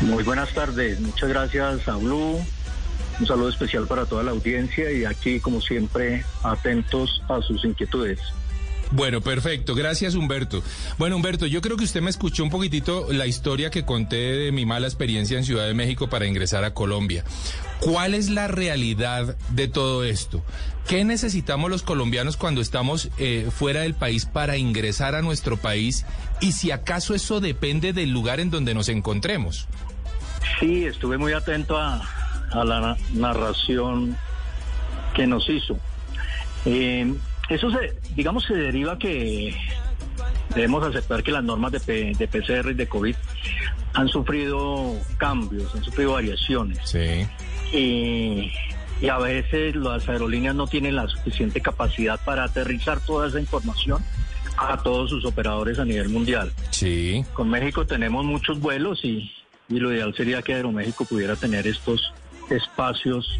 Muy 0.00 0.24
buenas 0.24 0.52
tardes, 0.54 1.00
muchas 1.00 1.28
gracias 1.28 1.88
a 1.88 1.96
Blue. 1.96 2.40
Un 3.20 3.26
saludo 3.26 3.48
especial 3.48 3.86
para 3.86 4.06
toda 4.06 4.22
la 4.22 4.30
audiencia 4.30 4.92
y 4.92 5.04
aquí, 5.04 5.40
como 5.40 5.60
siempre, 5.60 6.24
atentos 6.42 7.22
a 7.28 7.42
sus 7.42 7.64
inquietudes. 7.64 8.20
Bueno, 8.90 9.20
perfecto. 9.20 9.74
Gracias, 9.74 10.14
Humberto. 10.14 10.62
Bueno, 10.96 11.16
Humberto, 11.16 11.44
yo 11.46 11.60
creo 11.60 11.76
que 11.76 11.84
usted 11.84 12.00
me 12.00 12.08
escuchó 12.10 12.42
un 12.42 12.50
poquitito 12.50 13.06
la 13.12 13.26
historia 13.26 13.70
que 13.70 13.84
conté 13.84 14.16
de 14.16 14.52
mi 14.52 14.64
mala 14.64 14.86
experiencia 14.86 15.36
en 15.36 15.44
Ciudad 15.44 15.66
de 15.66 15.74
México 15.74 16.08
para 16.08 16.26
ingresar 16.26 16.64
a 16.64 16.72
Colombia. 16.72 17.22
¿Cuál 17.80 18.14
es 18.14 18.30
la 18.30 18.48
realidad 18.48 19.36
de 19.50 19.68
todo 19.68 20.04
esto? 20.04 20.42
¿Qué 20.88 21.04
necesitamos 21.04 21.70
los 21.70 21.82
colombianos 21.82 22.38
cuando 22.38 22.62
estamos 22.62 23.10
eh, 23.18 23.50
fuera 23.54 23.80
del 23.82 23.92
país 23.94 24.24
para 24.24 24.56
ingresar 24.56 25.14
a 25.14 25.20
nuestro 25.20 25.58
país? 25.58 26.06
Y 26.40 26.52
si 26.52 26.70
acaso 26.70 27.14
eso 27.14 27.40
depende 27.40 27.92
del 27.92 28.10
lugar 28.10 28.40
en 28.40 28.50
donde 28.50 28.72
nos 28.72 28.88
encontremos. 28.88 29.68
Sí, 30.60 30.86
estuve 30.86 31.18
muy 31.18 31.34
atento 31.34 31.76
a, 31.76 32.02
a 32.52 32.64
la 32.64 32.80
na- 32.80 32.96
narración 33.12 34.16
que 35.14 35.26
nos 35.26 35.46
hizo. 35.50 35.78
Eh, 36.64 37.12
eso 37.48 37.70
se, 37.70 37.98
digamos, 38.14 38.44
se 38.44 38.54
deriva 38.54 38.98
que 38.98 39.54
debemos 40.54 40.84
aceptar 40.84 41.22
que 41.22 41.30
las 41.32 41.44
normas 41.44 41.72
de, 41.72 41.80
P- 41.80 42.12
de 42.18 42.28
PCR 42.28 42.70
y 42.70 42.74
de 42.74 42.86
COVID 42.88 43.14
han 43.94 44.08
sufrido 44.08 44.94
cambios, 45.16 45.74
han 45.74 45.82
sufrido 45.84 46.12
variaciones. 46.12 46.78
Sí. 46.84 47.26
y, 47.72 48.50
y 49.00 49.08
a 49.08 49.18
veces 49.18 49.76
las 49.76 50.08
aerolíneas 50.08 50.54
no 50.54 50.66
tienen 50.66 50.96
la 50.96 51.06
suficiente 51.08 51.60
capacidad 51.60 52.18
para 52.24 52.44
aterrizar 52.44 53.00
toda 53.00 53.28
esa 53.28 53.38
información 53.40 54.02
a 54.56 54.76
todos 54.82 55.10
sus 55.10 55.24
operadores 55.24 55.78
a 55.78 55.84
nivel 55.84 56.08
mundial. 56.08 56.52
Sí. 56.70 57.24
Con 57.34 57.48
México 57.48 57.86
tenemos 57.86 58.24
muchos 58.24 58.58
vuelos 58.60 59.04
y, 59.04 59.30
y 59.68 59.78
lo 59.78 59.92
ideal 59.92 60.12
sería 60.16 60.42
que 60.42 60.54
Aeroméxico 60.54 61.04
pudiera 61.04 61.36
tener 61.36 61.66
estos 61.68 62.12
espacios. 62.50 63.38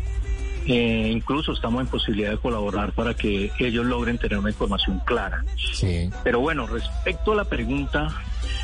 Eh, 0.71 1.11
incluso 1.15 1.53
estamos 1.53 1.81
en 1.81 1.87
posibilidad 1.87 2.31
de 2.31 2.37
colaborar 2.37 2.93
para 2.93 3.15
que 3.15 3.51
ellos 3.59 3.87
logren 3.87 4.19
tener 4.19 4.39
una 4.39 4.51
información 4.51 5.01
clara. 5.07 5.43
Sí. 5.57 6.11
Pero 6.23 6.41
bueno, 6.41 6.67
respecto 6.67 7.33
a 7.33 7.37
la 7.37 7.45
pregunta, 7.45 8.09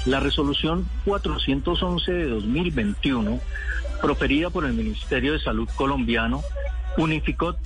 la 0.04 0.20
resolución 0.20 0.86
411 1.06 2.12
de 2.12 2.26
2021, 2.28 3.40
proferida 4.02 4.50
por 4.50 4.66
el 4.66 4.74
Ministerio 4.74 5.32
de 5.32 5.40
Salud 5.40 5.66
colombiano, 5.76 6.42
unificó 6.98 7.56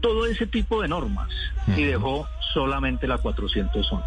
todo 0.00 0.26
ese 0.26 0.46
tipo 0.46 0.80
de 0.80 0.86
normas 0.86 1.30
y 1.76 1.82
dejó 1.82 2.28
solamente 2.54 3.08
la 3.08 3.18
411. 3.18 4.04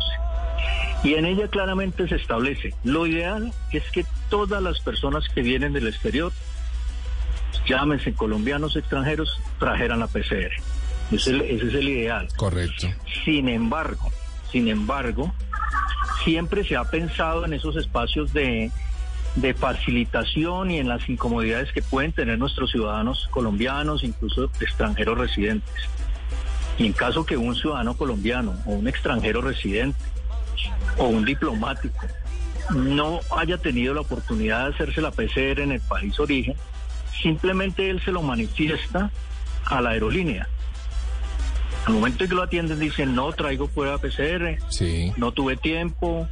Y 1.04 1.16
en 1.16 1.26
ella 1.26 1.50
claramente 1.50 2.08
se 2.08 2.16
establece, 2.16 2.74
lo 2.86 3.08
ideal 3.08 3.52
es 3.74 3.84
que 3.92 4.06
todas 4.30 4.62
las 4.64 4.80
personas 4.80 5.28
que 5.34 5.42
vienen 5.42 5.74
del 5.74 5.88
exterior, 5.88 6.32
llámense 7.68 8.14
colombianos 8.14 8.76
extranjeros, 8.76 9.40
trajeran 9.60 10.00
la 10.00 10.08
PCR. 10.08 10.52
Ese 11.12 11.16
es 11.16 11.28
el- 11.28 11.42
ese 11.42 11.68
es 11.68 11.74
el 11.74 11.90
ideal. 11.90 12.28
Correcto. 12.38 12.88
Sin 13.26 13.50
embargo, 13.50 14.12
sin 14.52 14.68
embargo, 14.68 15.34
siempre 16.24 16.64
se 16.64 16.76
ha 16.76 16.84
pensado 16.86 17.46
en 17.46 17.54
esos 17.54 17.76
espacios 17.76 18.32
de, 18.34 18.72
de 19.36 19.54
facilitación 19.54 20.72
y 20.72 20.80
en 20.80 20.88
las 20.88 21.08
incomodidades 21.10 21.72
que 21.72 21.82
pueden 21.82 22.12
tener 22.12 22.38
nuestros 22.38 22.72
ciudadanos 22.72 23.28
colombianos, 23.32 24.04
incluso 24.04 24.46
extranjeros 24.60 25.18
residentes. 25.18 25.74
Y 26.78 26.86
en 26.88 26.94
caso 26.94 27.26
que 27.26 27.38
un 27.38 27.56
ciudadano 27.56 27.96
colombiano 27.96 28.56
o 28.66 28.72
un 28.72 28.88
extranjero 28.88 29.42
residente 29.42 29.98
o 30.98 31.06
un 31.08 31.26
diplomático 31.26 32.06
no 32.74 33.20
haya 33.38 33.58
tenido 33.58 33.94
la 33.94 34.02
oportunidad 34.02 34.68
de 34.70 34.74
hacerse 34.76 35.02
la 35.02 35.12
PCR 35.12 35.62
en 35.62 35.72
el 35.74 35.82
país 35.82 36.20
origen, 36.20 36.56
simplemente 37.22 37.90
él 37.90 38.02
se 38.04 38.12
lo 38.12 38.22
manifiesta 38.22 39.12
a 39.66 39.82
la 39.82 39.92
aerolínea. 39.92 40.48
Al 41.86 41.94
momento 41.94 42.24
en 42.24 42.30
que 42.30 42.36
lo 42.36 42.44
atienden 42.44 42.80
dicen, 42.80 43.16
no 43.16 43.32
traigo 43.34 43.68
prueba 43.68 43.98
PCR, 43.98 44.58
Sí. 44.70 45.12
no 45.18 45.32
tuve 45.32 45.58
tiempo, 45.58 46.28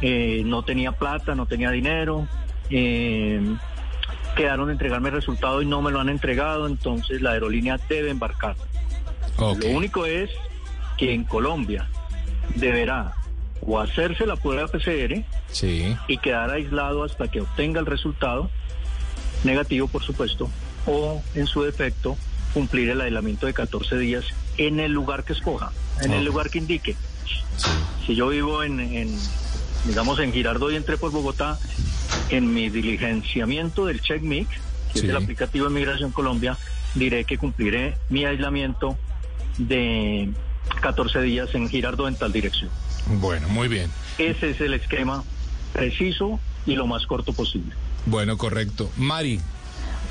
eh, 0.00 0.42
no 0.44 0.62
tenía 0.62 0.92
plata, 0.92 1.34
no 1.34 1.46
tenía 1.46 1.70
dinero, 1.70 2.26
eh, 2.70 3.40
quedaron 4.36 4.66
de 4.66 4.72
entregarme 4.72 5.10
el 5.10 5.14
resultado 5.16 5.60
y 5.62 5.66
no 5.66 5.82
me 5.82 5.90
lo 5.90 6.00
han 6.00 6.08
entregado, 6.08 6.66
entonces 6.66 7.20
la 7.20 7.32
aerolínea 7.32 7.78
debe 7.88 8.10
embarcar. 8.10 8.56
Lo 9.38 9.52
único 9.68 10.06
es 10.06 10.30
que 10.96 11.12
en 11.12 11.24
Colombia 11.24 11.88
deberá 12.54 13.12
o 13.66 13.78
hacerse 13.80 14.26
la 14.26 14.36
prueba 14.36 14.68
PCR 14.68 15.24
Sí. 15.48 15.96
y 16.08 16.18
quedar 16.18 16.50
aislado 16.50 17.04
hasta 17.04 17.28
que 17.28 17.40
obtenga 17.40 17.80
el 17.80 17.86
resultado 17.86 18.50
negativo, 19.44 19.88
por 19.88 20.02
supuesto, 20.02 20.50
o 20.86 21.22
en 21.34 21.46
su 21.46 21.62
defecto 21.62 22.16
cumplir 22.52 22.90
el 22.90 23.00
aislamiento 23.00 23.46
de 23.46 23.54
14 23.54 23.96
días 23.98 24.24
en 24.58 24.80
el 24.80 24.92
lugar 24.92 25.24
que 25.24 25.32
escoja, 25.32 25.72
en 26.02 26.12
el 26.12 26.24
lugar 26.24 26.50
que 26.50 26.58
indique. 26.58 26.96
Sí. 27.26 27.68
Si 28.06 28.14
yo 28.14 28.28
vivo 28.28 28.62
en, 28.62 28.80
en, 28.80 29.18
digamos, 29.86 30.18
en 30.20 30.32
Girardot 30.32 30.72
y 30.72 30.76
entré 30.76 30.96
por 30.96 31.10
Bogotá, 31.10 31.58
en 32.30 32.52
mi 32.52 32.68
diligenciamiento 32.70 33.86
del 33.86 34.00
CheckMic, 34.00 34.48
que 34.48 35.00
Sí. 35.00 35.06
es 35.06 35.10
el 35.10 35.16
aplicativo 35.16 35.66
de 35.68 35.74
Migración 35.74 36.12
Colombia, 36.12 36.56
diré 36.94 37.24
que 37.24 37.36
cumpliré 37.38 37.96
mi 38.10 38.24
aislamiento 38.24 38.96
de 39.58 40.30
14 40.80 41.20
días 41.22 41.48
en 41.54 41.68
Girardot 41.68 42.06
en 42.08 42.14
tal 42.14 42.32
dirección. 42.32 42.70
Bueno, 43.20 43.48
muy 43.48 43.66
bien. 43.68 43.90
Ese 44.18 44.50
es 44.50 44.60
el 44.60 44.74
esquema 44.74 45.24
preciso 45.72 46.38
y 46.66 46.76
lo 46.76 46.86
más 46.86 47.04
corto 47.06 47.32
posible. 47.32 47.74
Bueno, 48.06 48.36
correcto. 48.36 48.90
Mari, 48.96 49.40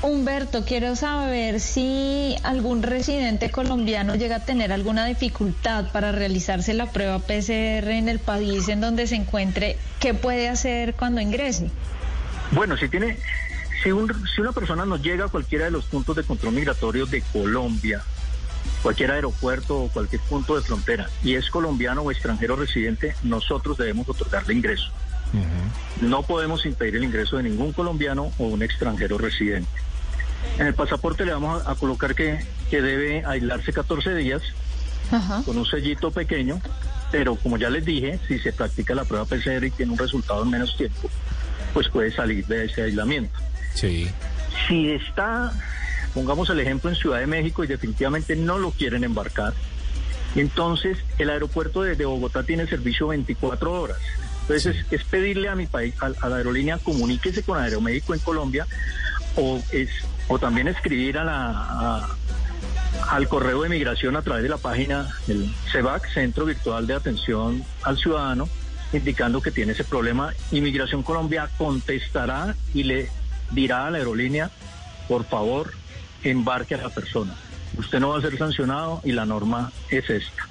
Humberto, 0.02 0.64
quiero 0.66 0.96
saber 0.96 1.60
si 1.60 2.34
algún 2.42 2.82
residente 2.82 3.50
colombiano 3.50 4.16
llega 4.16 4.36
a 4.36 4.44
tener 4.44 4.70
alguna 4.72 5.06
dificultad 5.06 5.90
para 5.92 6.12
realizarse 6.12 6.74
la 6.74 6.90
prueba 6.92 7.20
PCR 7.20 7.88
en 7.90 8.08
el 8.10 8.18
país 8.18 8.68
en 8.68 8.80
donde 8.82 9.06
se 9.06 9.14
encuentre, 9.14 9.78
¿qué 10.00 10.12
puede 10.12 10.48
hacer 10.48 10.94
cuando 10.94 11.20
ingrese? 11.22 11.70
Bueno, 12.50 12.76
si 12.76 12.88
tiene, 12.88 13.18
si, 13.82 13.92
un- 13.92 14.12
si 14.34 14.42
una 14.42 14.52
persona 14.52 14.84
nos 14.84 15.00
llega 15.00 15.24
a 15.26 15.28
cualquiera 15.28 15.64
de 15.64 15.70
los 15.70 15.86
puntos 15.86 16.14
de 16.16 16.24
control 16.24 16.52
migratorio 16.52 17.06
de 17.06 17.22
Colombia, 17.32 18.02
cualquier 18.82 19.12
aeropuerto 19.12 19.84
o 19.84 19.88
cualquier 19.88 20.20
punto 20.22 20.54
de 20.56 20.60
frontera, 20.62 21.08
y 21.22 21.36
es 21.36 21.48
colombiano 21.48 22.02
o 22.02 22.10
extranjero 22.10 22.56
residente, 22.56 23.14
nosotros 23.22 23.78
debemos 23.78 24.06
otorgarle 24.06 24.52
ingreso. 24.52 24.90
No 26.00 26.22
podemos 26.22 26.66
impedir 26.66 26.96
el 26.96 27.04
ingreso 27.04 27.36
de 27.36 27.44
ningún 27.44 27.72
colombiano 27.72 28.32
o 28.38 28.44
un 28.44 28.62
extranjero 28.62 29.18
residente. 29.18 29.68
En 30.58 30.66
el 30.66 30.74
pasaporte 30.74 31.24
le 31.24 31.32
vamos 31.32 31.66
a, 31.66 31.72
a 31.72 31.74
colocar 31.74 32.14
que, 32.14 32.44
que 32.70 32.82
debe 32.82 33.24
aislarse 33.24 33.72
14 33.72 34.14
días 34.14 34.42
Ajá. 35.10 35.42
con 35.44 35.56
un 35.56 35.66
sellito 35.66 36.10
pequeño, 36.10 36.60
pero 37.10 37.36
como 37.36 37.56
ya 37.56 37.70
les 37.70 37.84
dije, 37.84 38.18
si 38.28 38.38
se 38.38 38.52
practica 38.52 38.94
la 38.94 39.04
prueba 39.04 39.24
PCR 39.24 39.64
y 39.64 39.70
tiene 39.70 39.92
un 39.92 39.98
resultado 39.98 40.42
en 40.42 40.50
menos 40.50 40.76
tiempo, 40.76 41.08
pues 41.72 41.88
puede 41.88 42.10
salir 42.10 42.46
de 42.46 42.66
ese 42.66 42.82
aislamiento. 42.82 43.38
sí. 43.74 44.08
Si 44.68 44.88
está, 44.90 45.52
pongamos 46.14 46.48
el 46.48 46.60
ejemplo 46.60 46.88
en 46.88 46.94
Ciudad 46.96 47.18
de 47.18 47.26
México 47.26 47.64
y 47.64 47.66
definitivamente 47.66 48.36
no 48.36 48.56
lo 48.58 48.70
quieren 48.70 49.02
embarcar, 49.02 49.52
entonces 50.36 50.98
el 51.18 51.28
aeropuerto 51.28 51.82
de, 51.82 51.96
de 51.96 52.04
Bogotá 52.04 52.44
tiene 52.44 52.66
servicio 52.66 53.08
24 53.08 53.72
horas. 53.72 53.98
Entonces 54.48 54.84
es, 54.90 55.04
pedirle 55.04 55.48
a 55.48 55.54
mi 55.54 55.66
país, 55.66 55.94
a, 56.00 56.28
la 56.28 56.36
aerolínea, 56.36 56.78
comuníquese 56.78 57.42
con 57.42 57.58
Aeroméxico 57.58 58.12
en 58.12 58.20
Colombia 58.20 58.66
o 59.36 59.60
es 59.72 59.88
o 60.28 60.38
también 60.38 60.68
escribir 60.68 61.18
a 61.18 61.24
la 61.24 62.08
al 63.10 63.28
correo 63.28 63.62
de 63.62 63.68
migración 63.68 64.16
a 64.16 64.22
través 64.22 64.42
de 64.42 64.48
la 64.48 64.58
página 64.58 65.08
del 65.26 65.50
CEVAC, 65.72 66.08
Centro 66.12 66.44
Virtual 66.44 66.86
de 66.86 66.94
Atención 66.94 67.64
al 67.82 67.98
Ciudadano, 67.98 68.48
indicando 68.92 69.40
que 69.40 69.50
tiene 69.50 69.72
ese 69.72 69.84
problema. 69.84 70.32
Inmigración 70.52 71.02
Colombia 71.02 71.50
contestará 71.58 72.54
y 72.72 72.84
le 72.84 73.10
dirá 73.50 73.86
a 73.86 73.90
la 73.90 73.98
aerolínea, 73.98 74.50
por 75.08 75.24
favor, 75.24 75.72
embarque 76.22 76.74
a 76.74 76.78
la 76.78 76.90
persona. 76.90 77.34
Usted 77.76 77.98
no 77.98 78.10
va 78.10 78.18
a 78.18 78.20
ser 78.20 78.38
sancionado 78.38 79.00
y 79.04 79.12
la 79.12 79.26
norma 79.26 79.72
es 79.90 80.08
esta. 80.08 80.48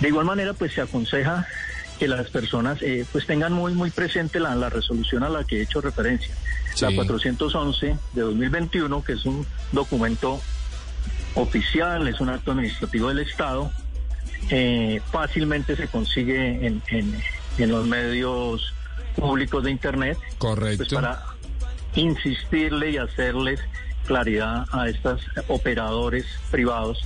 De 0.00 0.08
igual 0.08 0.26
manera, 0.26 0.52
pues 0.52 0.72
se 0.72 0.80
aconseja 0.80 1.46
que 2.02 2.08
las 2.08 2.30
personas 2.30 2.82
eh, 2.82 3.06
pues 3.12 3.26
tengan 3.28 3.52
muy 3.52 3.74
muy 3.74 3.90
presente 3.92 4.40
la, 4.40 4.56
la 4.56 4.68
resolución 4.68 5.22
a 5.22 5.28
la 5.28 5.44
que 5.44 5.58
he 5.58 5.62
hecho 5.62 5.80
referencia, 5.80 6.34
la 6.80 6.88
Sí. 6.88 6.96
411 6.96 7.96
de 8.14 8.20
2021, 8.22 9.04
que 9.04 9.12
es 9.12 9.24
un 9.24 9.46
documento 9.70 10.40
oficial, 11.36 12.08
es 12.08 12.18
un 12.20 12.28
acto 12.28 12.50
administrativo 12.50 13.08
del 13.10 13.20
Estado, 13.20 13.70
eh, 14.50 15.00
fácilmente 15.12 15.76
se 15.76 15.86
consigue 15.86 16.66
en, 16.66 16.82
en- 16.88 17.22
en 17.58 17.70
los 17.70 17.86
medios 17.86 18.74
públicos 19.14 19.62
de 19.62 19.70
Internet, 19.70 20.18
pues 20.18 20.34
Correcto. 20.38 20.94
para 20.96 21.22
insistirle 21.94 22.90
y 22.90 22.96
hacerles 22.96 23.60
claridad 24.08 24.64
a 24.72 24.88
estos 24.88 25.20
operadores 25.46 26.26
privados 26.50 26.98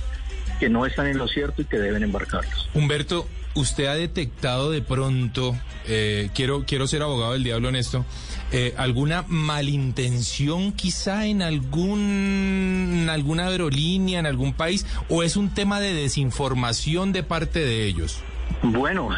que 0.59 0.69
no 0.69 0.87
están 0.87 1.05
en 1.05 1.19
lo 1.19 1.27
cierto 1.27 1.61
y 1.61 1.65
que 1.65 1.77
deben 1.77 2.01
embarcarlos. 2.01 2.67
Humberto, 2.73 3.27
¿usted 3.57 3.85
ha 3.87 3.95
detectado 3.95 4.71
de 4.71 4.81
pronto, 4.81 5.55
eh, 5.87 6.29
quiero, 6.33 6.63
quiero 6.65 6.87
ser 6.87 7.01
abogado 7.01 7.33
del 7.33 7.43
diablo 7.43 7.69
en 7.69 7.75
esto, 7.75 8.05
eh, 8.51 8.73
alguna 8.77 9.23
malintención 9.27 10.71
quizá 10.71 11.25
en 11.25 11.41
algún, 11.41 12.99
en 13.03 13.09
alguna 13.09 13.47
aerolínea, 13.47 14.19
en 14.19 14.25
algún 14.25 14.53
país, 14.53 14.85
o 15.09 15.23
es 15.23 15.35
un 15.35 15.49
tema 15.53 15.79
de 15.79 15.93
desinformación 15.93 17.11
de 17.13 17.23
parte 17.23 17.59
de 17.59 17.85
ellos? 17.85 18.19
Bueno, 18.63 19.09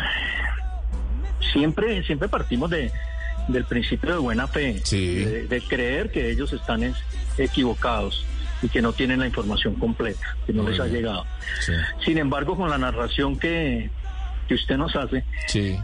siempre, 1.54 2.04
siempre 2.04 2.28
partimos 2.30 2.70
de, 2.70 2.92
del 3.48 3.66
principio 3.66 4.12
de 4.12 4.18
buena 4.18 4.48
fe, 4.48 4.82
Sí. 4.84 5.16
de, 5.16 5.48
de 5.48 5.62
creer 5.62 6.12
que 6.12 6.30
ellos 6.32 6.54
están 6.54 6.84
es- 6.84 6.98
equivocados 7.38 8.26
y 8.62 8.68
que 8.68 8.82
no 8.82 8.92
tienen 8.92 9.20
la 9.20 9.28
información 9.28 9.76
completa, 9.76 10.36
que 10.46 10.52
no 10.54 10.64
Muy 10.64 10.72
les 10.72 10.82
ha 10.82 10.84
bien. 10.86 10.98
llegado. 10.98 11.26
Sí. 11.62 11.72
Sin 12.04 12.18
embargo, 12.18 12.58
con 12.58 12.70
la 12.70 12.78
narración 12.78 13.38
que, 13.40 13.90
que 14.50 14.56
usted 14.56 14.76
nos 14.78 14.94
hace, 14.96 15.24
Sí. 15.48 15.78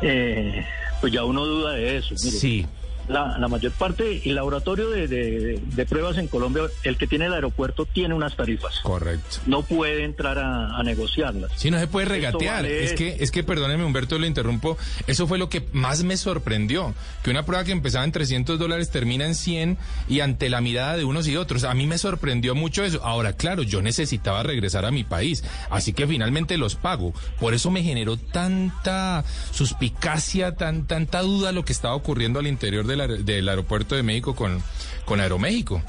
eh, 0.00 0.64
pues 1.00 1.12
ya 1.12 1.24
uno 1.24 1.44
duda 1.44 1.72
de 1.72 1.98
eso. 1.98 2.14
Mire, 2.24 2.36
Sí. 2.38 2.66
La, 3.08 3.36
la 3.38 3.48
mayor 3.48 3.72
parte, 3.72 4.22
el 4.24 4.34
laboratorio 4.34 4.88
de, 4.90 5.08
de- 5.08 5.60
de 5.64 5.86
pruebas 5.86 6.18
en 6.18 6.28
Colombia, 6.28 6.62
el 6.84 6.96
que 6.96 7.06
tiene 7.06 7.26
el 7.26 7.32
aeropuerto, 7.34 7.84
tiene 7.86 8.14
unas 8.14 8.36
tarifas. 8.36 8.78
Correcto. 8.80 9.38
No 9.46 9.62
puede 9.62 10.04
entrar 10.04 10.38
a, 10.38 10.76
a 10.76 10.82
negociarlas. 10.82 11.50
Sí, 11.56 11.70
no 11.70 11.78
se 11.78 11.86
puede 11.88 12.06
regatear. 12.06 12.62
vale- 12.62 12.84
Es 12.84 12.92
que, 12.94 13.16
es 13.20 13.30
que, 13.30 13.42
perdóneme, 13.42 13.84
Humberto, 13.84 14.18
lo 14.18 14.26
interrumpo. 14.26 14.78
Eso 15.06 15.26
fue 15.26 15.38
lo 15.38 15.48
que 15.48 15.66
más 15.72 16.04
me 16.04 16.16
sorprendió. 16.16 16.94
Que 17.22 17.30
una 17.30 17.44
prueba 17.44 17.64
que 17.64 17.72
empezaba 17.72 18.04
en 18.04 18.12
300 18.12 18.58
dólares 18.58 18.90
termina 18.90 19.26
en 19.26 19.34
100 19.34 19.78
y 20.08 20.20
ante 20.20 20.48
la 20.48 20.60
mirada 20.60 20.96
de 20.96 21.04
unos 21.04 21.26
y 21.28 21.36
otros. 21.36 21.64
A 21.64 21.74
mí 21.74 21.86
me 21.86 21.98
sorprendió 21.98 22.54
mucho 22.54 22.84
eso. 22.84 23.02
Ahora, 23.04 23.32
claro, 23.34 23.62
yo 23.62 23.82
necesitaba 23.82 24.42
regresar 24.42 24.84
a 24.84 24.90
mi 24.90 25.04
país. 25.04 25.42
Así 25.70 25.92
que 25.92 26.06
finalmente 26.06 26.56
los 26.56 26.76
pago. 26.76 27.12
Por 27.40 27.52
eso 27.54 27.70
me 27.70 27.82
generó 27.82 28.16
tanta 28.16 29.24
suspicacia, 29.52 30.54
tan, 30.56 30.86
tanta 30.86 31.20
duda 31.22 31.52
lo 31.52 31.64
que 31.64 31.72
estaba 31.72 31.94
ocurriendo 31.94 32.38
al 32.38 32.46
interior 32.46 32.86
del, 32.92 33.00
aer- 33.00 33.24
del 33.24 33.48
aeropuerto 33.48 33.94
de 33.94 34.02
México 34.02 34.34
con, 34.34 34.62
con 35.04 35.20
Aeroméxico. 35.20 35.82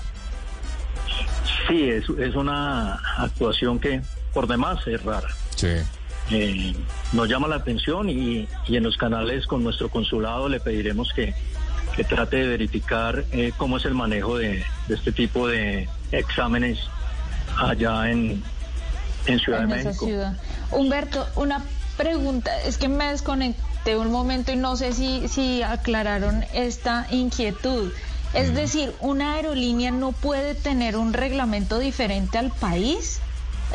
Sí, 1.68 1.90
es, 1.90 2.06
es 2.20 2.36
una 2.36 2.96
actuación 3.18 3.80
que 3.80 4.02
por 4.34 4.48
demás 4.48 4.86
es 4.88 5.02
rara. 5.04 5.28
Sí. 5.56 5.68
Eh, 6.32 6.76
nos 7.12 7.28
llama 7.30 7.48
la 7.48 7.56
atención 7.58 8.10
y, 8.10 8.48
y 8.68 8.78
en 8.78 8.84
los 8.84 8.98
canales 8.98 9.46
con 9.46 9.64
nuestro 9.64 9.90
consulado 9.90 10.50
le 10.50 10.60
pediremos 10.60 11.12
que, 11.14 11.34
que 11.96 12.04
trate 12.04 12.38
de 12.38 12.48
verificar 12.48 13.24
eh, 13.32 13.52
cómo 13.58 13.78
es 13.78 13.86
el 13.86 13.94
manejo 13.94 14.38
de, 14.38 14.64
de 14.88 14.96
este 14.96 15.12
tipo 15.12 15.48
de 15.48 15.88
exámenes 16.12 16.80
allá 17.58 18.10
en, 18.10 18.44
en 19.28 19.40
Ciudad 19.40 19.64
en 19.64 19.70
de 19.70 19.76
México. 19.84 20.06
ciudad. 20.06 20.38
Humberto, 20.72 21.28
una 21.36 21.64
pregunta, 21.98 22.52
es 22.64 22.78
que 22.78 22.88
me 22.90 23.06
desconecté 23.12 23.62
un 23.98 24.12
momento 24.12 24.52
y 24.52 24.56
no 24.56 24.76
sé 24.76 24.94
si, 24.94 25.28
si 25.28 25.62
aclararon 25.62 26.44
esta 26.54 27.08
inquietud. 27.12 27.92
Es 28.34 28.56
decir, 28.56 28.94
¿una 29.00 29.34
aerolínea 29.36 29.92
no 29.92 30.12
puede 30.12 30.56
tener 30.56 30.96
un 30.98 31.14
reglamento 31.14 31.78
diferente 31.78 32.38
al 32.40 32.50
país? 32.50 33.20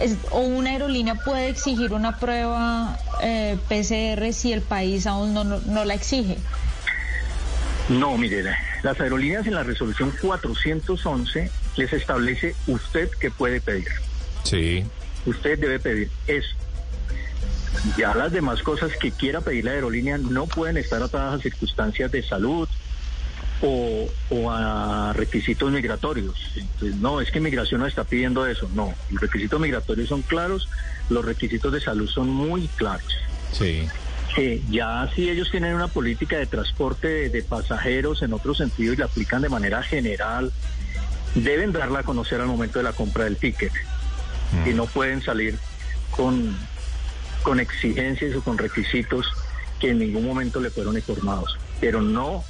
Es- 0.01 0.17
¿O 0.31 0.41
una 0.41 0.71
aerolínea 0.71 1.15
puede 1.15 1.49
exigir 1.49 1.93
una 1.93 2.19
prueba 2.19 2.99
eh, 3.23 3.57
PCR 3.69 4.33
si 4.33 4.53
el 4.53 4.63
país 4.63 5.07
aún 5.07 5.33
no, 5.35 5.45
no, 5.45 5.61
no 5.61 5.85
la 5.85 5.95
exige? 5.95 6.39
No, 7.89 8.19
mire, 8.19 8.43
la- 8.43 8.59
las 8.83 9.01
aerolíneas 9.01 9.47
en 9.47 9.55
la 9.55 9.63
resolución 9.63 10.13
411 10.21 11.51
les 11.77 11.93
establece 11.93 12.55
usted 12.67 13.09
que 13.21 13.31
puede 13.31 13.61
pedir. 13.61 13.89
Sí. 14.43 14.85
Usted 15.27 15.59
debe 15.59 15.79
pedir 15.79 16.11
eso. 16.27 16.49
Ya 17.97 18.15
las 18.15 18.33
demás 18.33 18.63
cosas 18.63 18.93
que 19.01 19.11
quiera 19.13 19.41
pedir 19.41 19.65
la 19.65 19.73
aerolínea 19.73 20.19
no 20.19 20.47
pueden 20.47 20.77
estar 20.77 21.03
atadas 21.03 21.41
a 21.41 21.43
circunstancias 21.43 22.11
de 22.11 22.23
salud 22.23 22.69
o, 23.63 24.07
o 24.31 24.51
a 24.51 25.13
requisitos 25.13 25.71
migratorios. 25.71 26.37
Entonces, 26.57 26.97
no, 26.97 27.21
es 27.21 27.31
que 27.31 27.41
migración 27.41 27.81
no 27.81 27.87
está 27.87 28.05
pidiendo 28.05 28.47
eso. 28.47 28.71
No, 28.75 28.95
los 29.11 29.21
requisitos 29.21 29.61
migratorios 29.61 30.09
son 30.09 30.23
claros, 30.23 30.69
los 31.11 31.25
requisitos 31.25 31.73
de 31.73 31.81
salud 31.81 32.09
son 32.09 32.29
muy 32.29 32.69
claros. 32.69 33.17
Sí. 33.53 33.89
Eh, 34.37 34.63
ya 34.71 35.11
si 35.15 35.29
ellos 35.29 35.51
tienen 35.51 35.75
una 35.75 35.89
política 35.89 36.37
de 36.37 36.47
transporte 36.47 37.09
de, 37.09 37.31
de 37.31 37.43
pasajeros 37.43 38.23
en 38.23 38.33
otro 38.33 38.55
sentido 38.55 38.93
y 38.93 38.97
la 38.97 39.07
aplican 39.07 39.43
de 39.43 39.49
manera 39.49 39.83
general, 39.83 40.53
deben 41.35 41.73
darla 41.73 42.01
a 42.01 42.03
conocer 42.03 42.41
al 42.41 42.47
momento 42.47 42.79
de 42.79 42.85
la 42.85 42.93
compra 42.93 43.25
del 43.25 43.37
ticket. 43.37 43.73
Y 44.65 44.71
no 44.71 44.87
pueden 44.87 45.21
salir 45.21 45.59
con, 46.11 46.57
con 47.43 47.61
exigencias 47.61 48.35
o 48.37 48.43
con 48.43 48.59
requisitos 48.59 49.27
que 49.81 49.91
en 49.91 49.99
ningún 50.01 50.25
momento 50.27 50.61
le 50.61 50.71
fueron 50.71 50.97
informados. 50.97 51.57
Pero 51.81 52.01
no, 52.03 52.45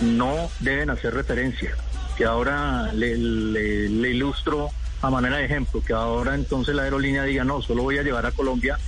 no 0.00 0.50
deben 0.60 0.90
hacer 0.90 1.14
referencia. 1.14 1.74
Que 2.16 2.24
ahora 2.24 2.92
le, 2.92 3.16
le- 3.16 3.88
le 3.88 4.10
ilustro 4.10 4.70
a 5.02 5.10
manera 5.10 5.36
de 5.36 5.44
ejemplo, 5.44 5.82
que 5.84 5.92
ahora 5.92 6.34
entonces 6.34 6.74
la 6.74 6.82
aerolínea 6.84 7.24
diga, 7.24 7.44
no, 7.44 7.60
solo 7.60 7.82
voy 7.82 7.98
a 7.98 8.02
llevar 8.02 8.24
a 8.24 8.32
Colombia 8.32 8.78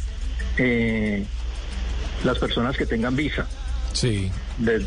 eh, 0.57 1.27
las 2.25 2.39
personas 2.39 2.77
que 2.77 2.87
tengan 2.87 3.15
visa. 3.17 3.47
Sí. 3.93 4.31
De- 4.59 4.87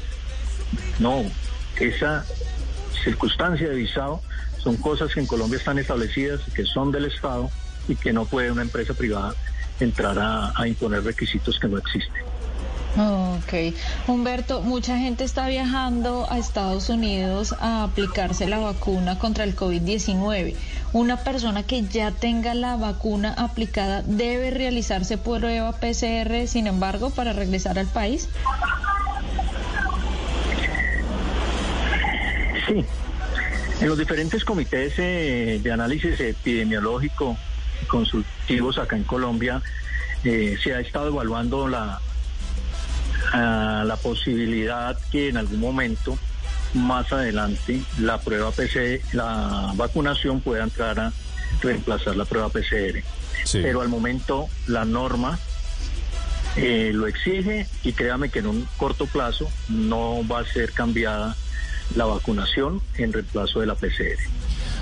no, 1.00 1.24
esa 1.80 2.26
circunstancia 3.04 3.70
de 3.70 3.76
visado 3.76 4.22
son 4.58 4.76
cosas 4.78 5.14
que 5.14 5.20
en 5.20 5.28
Colombia 5.28 5.58
están 5.58 5.78
establecidas, 5.80 6.42
que 6.56 6.66
son 6.66 6.92
del 6.92 7.06
Estado 7.06 7.50
y 7.88 7.96
que 7.96 8.12
no 8.12 8.26
puede 8.26 8.52
una 8.52 8.62
empresa 8.62 8.94
privada 8.94 9.34
entrar 9.86 10.18
a, 10.20 10.52
a 10.56 10.68
imponer 10.68 11.04
requisitos 11.04 11.60
que 11.60 11.68
no 11.68 11.78
existen. 11.78 12.24
Ok. 12.98 13.76
Humberto, 14.08 14.62
mucha 14.62 14.98
gente 14.98 15.24
está 15.24 15.48
viajando 15.48 16.28
a 16.30 16.38
Estados 16.40 16.90
Unidos 16.90 17.54
a 17.60 17.84
aplicarse 17.84 18.48
la 18.48 18.58
vacuna 18.60 19.20
contra 19.20 19.44
el 19.44 19.56
COVID-19. 19.56 20.56
Una 20.92 21.24
persona 21.24 21.64
que 21.64 21.84
ya 21.84 22.12
tenga 22.12 22.56
la 22.56 22.76
vacuna 22.76 23.34
aplicada 23.38 24.02
debe 24.02 24.50
realizarse 24.50 25.18
prueba 25.18 25.72
PCR, 25.74 26.48
sin 26.48 26.66
embargo, 26.66 27.12
para 27.12 27.32
regresar 27.32 27.78
al 27.78 27.88
país. 27.88 28.28
Sí, 32.68 32.86
en 33.82 33.88
los 33.88 33.98
diferentes 33.98 34.44
comités 34.44 34.94
eh, 34.98 35.60
de 35.62 35.72
análisis 35.72 36.20
epidemiológico 36.20 37.38
consultivos 37.88 38.78
acá 38.78 38.96
en 38.96 39.04
Colombia 39.04 39.62
eh, 40.24 40.58
se 40.62 40.74
ha 40.74 40.80
estado 40.80 41.08
evaluando 41.08 41.68
la, 41.68 42.00
ah, 43.34 43.84
la 43.86 43.96
posibilidad 43.96 44.98
que 45.12 45.30
en 45.30 45.38
algún 45.38 45.60
momento 45.60 46.18
más 46.74 47.12
adelante 47.12 47.82
la 48.00 48.20
prueba 48.20 48.52
PCR, 48.52 49.00
la 49.14 49.72
vacunación 49.76 50.42
pueda 50.42 50.64
entrar 50.64 51.00
a 51.00 51.14
reemplazar 51.62 52.16
la 52.16 52.26
prueba 52.26 52.50
PCR. 52.50 53.02
Sí. 53.46 53.60
Pero 53.62 53.82
al 53.82 53.90
momento 53.90 54.48
la 54.68 54.86
norma 54.86 55.40
eh, 56.56 56.92
lo 56.94 57.08
exige 57.08 57.68
y 57.84 57.94
créame 57.94 58.30
que 58.30 58.40
en 58.40 58.48
un 58.48 58.68
corto 58.78 59.06
plazo 59.06 59.50
no 59.70 60.28
va 60.28 60.40
a 60.40 60.46
ser 60.46 60.72
cambiada 60.74 61.36
la 61.96 62.06
vacunación 62.06 62.82
en 62.98 63.14
reemplazo 63.14 63.62
de 63.62 63.68
la 63.68 63.76
PCR. 63.76 64.20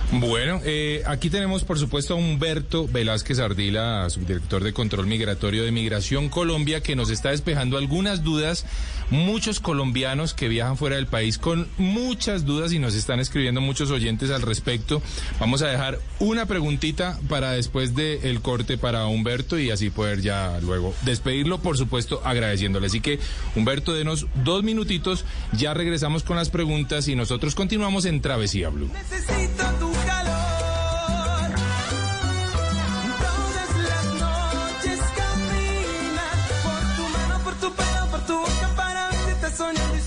Bueno, 0.09 0.61
eh, 0.63 1.03
aquí 1.05 1.29
tenemos 1.29 1.65
por 1.65 1.77
supuesto 1.77 2.13
a 2.13 2.17
Humberto 2.17 2.87
Velázquez 2.87 3.39
Ardila, 3.39 4.09
subdirector 4.09 4.63
de 4.63 4.71
Control 4.71 5.05
Migratorio 5.05 5.65
de 5.65 5.71
Migración 5.71 6.29
Colombia, 6.29 6.81
que 6.81 6.95
nos 6.95 7.09
está 7.09 7.31
despejando 7.31 7.77
algunas 7.77 8.23
dudas. 8.23 8.65
Muchos 9.09 9.59
colombianos 9.59 10.33
que 10.33 10.47
viajan 10.47 10.77
fuera 10.77 10.95
del 10.95 11.07
país 11.07 11.37
con 11.37 11.67
muchas 11.77 12.45
dudas 12.45 12.71
y 12.71 12.79
nos 12.79 12.95
están 12.95 13.19
escribiendo 13.19 13.59
muchos 13.59 13.91
oyentes 13.91 14.31
al 14.31 14.41
respecto. 14.41 15.01
Vamos 15.39 15.61
a 15.61 15.67
dejar 15.67 15.99
una 16.19 16.45
preguntita 16.45 17.19
para 17.27 17.51
después 17.51 17.93
del 17.93 18.41
corte 18.41 18.77
para 18.77 19.07
Humberto 19.07 19.59
y 19.59 19.71
así 19.71 19.89
poder 19.89 20.21
ya 20.21 20.59
luego 20.61 20.93
despedirlo, 21.03 21.59
por 21.59 21.77
supuesto, 21.77 22.21
agradeciéndole. 22.23 22.87
Así 22.87 23.01
que, 23.01 23.19
Humberto, 23.55 23.93
denos 23.93 24.27
dos 24.43 24.63
minutitos, 24.63 25.25
ya 25.51 25.73
regresamos 25.73 26.23
con 26.23 26.37
las 26.37 26.49
preguntas 26.49 27.07
y 27.09 27.15
nosotros 27.15 27.55
continuamos 27.55 28.05
en 28.05 28.21
Travesía 28.21 28.69
Blue. 28.69 28.89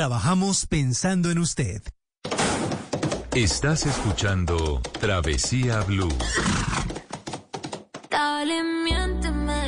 Trabajamos 0.00 0.64
pensando 0.64 1.30
en 1.30 1.38
usted. 1.38 1.82
Estás 3.34 3.84
escuchando 3.84 4.80
Travesía 4.98 5.82
Blue. 5.82 6.08
Dale, 8.08 8.62
miénteme 8.82 9.62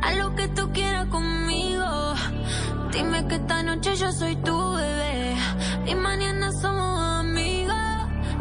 a 0.00 0.14
lo 0.14 0.34
que 0.34 0.48
tú 0.48 0.72
quieras 0.72 1.08
conmigo. 1.08 1.84
Dime 2.92 3.28
que 3.28 3.34
esta 3.34 3.62
noche 3.62 3.94
yo 3.96 4.10
soy 4.10 4.36
tu 4.36 4.72
bebé 4.72 5.36
y 5.86 5.94
mañana 5.94 6.50
somos 6.62 7.20
amigos, 7.20 7.76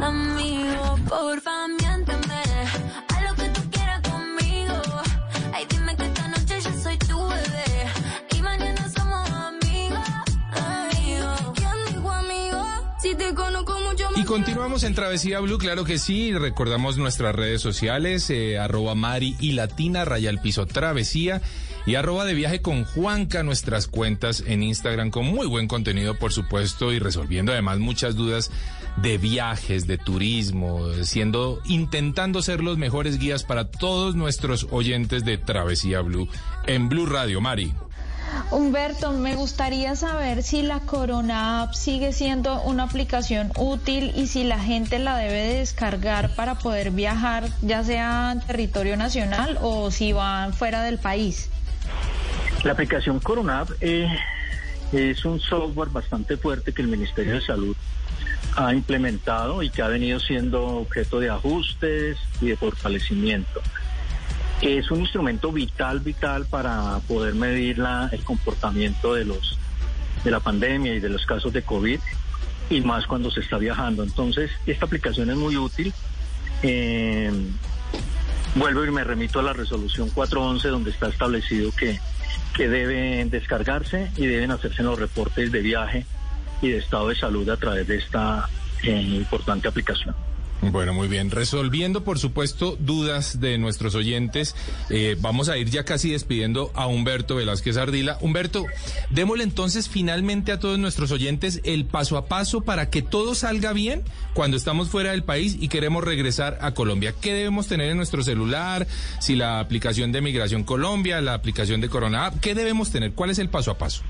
amigos. 0.02 1.00
Porfa, 1.10 1.47
miénteme 1.47 1.47
continuamos 14.38 14.84
en 14.84 14.94
Travesía 14.94 15.40
Blue, 15.40 15.58
claro 15.58 15.84
que 15.84 15.98
sí. 15.98 16.32
Recordamos 16.32 16.96
nuestras 17.00 17.36
redes 17.36 17.60
sociales, 17.60 18.30
eh, 18.30 18.60
arroba 18.60 18.94
Mari 18.94 19.36
y 19.40 19.54
Latina, 19.54 20.06
raya 20.06 20.30
al 20.30 20.42
piso 20.42 20.68
Travesía. 20.68 21.42
Y 21.88 21.96
arroba 21.96 22.24
de 22.24 22.36
viaje 22.36 22.62
con 22.62 22.84
Juanca, 22.84 23.42
nuestras 23.42 23.88
cuentas 23.88 24.44
en 24.46 24.62
Instagram 24.62 25.10
con 25.10 25.26
muy 25.26 25.48
buen 25.48 25.68
contenido, 25.68 26.20
por 26.20 26.34
supuesto, 26.34 26.94
y 26.94 27.00
resolviendo 27.00 27.52
además 27.52 27.80
muchas 27.80 28.16
dudas 28.16 28.52
de 28.98 29.18
viajes, 29.18 29.88
de 29.88 29.98
turismo, 29.98 30.88
siendo, 31.02 31.60
intentando 31.66 32.44
ser 32.44 32.62
los 32.62 32.78
mejores 32.78 33.18
guías 33.18 33.44
para 33.44 33.72
todos 33.72 34.14
nuestros 34.14 34.68
oyentes 34.70 35.26
de 35.26 35.40
Travesía 35.40 36.02
Blue 36.02 36.30
en 36.68 36.90
Blue 36.90 37.08
Radio. 37.08 37.42
Mari. 37.42 37.74
Humberto, 38.52 39.12
me 39.12 39.36
gustaría 39.36 39.96
saber 39.96 40.42
si 40.42 40.62
la 40.62 40.80
Corona 40.80 41.64
App 41.64 41.74
sigue 41.74 42.14
siendo 42.14 42.62
una 42.62 42.84
aplicación 42.84 43.52
útil 43.58 44.14
y 44.16 44.28
si 44.28 44.44
la 44.44 44.60
gente 44.60 45.00
la 45.00 45.18
debe 45.18 45.34
de 45.34 45.60
descargar 45.60 46.34
para 46.36 46.56
poder 46.56 46.92
viajar, 46.92 47.50
ya 47.62 47.84
sea 47.84 48.32
en 48.32 48.40
territorio 48.42 48.96
nacional 48.96 49.58
o 49.62 49.92
si 49.92 50.14
van 50.14 50.54
fuera 50.54 50.84
del 50.84 50.98
país. 50.98 51.50
La 52.64 52.72
aplicación 52.72 53.20
Coronap 53.20 53.70
eh, 53.82 54.08
es 54.92 55.26
un 55.26 55.40
software 55.40 55.90
bastante 55.90 56.38
fuerte 56.38 56.74
que 56.74 56.82
el 56.82 56.88
Ministerio 56.88 57.36
de 57.36 57.42
Salud 57.42 57.76
ha 58.56 58.74
implementado 58.74 59.62
y 59.62 59.70
que 59.70 59.82
ha 59.82 59.88
venido 59.88 60.20
siendo 60.20 60.66
objeto 60.66 61.20
de 61.20 61.30
ajustes 61.30 62.18
y 62.42 62.48
de 62.48 62.58
fortalecimiento. 62.58 63.62
Es 64.62 64.90
un 64.90 65.02
instrumento 65.02 65.52
vital, 65.52 66.00
vital 66.00 66.46
para 66.46 67.00
poder 67.08 67.36
medir 67.36 67.78
la- 67.78 68.10
el 68.12 68.24
comportamiento 68.24 69.14
de 69.14 69.26
los 69.26 69.58
de 70.24 70.32
la 70.32 70.40
pandemia 70.40 70.96
y 70.96 71.00
de 71.00 71.10
los 71.10 71.26
casos 71.28 71.54
de 71.54 71.62
COVID 71.62 72.00
y 72.72 72.82
más 72.82 73.06
cuando 73.06 73.30
se 73.32 73.40
está 73.42 73.58
viajando. 73.60 74.04
Entonces, 74.04 74.50
esta 74.66 74.86
aplicación 74.86 75.30
es 75.30 75.38
muy 75.38 75.56
útil. 75.56 75.94
Eh, 76.64 77.32
vuelvo 78.56 78.84
y 78.84 78.92
me 78.92 79.04
remito 79.04 79.40
a 79.40 79.44
la 79.44 79.54
resolución 79.54 80.10
411 80.10 80.70
donde 80.70 80.90
está 80.90 81.08
establecido 81.08 81.72
que, 81.72 82.00
que 82.56 82.68
deben 82.68 83.30
descargarse 83.30 84.12
y 84.18 84.26
deben 84.26 84.50
hacerse 84.52 84.82
los 84.84 84.98
reportes 85.00 85.52
de 85.52 85.62
viaje 85.62 86.06
y 86.64 86.70
de 86.70 86.80
estado 86.80 87.10
de 87.10 87.16
salud 87.16 87.48
a 87.50 87.58
través 87.58 87.88
de 87.88 87.98
esta 87.98 88.50
eh, 88.84 89.00
importante 89.02 89.68
aplicación. 89.68 90.16
Bueno, 90.62 90.94
muy 90.94 91.08
bien. 91.08 91.30
Resolviendo, 91.30 92.04
por 92.04 92.18
supuesto, 92.18 92.78
dudas 92.80 93.40
de 93.40 93.58
nuestros 93.58 93.94
oyentes, 93.96 94.56
eh, 94.90 95.16
vamos 95.20 95.50
a 95.50 95.58
ir 95.58 95.70
ya 95.70 95.86
casi 95.86 96.12
despidiendo 96.12 96.72
a 96.74 96.88
Humberto 96.88 97.36
Velázquez 97.36 97.78
Ardila. 97.78 98.18
Humberto, 98.22 98.66
démosle 99.10 99.44
entonces 99.44 99.88
finalmente 99.88 100.52
a 100.52 100.60
todos 100.60 100.80
nuestros 100.80 101.12
oyentes 101.12 101.62
el 101.64 101.86
paso 101.86 102.18
a 102.18 102.26
paso 102.26 102.62
para 102.62 102.90
que 102.90 103.02
todo 103.02 103.36
salga 103.36 103.72
bien 103.72 104.04
cuando 104.34 104.58
estamos 104.58 104.90
fuera 104.90 105.12
del 105.12 105.24
país 105.24 105.58
y 105.60 105.68
queremos 105.68 106.04
regresar 106.04 106.58
a 106.62 106.74
Colombia. 106.74 107.14
¿Qué 107.22 107.34
debemos 107.34 107.68
tener 107.68 107.92
en 107.92 107.98
nuestro 107.98 108.24
celular? 108.24 108.88
Si 109.22 109.36
la 109.36 109.60
aplicación 109.60 110.12
de 110.12 110.22
Migración 110.22 110.64
Colombia, 110.64 111.22
la 111.22 111.36
aplicación 111.36 111.82
de 111.82 111.90
Corona, 111.90 112.32
¿qué 112.42 112.56
debemos 112.56 112.92
tener? 112.92 113.14
¿Cuál 113.14 113.30
es 113.30 113.40
el 113.40 113.50
paso 113.50 113.72
a 113.72 113.78
paso? 113.78 114.02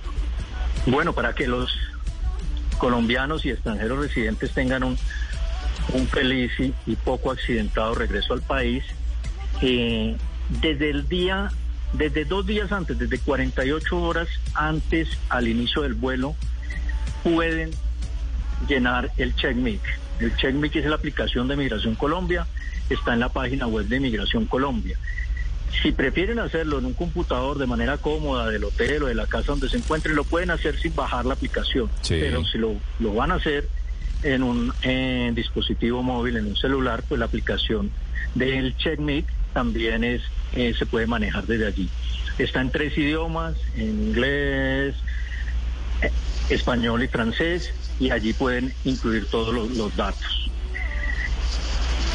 Bueno, 0.85 1.13
para 1.13 1.33
que 1.33 1.45
los 1.45 1.77
colombianos 2.77 3.45
y 3.45 3.49
extranjeros 3.49 3.99
residentes 3.99 4.51
tengan 4.51 4.83
un 4.83 4.97
un 5.93 6.07
feliz 6.07 6.51
y, 6.59 6.95
poco 6.95 7.31
accidentado 7.31 7.95
regreso 7.95 8.33
al 8.33 8.41
país. 8.41 8.83
Eh, 9.61 10.15
desde 10.61 10.89
el 10.89 11.07
día, 11.07 11.49
desde 11.93 12.25
dos 12.25 12.45
días 12.45 12.71
antes, 12.71 12.97
desde 12.97 13.19
48 13.19 13.97
horas 13.97 14.27
antes 14.53 15.09
al 15.29 15.47
inicio 15.47 15.81
del 15.81 15.93
vuelo, 15.93 16.35
pueden 17.23 17.71
llenar 18.67 19.11
el 19.17 19.35
CheckMic. 19.35 19.81
El 20.19 20.35
CheckMic 20.35 20.75
es 20.75 20.85
la 20.85 20.95
aplicación 20.95 21.47
de 21.47 21.55
Migración 21.55 21.95
Colombia, 21.95 22.47
está 22.89 23.13
en 23.13 23.19
la 23.19 23.29
página 23.29 23.67
web 23.67 23.85
de 23.85 23.99
Migración 23.99 24.45
Colombia. 24.45 24.97
Si 25.81 25.91
prefieren 25.91 26.39
hacerlo 26.39 26.79
en 26.79 26.85
un 26.85 26.93
computador 26.93 27.57
de 27.57 27.67
manera 27.67 27.97
cómoda 27.97 28.49
del 28.49 28.63
hotel 28.63 29.03
o 29.03 29.07
de 29.07 29.15
la 29.15 29.27
casa 29.27 29.47
donde 29.47 29.69
se 29.69 29.77
encuentren, 29.77 30.15
lo 30.15 30.23
pueden 30.23 30.49
hacer 30.49 30.79
sin 30.79 30.95
bajar 30.95 31.25
la 31.25 31.33
aplicación. 31.33 31.89
Pero 32.07 32.43
si 32.45 32.57
lo, 32.57 32.75
lo 32.99 33.13
van 33.13 33.31
a 33.31 33.35
hacer, 33.35 33.67
en 34.23 34.43
un 34.43 34.73
dispositivo 35.35 36.03
móvil, 36.03 36.37
en 36.37 36.47
un 36.47 36.55
celular, 36.55 37.03
pues 37.07 37.19
la 37.19 37.25
aplicación 37.25 37.91
del 38.35 38.75
CheckMate 38.77 39.25
también 39.53 40.03
es, 40.03 40.21
eh, 40.53 40.73
se 40.77 40.85
puede 40.85 41.07
manejar 41.07 41.45
desde 41.47 41.67
allí. 41.67 41.89
Está 42.37 42.61
en 42.61 42.69
tres 42.69 42.97
idiomas, 42.97 43.55
en 43.75 44.09
inglés, 44.09 44.95
eh, 46.01 46.11
español 46.49 47.03
y 47.03 47.07
francés, 47.07 47.73
y 47.99 48.11
allí 48.11 48.33
pueden 48.33 48.73
incluir 48.85 49.25
todos 49.25 49.53
los, 49.53 49.95
datos. 49.95 50.51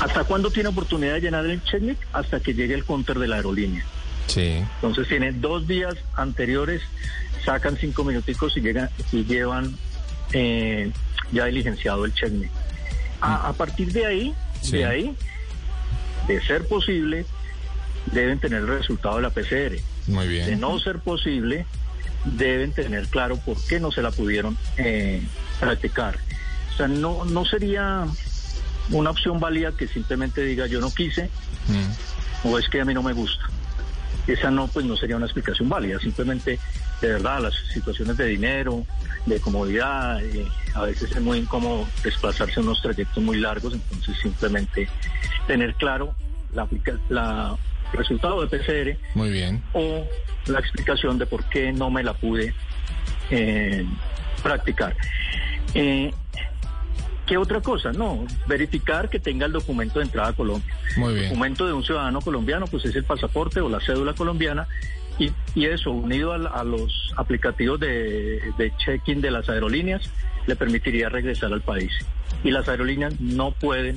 ¿Hasta 0.01 0.25
cuándo 0.25 0.51
tiene 0.51 0.69
oportunidad 0.69 1.15
de 1.15 1.21
llenar 1.23 1.47
el 1.47 1.63
CheckMate? 1.63 1.99
Hasta 2.13 2.41
que 2.41 2.55
llegue 2.55 2.75
el 2.75 2.85
counter 2.85 3.19
de 3.19 3.29
la 3.29 3.37
aerolínea. 3.37 3.85
Sí. 4.29 4.63
Entonces 4.77 5.09
tienen 5.09 5.41
dos 5.41 5.67
días 5.67 5.95
anteriores, 6.15 6.83
sacan 7.45 7.77
cinco 7.77 8.05
minuticos 8.05 8.57
y 8.57 8.61
llegan 8.61 8.89
y 9.11 9.25
llevan 9.25 9.77
eh, 10.33 10.93
ya 11.33 11.47
diligenciado 11.47 12.05
el 12.05 12.15
checkmate. 12.15 12.51
A, 13.21 13.49
a, 13.49 13.53
partir 13.53 13.93
de 13.93 14.07
ahí, 14.07 14.35
de 14.71 14.85
ahí, 14.85 15.17
de 16.27 16.41
ser 16.43 16.67
posible, 16.67 17.25
deben 18.07 18.39
tener 18.39 18.61
el 18.61 18.69
resultado 18.69 19.17
de 19.17 19.23
la 19.23 19.31
PCR. 19.31 19.81
Muy 20.09 20.29
bien. 20.29 20.47
De 20.47 20.57
no 20.57 20.79
ser 20.79 20.99
posible, 20.99 21.67
deben 22.25 22.73
tener 22.73 23.07
claro 23.09 23.37
por 23.37 23.57
qué 23.67 23.81
no 23.81 23.93
se 23.93 24.03
la 24.03 24.11
pudieron 24.11 24.57
eh, 24.77 25.23
practicar. 25.61 26.19
O 26.73 26.77
sea, 26.77 26.89
no, 26.89 27.25
no 27.25 27.45
sería 27.45 28.07
una 28.91 29.11
opción 29.11 29.41
válida 29.41 29.73
que 29.73 29.87
simplemente 29.89 30.43
diga 30.43 30.67
yo 30.67 30.81
no 30.81 30.93
quise 30.93 31.31
mm. 31.69 32.49
o 32.49 32.59
es 32.59 32.69
que 32.69 32.81
a 32.81 32.85
mí 32.85 32.95
no 32.95 33.03
me 33.03 33.13
gusta. 33.13 33.45
Esa 34.27 34.51
no, 34.51 34.69
pues 34.69 34.87
no 34.87 34.97
sería 34.97 35.17
una 35.17 35.27
explicación 35.27 35.69
válida. 35.69 35.99
Simplemente, 35.99 36.59
de 37.03 37.13
verdad, 37.15 37.41
las 37.41 37.55
situaciones 37.73 38.17
de 38.17 38.27
dinero, 38.27 38.87
de 39.27 39.41
comodidad, 39.41 40.25
eh, 40.25 40.47
a 40.75 40.83
veces 40.83 41.11
es 41.11 41.21
muy 41.21 41.39
incómodo 41.39 41.87
desplazarse 42.05 42.61
unos 42.61 42.81
trayectos 42.81 43.23
muy 43.23 43.39
largos, 43.39 43.75
entonces 43.75 44.17
simplemente 44.23 44.89
tener 45.49 45.75
claro 45.75 46.15
la, 46.55 46.69
la 47.09 47.57
resultado 47.93 48.47
de 48.47 48.57
PCR 48.59 48.97
muy 49.15 49.31
bien. 49.31 49.63
o 49.75 50.07
la 50.47 50.61
explicación 50.61 51.19
de 51.19 51.27
por 51.27 51.45
qué 51.45 51.73
no 51.73 51.91
me 51.91 52.03
la 52.05 52.15
pude 52.15 52.55
eh, 53.31 53.85
practicar. 54.43 54.97
Eh, 55.75 56.13
¿Qué 57.27 57.37
otra 57.37 57.61
cosa? 57.61 57.93
No, 57.93 58.27
verificar 58.47 59.09
que 59.09 59.19
tenga 59.19 59.47
el 59.47 59.53
documento 59.53 59.99
de 59.99 60.07
entrada 60.07 60.31
a 60.31 60.33
Colombia. 60.33 60.75
Muy 60.97 61.15
bien. 61.15 61.25
El 61.25 61.31
documento 61.31 61.67
de 61.67 61.73
un 61.73 61.85
ciudadano 61.85 62.21
colombiano, 62.21 62.67
pues 62.67 62.85
es 62.85 62.95
el 62.95 63.05
pasaporte 63.05 63.61
o 63.61 63.69
la 63.69 63.81
cédula 63.81 64.13
colombiana 64.15 64.69
y, 65.19 65.33
y 65.55 65.67
eso, 65.67 65.91
unido 65.91 66.33
a, 66.33 66.65
los 66.65 67.13
aplicativos 67.17 67.79
de, 67.81 68.41
de 68.57 68.73
check-in 68.79 69.21
de 69.21 69.31
las 69.31 69.49
aerolíneas, 69.49 70.03
le 70.47 70.57
permitiría 70.57 71.09
regresar 71.09 71.53
al 71.53 71.61
país. 71.61 71.93
Y 72.43 72.51
las 72.51 72.69
aerolíneas 72.69 73.21
no 73.21 73.53
pueden 73.53 73.97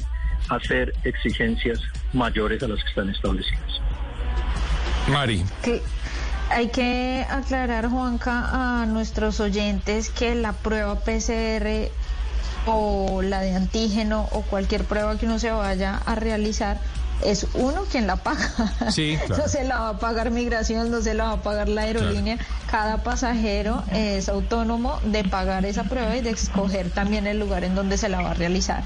hacer 0.49 0.93
exigencias 1.03 1.80
mayores 2.13 2.61
a 2.63 2.68
las 2.68 2.84
que 2.84 2.89
están 2.89 3.09
establecidas. 3.09 3.82
Mari. 5.07 5.43
hay 6.49 6.70
que 6.70 7.26
aclarar, 7.30 7.89
Juanca, 7.89 8.82
a 8.82 8.86
nuestros 8.86 9.39
oyentes 9.39 10.09
que 10.09 10.36
la 10.36 10.53
prueba 10.53 10.99
PCR 10.99 11.89
o 12.66 13.22
la 13.22 13.41
de 13.41 13.55
antígeno 13.55 14.28
o 14.32 14.41
cualquier 14.41 14.84
prueba 14.84 15.18
que 15.18 15.28
uno 15.28 15.38
se 15.38 15.51
vaya 15.51 15.97
a 16.05 16.16
realizar 16.16 16.80
es 17.24 17.47
uno 17.53 17.84
quien 17.91 18.07
la 18.07 18.18
paga. 18.18 18.49
Sí, 18.91 19.18
no 19.30 19.47
se 19.47 19.63
la 19.63 19.80
va 19.80 19.89
a 19.89 19.99
pagar 19.99 20.32
migración, 20.32 20.91
no 20.91 21.01
se 21.01 21.13
la 21.13 21.26
va 21.26 21.32
a 21.34 21.41
pagar 21.41 21.70
la 21.70 21.82
aerolínea. 21.82 22.38
Cada 22.70 23.03
pasajero 23.03 23.84
es 23.91 24.30
autónomo 24.30 24.99
de 25.03 25.24
pagar 25.24 25.66
esa 25.66 25.84
prueba 25.84 26.16
y 26.16 26.22
de 26.22 26.32
escoger 26.32 26.89
también 26.89 27.28
el 27.28 27.39
lugar 27.39 27.63
en 27.63 27.76
donde 27.76 27.97
se 27.97 28.09
la 28.09 28.22
va 28.22 28.32
a 28.32 28.34
realizar. 28.34 28.84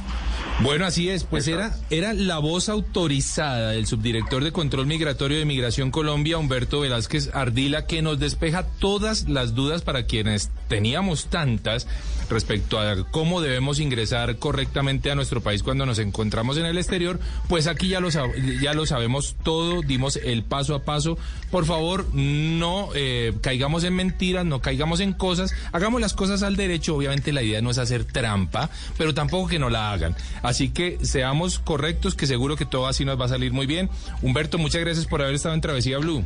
Bueno, 0.61 0.85
así 0.85 1.07
es, 1.07 1.23
pues 1.23 1.47
era, 1.47 1.73
era 1.89 2.13
la 2.13 2.37
voz 2.37 2.67
autorizada 2.67 3.71
del 3.71 3.87
subdirector 3.87 4.43
de 4.43 4.51
Control 4.51 4.85
Migratorio 4.85 5.37
de 5.37 5.45
Migración 5.45 5.89
Colombia, 5.89 6.37
Humberto 6.37 6.81
Velázquez 6.81 7.29
Ardila, 7.33 7.85
que 7.85 8.01
nos 8.01 8.19
despeja 8.19 8.63
todas 8.79 9.29
las 9.29 9.55
dudas 9.55 9.83
para 9.83 10.03
quienes 10.03 10.49
teníamos 10.67 11.27
tantas 11.27 11.87
respecto 12.29 12.79
a 12.79 13.09
cómo 13.09 13.41
debemos 13.41 13.79
ingresar 13.79 14.37
correctamente 14.37 15.11
a 15.11 15.15
nuestro 15.15 15.41
país 15.41 15.63
cuando 15.63 15.85
nos 15.85 15.99
encontramos 15.99 16.57
en 16.57 16.65
el 16.65 16.77
exterior, 16.77 17.19
pues 17.47 17.67
aquí 17.67 17.87
ya 17.87 17.99
lo, 17.99 18.09
ya 18.09 18.73
lo 18.73 18.85
sabemos 18.85 19.35
todo, 19.43 19.81
dimos 19.81 20.17
el 20.17 20.43
paso 20.43 20.75
a 20.75 20.83
paso. 20.83 21.17
Por 21.51 21.65
favor, 21.65 22.05
no 22.13 22.89
eh, 22.93 23.33
caigamos 23.41 23.83
en 23.83 23.95
mentiras, 23.95 24.45
no 24.45 24.61
caigamos 24.61 24.99
en 24.99 25.13
cosas, 25.13 25.53
hagamos 25.71 25.99
las 25.99 26.13
cosas 26.13 26.43
al 26.43 26.55
derecho, 26.55 26.95
obviamente 26.95 27.33
la 27.33 27.41
idea 27.41 27.61
no 27.61 27.71
es 27.71 27.77
hacer 27.77 28.05
trampa, 28.05 28.69
pero 28.97 29.13
tampoco 29.13 29.47
que 29.47 29.59
no 29.59 29.69
la 29.69 29.91
hagan. 29.91 30.15
Así 30.49 30.69
que 30.69 30.97
seamos 31.05 31.59
correctos, 31.59 32.15
que 32.15 32.25
seguro 32.25 32.55
que 32.55 32.65
todo 32.65 32.87
así 32.87 33.05
nos 33.05 33.21
va 33.21 33.25
a 33.25 33.29
salir 33.29 33.53
muy 33.53 33.67
bien. 33.67 33.87
Humberto, 34.23 34.57
muchas 34.57 34.81
gracias 34.81 35.05
por 35.05 35.21
haber 35.21 35.35
estado 35.35 35.53
en 35.53 35.61
Travesía 35.61 35.99
Blue. 35.99 36.25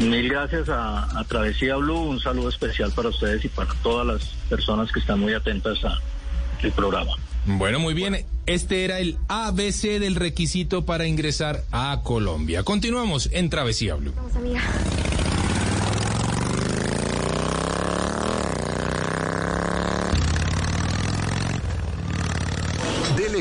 Mil 0.00 0.28
gracias 0.28 0.68
a, 0.68 1.24
Travesía 1.26 1.76
Blue, 1.76 1.96
un 1.96 2.20
saludo 2.20 2.50
especial 2.50 2.92
para 2.92 3.08
ustedes 3.08 3.42
y 3.46 3.48
para 3.48 3.72
todas 3.82 4.06
las 4.06 4.26
personas 4.50 4.92
que 4.92 5.00
están 5.00 5.18
muy 5.18 5.32
atentas 5.32 5.78
al 5.82 6.72
programa. 6.72 7.12
Bueno, 7.46 7.80
muy 7.80 7.94
bien. 7.94 8.26
Este 8.44 8.84
era 8.84 8.98
el 8.98 9.16
ABC 9.28 9.98
del 9.98 10.14
requisito 10.14 10.84
para 10.84 11.06
ingresar 11.06 11.64
a 11.72 12.00
Colombia. 12.04 12.64
Continuamos 12.64 13.30
en 13.32 13.48
Travesía 13.48 13.94
Blue. 13.94 14.12
Vamos, 14.14 14.32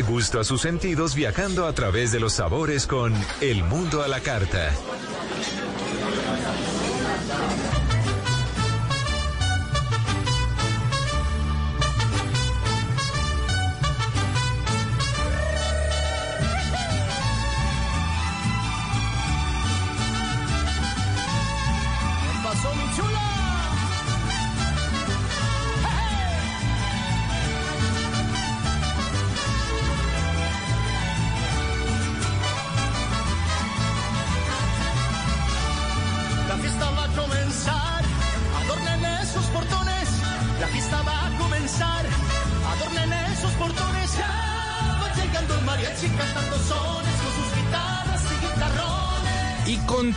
gusto 0.10 0.40
a 0.40 0.44
sus 0.44 0.62
sentidos 0.62 1.14
viajando 1.14 1.68
a 1.68 1.74
través 1.74 2.12
de 2.12 2.20
los 2.20 2.34
sabores 2.34 2.88
con 2.88 3.14
El 3.42 3.64
Mundo 3.64 4.02
a 4.02 4.08
la 4.08 4.20
Carta. 4.20 4.74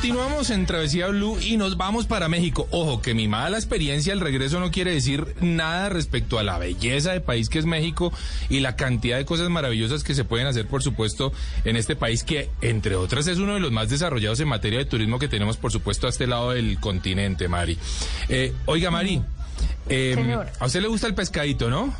Continuamos 0.02 0.50
en 0.50 0.66
Travesía 0.66 1.06
Blue 1.06 1.38
y 1.40 1.56
nos 1.56 1.76
vamos 1.76 2.06
para 2.06 2.28
México. 2.28 2.66
Ojo, 2.72 3.00
que 3.00 3.14
mi 3.14 3.28
mala 3.28 3.56
experiencia 3.56 4.12
al 4.12 4.18
regreso 4.18 4.58
no 4.58 4.72
quiere 4.72 4.92
decir 4.92 5.36
nada 5.40 5.90
respecto 5.90 6.40
a 6.40 6.42
la 6.42 6.58
belleza 6.58 7.12
de 7.12 7.20
país 7.20 7.48
que 7.48 7.60
es 7.60 7.66
México 7.66 8.12
y 8.48 8.58
la 8.58 8.74
cantidad 8.74 9.16
de 9.16 9.24
cosas 9.24 9.48
maravillosas 9.48 10.02
que 10.02 10.16
se 10.16 10.24
pueden 10.24 10.48
hacer, 10.48 10.66
por 10.66 10.82
supuesto, 10.82 11.32
en 11.64 11.76
este 11.76 11.94
país 11.94 12.24
que, 12.24 12.50
entre 12.62 12.96
otras, 12.96 13.28
es 13.28 13.38
uno 13.38 13.54
de 13.54 13.60
los 13.60 13.70
más 13.70 13.90
desarrollados 13.90 14.40
en 14.40 14.48
materia 14.48 14.80
de 14.80 14.86
turismo 14.86 15.20
que 15.20 15.28
tenemos, 15.28 15.56
por 15.56 15.70
supuesto, 15.70 16.08
a 16.08 16.10
este 16.10 16.26
lado 16.26 16.50
del 16.50 16.80
continente, 16.80 17.46
Mari. 17.46 17.78
Eh, 18.28 18.52
oiga, 18.66 18.90
Mari, 18.90 19.22
eh, 19.88 20.14
Señor. 20.16 20.48
a 20.58 20.66
usted 20.66 20.82
le 20.82 20.88
gusta 20.88 21.06
el 21.06 21.14
pescadito, 21.14 21.70
¿no? 21.70 21.94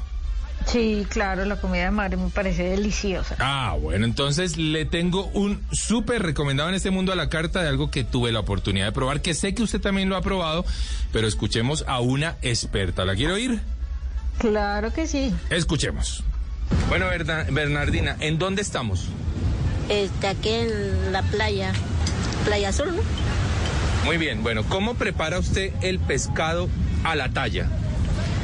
Sí, 0.67 1.07
claro, 1.09 1.45
la 1.45 1.57
comida 1.57 1.85
de 1.85 1.91
mar 1.91 2.17
me 2.17 2.29
parece 2.31 2.63
deliciosa. 2.65 3.37
Ah, 3.39 3.77
bueno, 3.81 4.05
entonces 4.05 4.57
le 4.57 4.85
tengo 4.85 5.27
un 5.35 5.61
súper 5.73 6.23
recomendado 6.23 6.69
en 6.69 6.75
este 6.75 6.91
mundo 6.91 7.13
a 7.13 7.17
la 7.17 7.29
carta 7.29 7.63
de 7.63 7.69
algo 7.69 7.91
que 7.91 8.05
tuve 8.05 8.33
la 8.33 8.41
oportunidad 8.41 8.87
de 8.87 8.93
probar, 8.93 9.21
que 9.21 9.35
sé 9.35 9.55
que 9.55 9.63
usted 9.63 9.81
también 9.81 10.09
lo 10.09 10.17
ha 10.17 10.23
probado, 10.23 10.65
pero 11.13 11.27
escuchemos 11.27 11.85
a 11.89 12.01
una 12.01 12.37
experta. 12.43 13.05
¿La 13.05 13.15
quiero 13.17 13.35
oír? 13.35 13.61
Claro 14.39 14.93
que 14.93 15.07
sí. 15.07 15.35
Escuchemos. 15.51 16.23
Bueno, 16.89 17.07
Berna- 17.07 17.45
Bernardina, 17.51 18.17
¿en 18.21 18.39
dónde 18.39 18.63
estamos? 18.63 19.09
Este, 19.89 20.27
aquí 20.29 20.49
en 20.49 21.13
la 21.13 21.23
playa, 21.23 21.73
Playa 22.45 22.71
Azul, 22.71 22.97
¿no? 22.97 23.03
Muy 24.07 24.17
bien, 24.17 24.43
bueno, 24.43 24.65
¿cómo 24.65 24.95
prepara 24.95 25.39
usted 25.39 25.73
el 25.83 25.99
pescado 25.99 26.69
a 27.05 27.15
la 27.15 27.29
talla? 27.31 27.69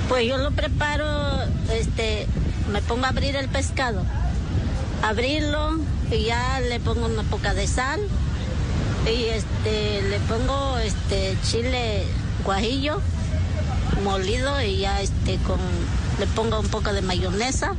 Pues 0.08 0.26
yo 0.26 0.38
lo 0.38 0.50
preparo, 0.52 1.06
este, 1.70 2.26
me 2.72 2.80
pongo 2.80 3.04
a 3.04 3.08
abrir 3.08 3.36
el 3.36 3.48
pescado, 3.48 4.02
abrirlo 5.02 5.78
y 6.10 6.24
ya 6.24 6.60
le 6.60 6.80
pongo 6.80 7.06
una 7.06 7.22
poca 7.24 7.52
de 7.52 7.66
sal 7.66 8.00
y 9.06 9.24
este, 9.24 10.02
le 10.08 10.18
pongo 10.20 10.78
este 10.78 11.36
chile 11.44 12.04
guajillo 12.44 13.00
molido 14.02 14.60
y 14.62 14.78
ya 14.78 15.00
este 15.02 15.36
con, 15.46 15.58
le 16.18 16.26
pongo 16.28 16.60
un 16.60 16.68
poco 16.68 16.92
de 16.92 17.02
mayonesa 17.02 17.74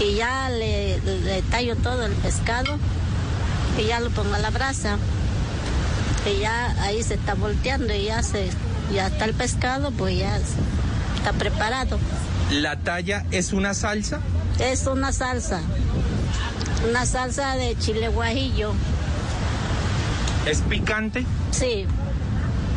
y 0.00 0.16
ya 0.16 0.48
le, 0.50 0.98
le 0.98 1.42
tallo 1.42 1.76
todo 1.76 2.06
el 2.06 2.12
pescado 2.12 2.76
y 3.78 3.84
ya 3.84 4.00
lo 4.00 4.10
pongo 4.10 4.34
a 4.34 4.38
la 4.38 4.50
brasa. 4.50 4.98
Y 6.24 6.40
ya 6.40 6.70
ahí 6.82 7.02
se 7.02 7.14
está 7.14 7.34
volteando 7.34 7.92
y 7.94 8.04
ya 8.04 8.22
se 8.22 8.50
ya 8.92 9.06
está 9.08 9.24
el 9.24 9.34
pescado 9.34 9.90
pues 9.92 10.18
ya 10.18 10.36
está 10.36 11.32
preparado 11.38 11.98
¿La 12.50 12.76
talla 12.80 13.24
es 13.30 13.52
una 13.52 13.72
salsa? 13.74 14.20
es 14.58 14.86
una 14.86 15.12
salsa 15.12 15.60
una 16.88 17.06
salsa 17.06 17.54
de 17.56 17.76
chile 17.78 18.08
guajillo 18.08 18.72
¿Es 20.46 20.60
picante? 20.62 21.24
sí 21.52 21.86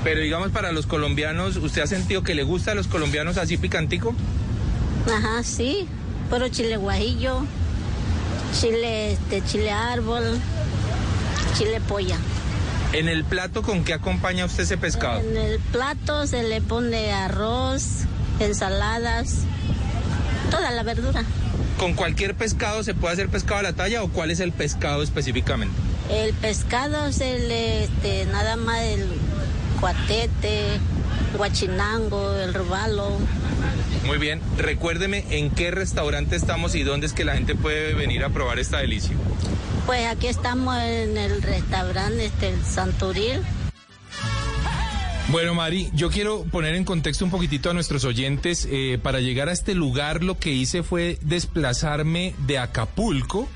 Pero 0.03 0.21
digamos 0.21 0.51
para 0.51 0.71
los 0.71 0.85
colombianos, 0.85 1.55
¿usted 1.57 1.81
ha 1.81 1.87
sentido 1.87 2.21
que 2.21 2.35
le 2.35 2.43
gusta 2.43 2.71
a 2.73 2.75
los 2.75 2.87
colombianos 2.87 3.37
así 3.37 3.57
picantico? 3.57 4.13
ajá 5.11 5.43
sí 5.43 5.87
pero 6.29 6.47
chile 6.49 6.77
guajillo 6.77 7.45
chile 8.59 9.11
este 9.13 9.43
chile 9.43 9.71
árbol 9.71 10.39
chile 11.57 11.81
polla 11.87 12.17
¿En 12.95 13.09
el 13.09 13.25
plato 13.25 13.61
con 13.61 13.83
qué 13.83 13.93
acompaña 13.93 14.45
usted 14.45 14.63
ese 14.63 14.77
pescado? 14.77 15.19
en 15.19 15.35
el 15.35 15.59
plato 15.59 16.25
se 16.27 16.43
le 16.43 16.61
pone 16.61 17.11
arroz 17.11 18.05
ensaladas 18.39 19.39
toda 20.49 20.71
la 20.71 20.83
verdura 20.83 21.23
¿Con 21.77 21.93
cualquier 21.93 22.35
pescado 22.35 22.83
se 22.83 22.93
puede 22.93 23.13
hacer 23.13 23.27
pescado 23.27 23.59
a 23.59 23.63
la 23.63 23.73
talla 23.73 24.01
o 24.01 24.07
cuál 24.07 24.31
es 24.31 24.39
el 24.39 24.53
pescado 24.53 25.03
específicamente? 25.03 25.75
El 26.09 26.33
pescado 26.33 27.11
se 27.11 27.37
le, 27.37 27.83
este, 27.83 28.25
nada 28.27 28.55
más 28.55 28.81
el 28.81 29.05
cuatete, 29.81 30.79
guachinango, 31.37 32.33
el 32.35 32.53
robalo. 32.53 33.17
Muy 34.05 34.17
bien, 34.19 34.39
recuérdeme 34.57 35.25
en 35.31 35.49
qué 35.49 35.71
restaurante 35.71 36.37
estamos 36.37 36.75
y 36.75 36.83
dónde 36.83 37.07
es 37.07 37.13
que 37.13 37.25
la 37.25 37.33
gente 37.33 37.55
puede 37.55 37.93
venir 37.93 38.23
a 38.23 38.29
probar 38.29 38.59
esta 38.59 38.77
delicia. 38.77 39.15
Pues 39.85 40.07
aquí 40.07 40.27
estamos 40.27 40.75
en 40.81 41.15
el 41.15 41.41
restaurante, 41.43 42.25
este, 42.25 42.49
el 42.49 42.63
Santuril. 42.63 43.41
Bueno, 45.29 45.53
Mari, 45.53 45.89
yo 45.93 46.09
quiero 46.09 46.43
poner 46.43 46.75
en 46.75 46.85
contexto 46.85 47.25
un 47.25 47.31
poquitito 47.31 47.69
a 47.69 47.73
nuestros 47.73 48.03
oyentes. 48.03 48.67
Eh, 48.71 48.99
para 49.01 49.19
llegar 49.19 49.49
a 49.49 49.51
este 49.51 49.75
lugar 49.75 50.23
lo 50.23 50.39
que 50.39 50.51
hice 50.51 50.81
fue 50.81 51.19
desplazarme 51.21 52.33
de 52.47 52.57
Acapulco, 52.57 53.47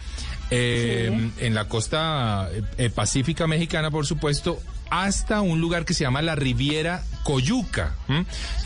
eh, 0.51 1.31
en 1.37 1.53
la 1.53 1.67
costa 1.67 2.49
eh, 2.77 2.89
pacífica 2.89 3.47
mexicana, 3.47 3.91
por 3.91 4.05
supuesto, 4.05 4.59
hasta 4.89 5.41
un 5.41 5.61
lugar 5.61 5.85
que 5.85 5.93
se 5.93 6.03
llama 6.03 6.21
la 6.21 6.35
Riviera 6.35 7.03
Coyuca. 7.23 7.93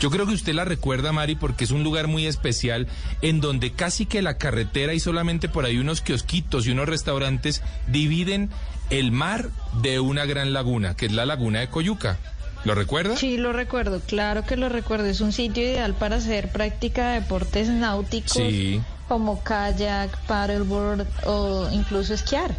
Yo 0.00 0.10
creo 0.10 0.26
que 0.26 0.34
usted 0.34 0.54
la 0.54 0.64
recuerda, 0.64 1.12
Mari, 1.12 1.34
porque 1.34 1.64
es 1.64 1.70
un 1.70 1.84
lugar 1.84 2.06
muy 2.06 2.26
especial 2.26 2.86
en 3.22 3.40
donde 3.40 3.72
casi 3.72 4.06
que 4.06 4.22
la 4.22 4.38
carretera 4.38 4.94
y 4.94 5.00
solamente 5.00 5.48
por 5.48 5.64
ahí 5.64 5.78
unos 5.78 6.00
kiosquitos 6.00 6.66
y 6.66 6.70
unos 6.70 6.88
restaurantes 6.88 7.62
dividen 7.88 8.50
el 8.90 9.12
mar 9.12 9.50
de 9.82 10.00
una 10.00 10.24
gran 10.24 10.52
laguna, 10.52 10.96
que 10.96 11.06
es 11.06 11.12
la 11.12 11.26
laguna 11.26 11.60
de 11.60 11.68
Coyuca. 11.68 12.18
¿Lo 12.64 12.74
recuerda? 12.74 13.16
Sí, 13.16 13.36
lo 13.36 13.52
recuerdo, 13.52 14.00
claro 14.00 14.46
que 14.46 14.56
lo 14.56 14.70
recuerdo. 14.70 15.04
Es 15.06 15.20
un 15.20 15.32
sitio 15.32 15.62
ideal 15.62 15.94
para 15.94 16.16
hacer 16.16 16.50
práctica 16.50 17.08
de 17.10 17.20
deportes 17.20 17.68
náuticos 17.68 18.32
Sí. 18.32 18.80
Como 19.08 19.42
kayak, 19.44 20.16
paddleboard 20.26 21.06
o 21.26 21.68
incluso 21.72 22.14
esquiar. 22.14 22.54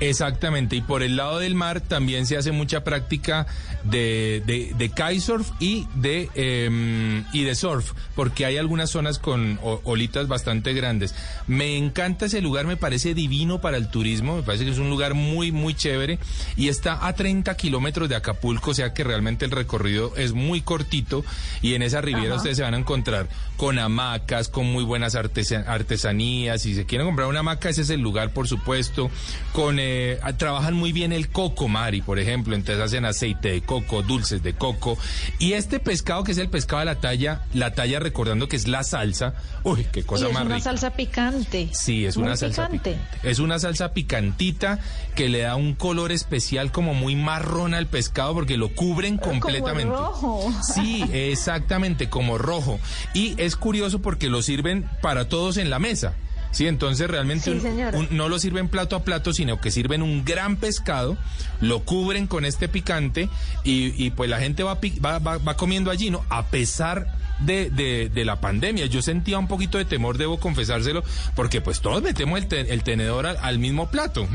Exactamente, 0.00 0.76
y 0.76 0.80
por 0.80 1.02
el 1.02 1.16
lado 1.16 1.38
del 1.38 1.54
mar 1.54 1.80
también 1.80 2.26
se 2.26 2.36
hace 2.36 2.52
mucha 2.52 2.84
práctica 2.84 3.46
de, 3.84 4.42
de, 4.46 4.72
de 4.76 4.88
kitesurf 4.90 5.50
y 5.60 5.86
de, 5.94 6.28
em, 6.34 7.24
y 7.32 7.42
de 7.44 7.54
surf, 7.54 7.92
porque 8.14 8.46
hay 8.46 8.56
algunas 8.58 8.90
zonas 8.90 9.18
con 9.18 9.58
olitas 9.62 10.28
bastante 10.28 10.72
grandes. 10.72 11.14
Me 11.46 11.76
encanta 11.76 12.26
ese 12.26 12.40
lugar, 12.40 12.66
me 12.66 12.76
parece 12.76 13.14
divino 13.14 13.60
para 13.60 13.76
el 13.76 13.88
turismo, 13.90 14.36
me 14.36 14.42
parece 14.42 14.64
que 14.64 14.70
es 14.70 14.78
un 14.78 14.90
lugar 14.90 15.14
muy, 15.14 15.50
muy 15.52 15.74
chévere 15.74 16.18
y 16.56 16.68
está 16.68 17.06
a 17.06 17.12
30 17.12 17.56
kilómetros 17.56 18.08
de 18.08 18.16
Acapulco, 18.16 18.70
o 18.70 18.74
sea 18.74 18.94
que 18.94 19.02
realmente 19.04 19.44
el 19.44 19.50
recorrido 19.50 20.12
es 20.16 20.32
muy 20.32 20.60
cortito 20.60 21.24
y 21.62 21.74
en 21.74 21.82
esa 21.82 22.00
riviera 22.00 22.28
Ajá. 22.30 22.36
ustedes 22.36 22.56
se 22.56 22.62
van 22.62 22.74
a 22.74 22.78
encontrar 22.78 23.28
con 23.56 23.78
hamacas, 23.78 24.48
con 24.48 24.66
muy 24.66 24.84
buenas 24.84 25.14
artesa- 25.16 25.64
artesanías. 25.88 26.60
Si 26.62 26.74
se 26.74 26.84
quieren 26.84 27.06
comprar 27.06 27.28
una 27.28 27.40
hamaca, 27.40 27.70
ese 27.70 27.82
es 27.82 27.90
el 27.90 28.00
lugar, 28.00 28.30
por 28.30 28.46
supuesto. 28.46 29.10
Con 29.52 29.78
eh, 29.80 30.18
ah, 30.22 30.34
trabajan 30.34 30.74
muy 30.74 30.92
bien 30.92 31.12
el 31.12 31.28
coco, 31.30 31.66
Mari, 31.68 32.02
por 32.02 32.18
ejemplo. 32.18 32.54
Entonces 32.54 32.84
hacen 32.84 33.04
aceite 33.06 33.50
de 33.52 33.62
coco, 33.62 34.02
dulces 34.02 34.42
de 34.42 34.52
coco. 34.52 34.98
Y 35.38 35.54
este 35.54 35.80
pescado, 35.80 36.24
que 36.24 36.32
es 36.32 36.38
el 36.38 36.50
pescado 36.50 36.80
de 36.80 36.86
la 36.86 36.96
talla, 36.96 37.42
la 37.54 37.72
talla 37.74 37.98
recordando 38.00 38.48
que 38.48 38.56
es 38.56 38.68
la 38.68 38.84
salsa. 38.84 39.34
Uy, 39.64 39.86
qué 39.90 40.02
cosa 40.04 40.26
y 40.26 40.28
es 40.28 40.34
más 40.34 40.44
una 40.44 40.54
rica. 40.56 40.64
salsa 40.64 40.90
picante. 40.90 41.68
Sí, 41.72 42.04
es 42.04 42.16
Muy 42.16 42.26
una 42.26 42.36
salsa 42.36 42.68
picante. 42.68 42.92
picante. 42.92 43.28
Es 43.30 43.38
una 43.38 43.58
salsa 43.58 43.92
picantita 43.92 44.78
que 45.14 45.28
le 45.28 45.40
da 45.40 45.56
un 45.56 45.74
color 45.74 46.12
especial 46.12 46.70
como 46.70 46.92
muy 46.94 47.16
marrón 47.16 47.74
al 47.74 47.86
pescado 47.86 48.34
porque 48.34 48.56
lo 48.56 48.68
cubren 48.74 49.16
completamente. 49.16 49.92
Como 49.94 50.06
rojo. 50.06 50.52
Sí, 50.74 51.02
exactamente, 51.12 52.08
como 52.08 52.36
rojo. 52.38 52.78
Y 53.14 53.34
es 53.40 53.56
curioso 53.56 54.00
porque 54.00 54.28
lo 54.28 54.42
sirven 54.42 54.88
para 55.00 55.28
todos 55.28 55.56
en 55.56 55.70
la 55.70 55.77
mesa. 55.78 56.14
Sí, 56.50 56.66
entonces 56.66 57.08
realmente 57.10 57.52
Sí, 57.60 57.66
un- 57.94 58.08
no 58.10 58.28
lo 58.30 58.38
sirven 58.38 58.68
plato 58.68 58.96
a 58.96 59.04
plato, 59.04 59.34
sino 59.34 59.60
que 59.60 59.70
sirven 59.70 60.00
un 60.02 60.24
gran 60.24 60.56
pescado, 60.56 61.18
lo 61.60 61.80
cubren 61.84 62.26
con 62.26 62.46
este 62.46 62.68
picante 62.68 63.28
y, 63.64 63.92
y 64.02 64.10
pues 64.12 64.30
la 64.30 64.38
gente 64.40 64.62
va, 64.62 64.78
va, 65.04 65.18
va- 65.18 65.36
va 65.38 65.56
comiendo 65.58 65.90
allí, 65.90 66.08
¿no? 66.10 66.24
A 66.30 66.46
pesar 66.46 67.14
de, 67.40 67.68
de- 67.68 68.08
de 68.08 68.24
la 68.24 68.40
pandemia. 68.40 68.86
Yo 68.86 69.02
sentía 69.02 69.38
un 69.38 69.46
poquito 69.46 69.76
de 69.76 69.84
temor, 69.84 70.16
debo 70.16 70.40
confesárselo, 70.40 71.04
porque 71.36 71.60
pues 71.60 71.80
todos 71.80 72.02
metemos 72.02 72.38
el, 72.38 72.48
te- 72.48 72.72
el 72.72 72.82
tenedor 72.82 73.26
al, 73.26 73.36
al 73.42 73.58
mismo 73.58 73.90
plato. 73.90 74.26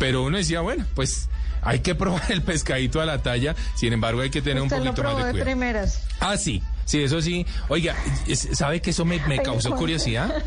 Pero 0.00 0.24
uno 0.24 0.36
decía, 0.38 0.60
bueno, 0.60 0.84
pues 0.96 1.28
hay 1.64 1.80
que 1.80 1.94
probar 1.94 2.30
el 2.30 2.42
pescadito 2.42 3.00
a 3.00 3.06
la 3.06 3.22
talla, 3.22 3.54
sin 3.74 3.92
embargo 3.92 4.20
hay 4.20 4.30
que 4.30 4.42
tener 4.42 4.62
un 4.62 4.66
Usted 4.68 4.78
lo 4.78 4.84
poquito 4.86 5.02
más 5.02 5.12
probó 5.12 5.18
de 5.18 5.24
de 5.26 5.30
cuidado. 5.32 5.50
primeras. 5.50 6.02
Ah, 6.20 6.36
sí. 6.36 6.62
Sí, 6.86 7.02
eso 7.02 7.22
sí. 7.22 7.46
Oiga, 7.68 7.96
¿sabe 8.52 8.82
que 8.82 8.90
eso 8.90 9.06
me, 9.06 9.18
causó 9.42 9.74
curiosidad? 9.74 10.44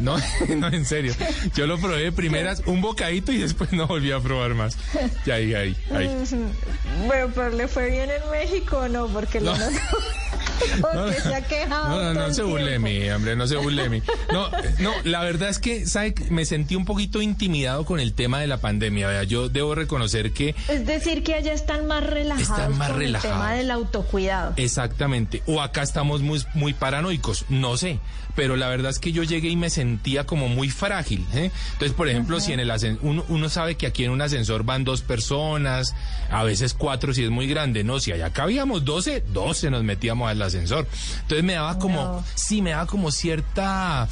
No, 0.00 0.16
no, 0.56 0.66
en 0.66 0.84
serio. 0.84 1.14
Yo 1.54 1.68
lo 1.68 1.78
probé 1.78 2.02
de 2.02 2.10
primeras, 2.12 2.60
un 2.66 2.80
bocadito 2.80 3.30
y 3.30 3.38
después 3.38 3.72
no 3.72 3.86
volví 3.86 4.10
a 4.10 4.18
probar 4.18 4.54
más. 4.54 4.76
Ya 5.24 5.34
ahí, 5.34 5.54
ahí, 5.54 5.76
ahí. 5.94 6.08
Bueno, 7.06 7.30
pero 7.32 7.50
le 7.50 7.68
fue 7.68 7.88
bien 7.90 8.10
en 8.10 8.30
México 8.32 8.78
o 8.78 8.88
no, 8.88 9.06
porque 9.06 9.40
lo 9.40 9.52
No. 9.56 9.58
noto- 9.58 9.78
Porque 10.80 11.20
se 11.20 11.34
ha 11.34 11.42
quejado. 11.42 12.02
No, 12.02 12.14
no, 12.14 12.32
se 12.34 12.42
burle 12.42 12.72
de 12.72 12.78
mí, 12.78 13.08
hombre, 13.10 13.36
no 13.36 13.46
se 13.46 13.56
burle 13.56 13.84
de 13.84 13.88
mí. 13.88 14.02
No, 14.32 14.50
no, 14.78 14.92
la 15.04 15.20
verdad 15.22 15.48
es 15.48 15.58
que, 15.58 15.86
¿sabe? 15.86 16.14
Me 16.30 16.44
sentí 16.44 16.76
un 16.76 16.84
poquito 16.84 17.22
intimidado 17.22 17.84
con 17.84 18.00
el 18.00 18.12
tema 18.12 18.40
de 18.40 18.46
la 18.46 18.58
pandemia. 18.58 19.08
Vea, 19.08 19.24
yo 19.24 19.48
debo 19.48 19.74
reconocer 19.74 20.32
que 20.32 20.54
Es 20.68 20.86
decir, 20.86 21.22
que 21.22 21.34
allá 21.34 21.52
están 21.52 21.86
más 21.86 22.04
relajados 22.04 22.58
Están 22.58 22.78
más 22.78 22.88
con 22.90 22.98
relajados. 22.98 23.34
el 23.34 23.40
tema 23.40 23.52
del 23.54 23.70
autocuidado. 23.70 24.54
Exactamente. 24.56 25.42
O 25.46 25.60
acá 25.60 25.82
estamos 25.82 26.20
muy, 26.22 26.42
muy 26.54 26.74
paranoicos, 26.74 27.44
no 27.48 27.76
sé. 27.76 27.98
Pero 28.34 28.56
la 28.56 28.68
verdad 28.68 28.90
es 28.90 28.98
que 28.98 29.12
yo 29.12 29.22
llegué 29.22 29.48
y 29.48 29.56
me 29.56 29.70
sentía 29.70 30.24
como 30.26 30.48
muy 30.48 30.68
frágil. 30.68 31.24
¿eh? 31.34 31.50
Entonces, 31.72 31.92
por 31.96 32.06
ejemplo, 32.06 32.38
si 32.38 32.52
en 32.52 32.60
el 32.60 32.70
ascensor, 32.70 33.02
uno, 33.02 33.24
uno 33.28 33.48
sabe 33.48 33.76
que 33.76 33.86
aquí 33.86 34.04
en 34.04 34.10
un 34.10 34.20
ascensor 34.20 34.62
van 34.62 34.84
dos 34.84 35.00
personas, 35.00 35.94
a 36.30 36.44
veces 36.44 36.74
cuatro 36.74 37.14
si 37.14 37.24
es 37.24 37.30
muy 37.30 37.46
grande, 37.46 37.82
no, 37.82 37.98
si 37.98 38.12
allá 38.12 38.34
cabíamos 38.34 38.84
12, 38.84 39.24
12 39.32 39.70
nos 39.70 39.84
metíamos 39.84 40.28
al 40.28 40.42
ascensor. 40.46 40.86
Entonces 41.22 41.44
me 41.44 41.54
daba 41.54 41.78
como, 41.78 42.02
No. 42.02 42.24
sí, 42.34 42.62
me 42.62 42.70
daba 42.70 42.86
como 42.86 43.10
cierta, 43.10 44.08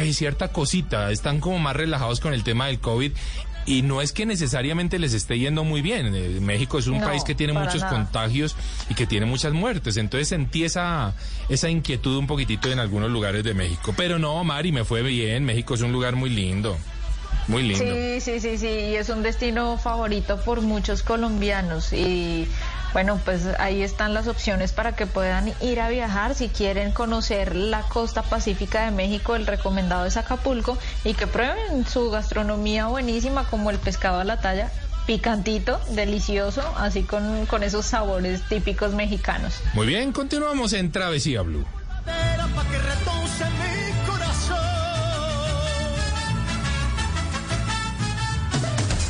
ay, 0.00 0.12
cierta 0.14 0.48
cosita. 0.48 1.10
Están 1.10 1.40
como 1.40 1.58
más 1.58 1.76
relajados 1.76 2.20
con 2.20 2.34
el 2.34 2.42
tema 2.44 2.66
del 2.66 2.80
COVID. 2.80 3.12
Y 3.66 3.80
no 3.80 4.02
es 4.02 4.12
que 4.12 4.26
necesariamente 4.26 4.98
les 4.98 5.14
esté 5.14 5.38
yendo 5.38 5.64
muy 5.64 5.80
bien. 5.80 6.14
Eh, 6.14 6.38
México 6.42 6.78
es 6.78 6.86
un 6.86 6.98
No, 7.00 7.06
país 7.06 7.24
que 7.24 7.34
tiene 7.34 7.54
muchos 7.54 7.80
nada. 7.80 7.92
contagios 7.94 8.54
y 8.90 8.94
que 8.94 9.06
tiene 9.06 9.24
muchas 9.24 9.54
muertes. 9.54 9.96
Entonces 9.96 10.28
sentí 10.28 10.64
esa, 10.64 11.14
esa 11.48 11.70
inquietud 11.70 12.18
un 12.18 12.26
poquitito 12.26 12.70
en 12.70 12.78
algunos 12.78 13.10
lugares 13.10 13.42
de 13.42 13.54
México. 13.54 13.94
Pero 13.96 14.18
no, 14.18 14.44
Mari, 14.44 14.70
me 14.70 14.84
fue 14.84 15.00
bien. 15.00 15.46
México 15.46 15.74
es 15.76 15.80
un 15.80 15.92
lugar 15.92 16.14
muy 16.14 16.28
lindo. 16.28 16.76
Muy 17.48 17.62
lindo. 17.62 17.82
Sí, 17.84 18.20
sí, 18.20 18.40
sí, 18.40 18.58
sí, 18.58 18.66
y 18.66 18.94
es 18.96 19.08
un 19.08 19.22
destino 19.22 19.78
favorito 19.78 20.38
por 20.44 20.60
muchos 20.60 21.02
colombianos 21.02 21.92
y 21.94 22.46
bueno, 22.94 23.20
pues 23.24 23.44
ahí 23.58 23.82
están 23.82 24.14
las 24.14 24.28
opciones 24.28 24.72
para 24.72 24.94
que 24.94 25.06
puedan 25.06 25.52
ir 25.60 25.80
a 25.80 25.88
viajar 25.88 26.36
si 26.36 26.48
quieren 26.48 26.92
conocer 26.92 27.56
la 27.56 27.82
costa 27.82 28.22
pacífica 28.22 28.84
de 28.84 28.92
México, 28.92 29.34
el 29.34 29.48
recomendado 29.48 30.06
es 30.06 30.16
Acapulco 30.16 30.78
y 31.02 31.14
que 31.14 31.26
prueben 31.26 31.84
su 31.88 32.08
gastronomía 32.10 32.86
buenísima 32.86 33.44
como 33.50 33.70
el 33.70 33.78
pescado 33.78 34.20
a 34.20 34.24
la 34.24 34.40
talla, 34.40 34.70
picantito, 35.06 35.80
delicioso, 35.90 36.62
así 36.78 37.02
con, 37.02 37.46
con 37.46 37.64
esos 37.64 37.84
sabores 37.84 38.42
típicos 38.48 38.94
mexicanos. 38.94 39.54
Muy 39.74 39.88
bien, 39.88 40.12
continuamos 40.12 40.72
en 40.72 40.92
Travesía 40.92 41.42
Blue. 41.42 41.66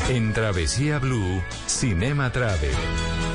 En 0.09 0.32
Travesía 0.32 0.99
Blue, 0.99 1.43
Cinema 1.66 2.30
Travel. 2.30 3.34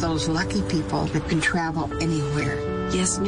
Those 0.00 0.28
lucky 0.28 0.62
people 0.62 1.04
that 1.12 1.28
can 1.28 1.40
travel 1.40 1.90
anywhere. 2.00 2.69
Yes. 2.92 3.20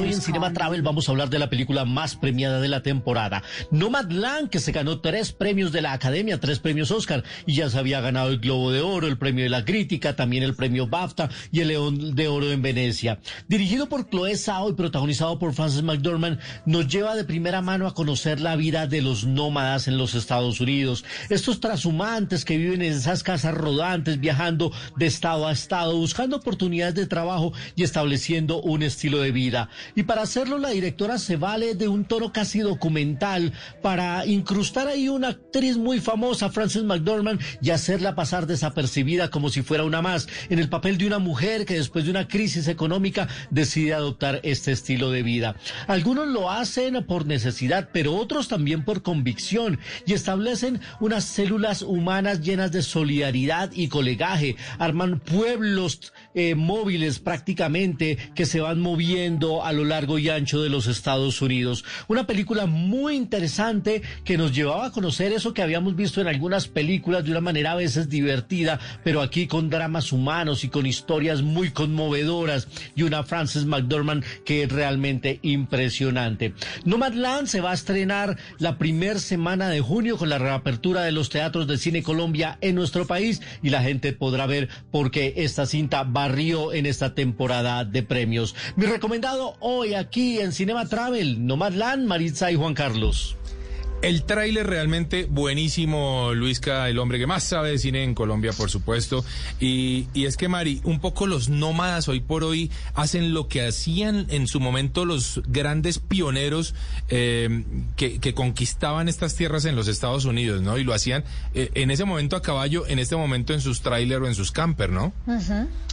Hoy 0.00 0.12
en 0.12 0.20
Cinema 0.20 0.52
Travel 0.52 0.82
vamos 0.82 1.08
a 1.08 1.12
hablar 1.12 1.28
de 1.28 1.38
la 1.38 1.50
película 1.50 1.84
más 1.84 2.16
premiada 2.16 2.60
de 2.60 2.68
la 2.68 2.82
temporada, 2.82 3.42
Nomadland, 3.70 4.48
que 4.48 4.58
se 4.58 4.72
ganó 4.72 5.00
tres 5.00 5.32
premios 5.32 5.70
de 5.70 5.82
la 5.82 5.92
Academia, 5.92 6.40
tres 6.40 6.58
premios 6.58 6.90
Oscar, 6.90 7.24
y 7.46 7.56
ya 7.56 7.68
se 7.68 7.78
había 7.78 8.00
ganado 8.00 8.30
el 8.30 8.38
Globo 8.38 8.72
de 8.72 8.80
Oro, 8.80 9.06
el 9.06 9.18
premio 9.18 9.44
de 9.44 9.50
la 9.50 9.64
crítica, 9.64 10.16
también 10.16 10.42
el 10.42 10.54
premio 10.54 10.86
BAFTA 10.86 11.28
y 11.50 11.60
el 11.60 11.68
León 11.68 12.14
de 12.14 12.28
Oro 12.28 12.50
en 12.50 12.62
Venecia. 12.62 13.20
Dirigido 13.48 13.88
por 13.88 14.08
Chloe 14.08 14.36
Zhao 14.36 14.70
y 14.70 14.74
protagonizado 14.74 15.38
por 15.38 15.52
Frances 15.52 15.82
McDormand, 15.82 16.38
nos 16.64 16.88
lleva 16.88 17.14
de 17.14 17.24
primera 17.24 17.60
mano 17.60 17.86
a 17.86 17.94
conocer 17.94 18.40
la 18.40 18.56
vida 18.56 18.86
de 18.86 19.02
los 19.02 19.24
nómadas 19.24 19.88
en 19.88 19.98
los 19.98 20.14
Estados 20.14 20.60
Unidos. 20.60 21.04
Estos 21.28 21.60
transhumantes 21.60 22.44
que 22.44 22.56
viven 22.56 22.82
en 22.82 22.92
esas 22.92 23.22
casas 23.22 23.54
rodantes, 23.54 24.18
viajando 24.20 24.72
de 24.96 25.06
estado 25.06 25.46
a 25.46 25.52
estado, 25.52 25.96
buscando 25.96 26.36
oportunidades 26.36 26.94
de 26.94 27.06
trabajo 27.06 27.52
y 27.76 27.84
estableciendo 28.22 28.60
un 28.62 28.82
estilo 28.82 29.20
de 29.20 29.32
vida. 29.32 29.68
Y 29.96 30.04
para 30.04 30.22
hacerlo, 30.22 30.58
la 30.58 30.70
directora 30.70 31.18
se 31.18 31.36
vale 31.36 31.74
de 31.74 31.88
un 31.88 32.04
tono 32.04 32.32
casi 32.32 32.60
documental 32.60 33.52
para 33.82 34.24
incrustar 34.26 34.86
ahí 34.86 35.08
una 35.08 35.28
actriz 35.28 35.76
muy 35.76 35.98
famosa, 35.98 36.50
Frances 36.50 36.84
McDormand, 36.84 37.40
y 37.60 37.70
hacerla 37.70 38.14
pasar 38.14 38.46
desapercibida 38.46 39.28
como 39.28 39.48
si 39.48 39.62
fuera 39.62 39.82
una 39.82 40.02
más, 40.02 40.28
en 40.50 40.60
el 40.60 40.68
papel 40.68 40.98
de 40.98 41.06
una 41.08 41.18
mujer 41.18 41.64
que 41.64 41.74
después 41.74 42.04
de 42.04 42.12
una 42.12 42.28
crisis 42.28 42.68
económica 42.68 43.26
decide 43.50 43.92
adoptar 43.92 44.38
este 44.44 44.70
estilo 44.70 45.10
de 45.10 45.24
vida. 45.24 45.56
Algunos 45.88 46.28
lo 46.28 46.48
hacen 46.48 47.04
por 47.04 47.26
necesidad, 47.26 47.88
pero 47.92 48.14
otros 48.14 48.46
también 48.46 48.84
por 48.84 49.02
convicción 49.02 49.80
y 50.06 50.12
establecen 50.12 50.80
unas 51.00 51.24
células 51.24 51.82
humanas 51.82 52.40
llenas 52.40 52.70
de 52.70 52.82
solidaridad 52.82 53.72
y 53.74 53.88
colegaje, 53.88 54.54
arman 54.78 55.18
pueblos 55.18 56.12
eh, 56.34 56.54
móviles 56.54 57.18
prácticamente 57.18 58.11
que 58.34 58.46
se 58.46 58.60
van 58.60 58.80
moviendo 58.80 59.64
a 59.64 59.72
lo 59.72 59.84
largo 59.84 60.18
y 60.18 60.28
ancho 60.28 60.62
de 60.62 60.68
los 60.68 60.86
Estados 60.86 61.40
Unidos. 61.42 61.84
Una 62.08 62.26
película 62.26 62.66
muy 62.66 63.16
interesante 63.16 64.02
que 64.24 64.38
nos 64.38 64.54
llevaba 64.54 64.86
a 64.86 64.92
conocer 64.92 65.32
eso 65.32 65.54
que 65.54 65.62
habíamos 65.62 65.96
visto 65.96 66.20
en 66.20 66.28
algunas 66.28 66.68
películas 66.68 67.24
de 67.24 67.30
una 67.30 67.40
manera 67.40 67.72
a 67.72 67.76
veces 67.76 68.08
divertida, 68.08 68.80
pero 69.04 69.20
aquí 69.20 69.46
con 69.46 69.70
dramas 69.70 70.12
humanos 70.12 70.64
y 70.64 70.68
con 70.68 70.86
historias 70.86 71.42
muy 71.42 71.70
conmovedoras 71.70 72.68
y 72.94 73.02
una 73.02 73.22
Frances 73.22 73.64
McDormand 73.64 74.24
que 74.44 74.64
es 74.64 74.72
realmente 74.72 75.38
impresionante. 75.42 76.54
Nomadland 76.84 77.48
se 77.48 77.60
va 77.60 77.70
a 77.70 77.74
estrenar 77.74 78.36
la 78.58 78.78
primera 78.78 79.18
semana 79.18 79.68
de 79.68 79.80
junio 79.80 80.16
con 80.16 80.28
la 80.28 80.38
reapertura 80.38 81.02
de 81.02 81.12
los 81.12 81.28
teatros 81.28 81.66
de 81.66 81.78
cine 81.78 82.02
Colombia 82.02 82.58
en 82.60 82.74
nuestro 82.74 83.06
país 83.06 83.40
y 83.62 83.70
la 83.70 83.82
gente 83.82 84.12
podrá 84.12 84.46
ver 84.46 84.68
por 84.90 85.10
qué 85.10 85.34
esta 85.36 85.66
cinta 85.66 86.04
barrió 86.04 86.72
en 86.72 86.86
esta 86.86 87.14
temporada 87.14 87.84
de 87.84 88.01
premios. 88.02 88.54
Mi 88.76 88.86
recomendado 88.86 89.56
hoy 89.60 89.94
aquí 89.94 90.40
en 90.40 90.52
Cinema 90.52 90.88
Travel, 90.88 91.46
Nomadland, 91.46 92.06
Maritza 92.06 92.50
y 92.50 92.56
Juan 92.56 92.74
Carlos. 92.74 93.36
El 94.02 94.24
tráiler 94.24 94.66
realmente 94.66 95.26
buenísimo, 95.30 96.32
Luisca, 96.34 96.88
el 96.88 96.98
hombre 96.98 97.20
que 97.20 97.28
más 97.28 97.44
sabe 97.44 97.70
de 97.70 97.78
cine 97.78 98.02
en 98.02 98.14
Colombia, 98.14 98.52
por 98.52 98.68
supuesto. 98.68 99.24
Y, 99.60 100.08
y 100.12 100.26
es 100.26 100.36
que, 100.36 100.48
Mari, 100.48 100.80
un 100.82 100.98
poco 100.98 101.28
los 101.28 101.48
nómadas 101.48 102.08
hoy 102.08 102.18
por 102.18 102.42
hoy 102.42 102.70
hacen 102.94 103.32
lo 103.32 103.46
que 103.46 103.64
hacían 103.64 104.26
en 104.30 104.48
su 104.48 104.58
momento 104.58 105.04
los 105.04 105.40
grandes 105.46 106.00
pioneros 106.00 106.74
eh, 107.10 107.64
que, 107.96 108.18
que 108.18 108.34
conquistaban 108.34 109.08
estas 109.08 109.36
tierras 109.36 109.64
en 109.66 109.76
los 109.76 109.86
Estados 109.86 110.24
Unidos, 110.24 110.62
¿no? 110.62 110.78
Y 110.78 110.84
lo 110.84 110.94
hacían 110.94 111.22
eh, 111.54 111.70
en 111.74 111.92
ese 111.92 112.04
momento 112.04 112.34
a 112.34 112.42
caballo, 112.42 112.86
en 112.88 112.98
este 112.98 113.14
momento 113.14 113.54
en 113.54 113.60
sus 113.60 113.82
tráiler 113.82 114.20
o 114.22 114.26
en 114.26 114.34
sus 114.34 114.50
camper, 114.50 114.90
¿no? 114.90 115.12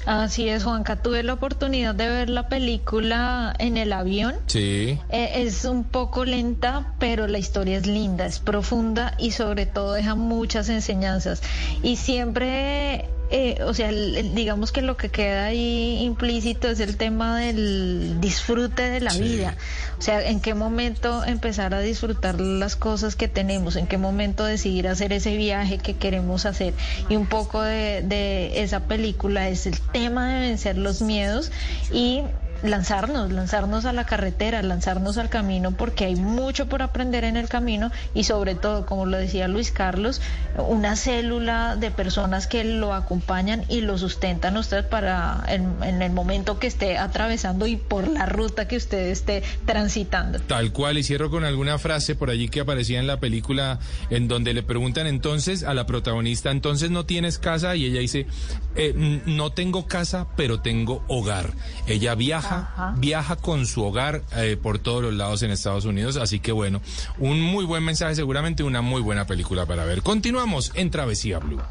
Así 0.05 0.49
es, 0.49 0.63
Juanca. 0.63 1.01
Tuve 1.01 1.23
la 1.23 1.33
oportunidad 1.33 1.93
de 1.93 2.09
ver 2.09 2.29
la 2.29 2.47
película 2.47 3.53
en 3.59 3.77
el 3.77 3.93
avión. 3.93 4.35
Sí. 4.47 4.97
Eh, 5.09 5.31
es 5.35 5.65
un 5.65 5.83
poco 5.83 6.25
lenta, 6.25 6.93
pero 6.99 7.27
la 7.27 7.37
historia 7.37 7.77
es 7.77 7.85
linda, 7.85 7.98
es 8.05 8.39
profunda 8.39 9.13
y 9.17 9.31
sobre 9.31 9.65
todo 9.65 9.93
deja 9.93 10.15
muchas 10.15 10.69
enseñanzas. 10.69 11.41
Y 11.83 11.97
siempre, 11.97 13.05
eh, 13.31 13.61
o 13.65 13.73
sea, 13.73 13.89
el- 13.89 14.15
el- 14.15 14.35
digamos 14.35 14.71
que 14.71 14.81
lo 14.81 14.95
que 14.97 15.09
queda 15.09 15.45
ahí 15.45 15.97
implícito 16.01 16.69
es 16.69 16.79
el 16.79 16.95
tema 16.97 17.39
del 17.39 18.19
disfrute 18.21 18.83
de 18.89 19.01
la 19.01 19.13
vida. 19.13 19.55
O 19.97 20.01
sea, 20.01 20.25
en 20.25 20.39
qué 20.39 20.53
momento 20.53 21.23
empezar 21.25 21.73
a 21.73 21.79
disfrutar 21.81 22.39
las 22.39 22.75
cosas 22.75 23.15
que 23.15 23.27
tenemos, 23.27 23.75
en 23.75 23.85
qué 23.87 23.97
momento 23.97 24.45
decidir 24.45 24.87
hacer 24.87 25.11
ese 25.13 25.35
viaje 25.35 25.77
que 25.77 25.95
queremos 25.95 26.45
hacer. 26.45 26.73
Y 27.09 27.15
un 27.17 27.25
poco 27.27 27.61
de, 27.61 28.01
de 28.03 28.63
esa 28.63 28.81
película 28.85 29.49
es 29.49 29.65
el 29.67 29.79
tema 29.79 30.33
de 30.33 30.39
vencer 30.39 30.77
los 30.77 31.01
miedos 31.01 31.51
y 31.91 32.21
lanzarnos, 32.63 33.31
lanzarnos 33.31 33.85
a 33.85 33.93
la 33.93 34.05
carretera, 34.05 34.61
lanzarnos 34.61 35.17
al 35.17 35.29
camino, 35.29 35.71
porque 35.71 36.05
hay 36.05 36.15
mucho 36.15 36.67
por 36.67 36.81
aprender 36.81 37.23
en 37.23 37.37
el 37.37 37.47
camino 37.47 37.91
y 38.13 38.23
sobre 38.23 38.55
todo, 38.55 38.85
como 38.85 39.05
lo 39.05 39.17
decía 39.17 39.47
Luis 39.47 39.71
Carlos, 39.71 40.21
una 40.57 40.95
célula 40.95 41.75
de 41.75 41.91
personas 41.91 42.47
que 42.47 42.63
lo 42.63 42.93
acompañan 42.93 43.63
y 43.69 43.81
lo 43.81 43.97
sustentan 43.97 44.57
usted 44.57 44.87
para 44.87 45.43
en, 45.47 46.01
el 46.01 46.11
momento 46.11 46.59
que 46.59 46.67
esté 46.67 46.97
atravesando 46.97 47.67
y 47.67 47.75
por 47.77 48.07
la 48.07 48.25
ruta 48.25 48.67
que 48.67 48.77
usted 48.77 49.07
esté 49.07 49.43
transitando. 49.65 50.39
Tal 50.39 50.71
cual, 50.71 50.97
y 50.97 51.03
cierro 51.03 51.29
con 51.29 51.43
alguna 51.43 51.77
frase 51.77 52.15
por 52.15 52.29
allí 52.29 52.49
que 52.49 52.61
aparecía 52.61 52.99
en 52.99 53.07
la 53.07 53.19
película 53.19 53.79
en 54.09 54.27
donde 54.27 54.53
le 54.53 54.63
preguntan 54.63 55.07
entonces 55.07 55.63
a 55.63 55.73
la 55.73 55.85
protagonista, 55.85 56.51
entonces 56.51 56.89
no 56.89 57.05
tienes 57.05 57.37
casa 57.37 57.75
y 57.75 57.85
ella 57.85 57.99
dice, 57.99 58.27
"Eh, 58.75 58.93
no 59.25 59.51
tengo 59.51 59.87
casa, 59.87 60.27
pero 60.35 60.61
tengo 60.61 61.03
hogar. 61.07 61.53
Ella 61.87 62.15
viaja, 62.15 62.48
Ajá. 62.57 62.93
viaja 62.97 63.35
con 63.35 63.65
su 63.65 63.83
hogar 63.83 64.23
eh, 64.35 64.57
por 64.61 64.79
todos 64.79 65.01
los 65.03 65.13
lados 65.13 65.43
en 65.43 65.51
Estados 65.51 65.85
Unidos, 65.85 66.17
así 66.17 66.39
que 66.39 66.51
bueno, 66.51 66.81
un 67.17 67.41
muy 67.41 67.65
buen 67.65 67.83
mensaje, 67.83 68.15
seguramente 68.15 68.63
una 68.63 68.81
muy 68.81 69.01
buena 69.01 69.25
película 69.25 69.65
para 69.65 69.85
ver. 69.85 70.01
Continuamos 70.01 70.71
en 70.75 70.91
Travesía 70.91 71.39
Blue. 71.39 71.61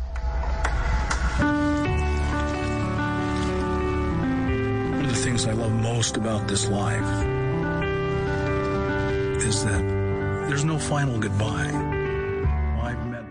things 5.25 5.47
I 5.47 5.53
love 5.53 5.73
most 5.73 6.17
about 6.17 6.47
this 6.49 6.69
life 6.69 7.11
is 9.45 9.65
that 9.65 9.83
there's 10.49 10.65
no 10.65 10.79
final 10.79 11.19
goodbye. 11.19 11.75
I've 12.87 13.07
met. 13.07 13.25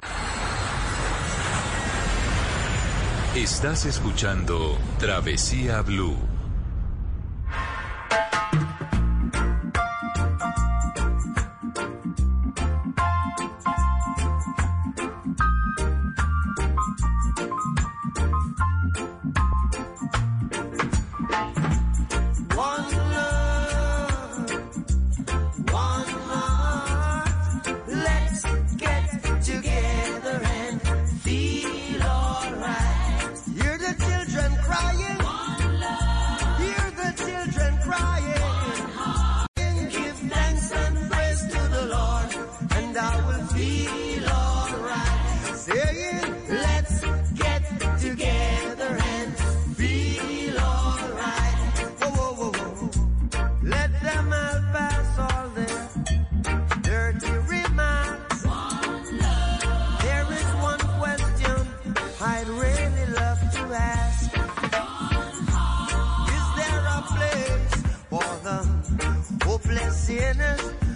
Estás 3.36 3.86
escuchando 3.86 4.78
Travesía 5.00 5.82
Blue. 5.86 6.27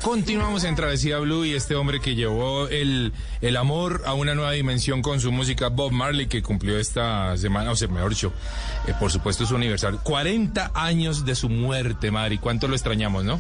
Continuamos 0.02 0.64
en 0.64 0.76
Travesía 0.76 1.20
Blue 1.20 1.46
y 1.46 1.54
este 1.54 1.76
hombre 1.76 2.00
que 2.00 2.16
llevó 2.16 2.68
el, 2.68 3.14
el 3.42 3.56
amor 3.56 4.02
a 4.06 4.14
una 4.14 4.34
nueva 4.34 4.52
dimensión 4.52 5.02
con 5.04 5.20
su 5.20 5.32
música, 5.32 5.70
Bob 5.70 5.92
Marley, 5.92 6.28
que 6.28 6.42
cumplió 6.42 6.80
esta 6.80 7.38
semana, 7.38 7.72
o 7.72 7.76
sea, 7.76 7.88
mejor 7.88 8.10
dicho, 8.10 8.34
eh, 8.88 8.94
por 9.00 9.12
supuesto 9.12 9.46
su 9.46 9.56
aniversario. 9.56 10.00
40 10.02 10.72
años 10.74 11.24
de 11.24 11.36
su 11.36 11.50
muerte, 11.50 12.10
Mari. 12.10 12.40
¿Cuánto 12.40 12.68
lo 12.68 12.74
extrañamos, 12.74 13.24
no? 13.24 13.40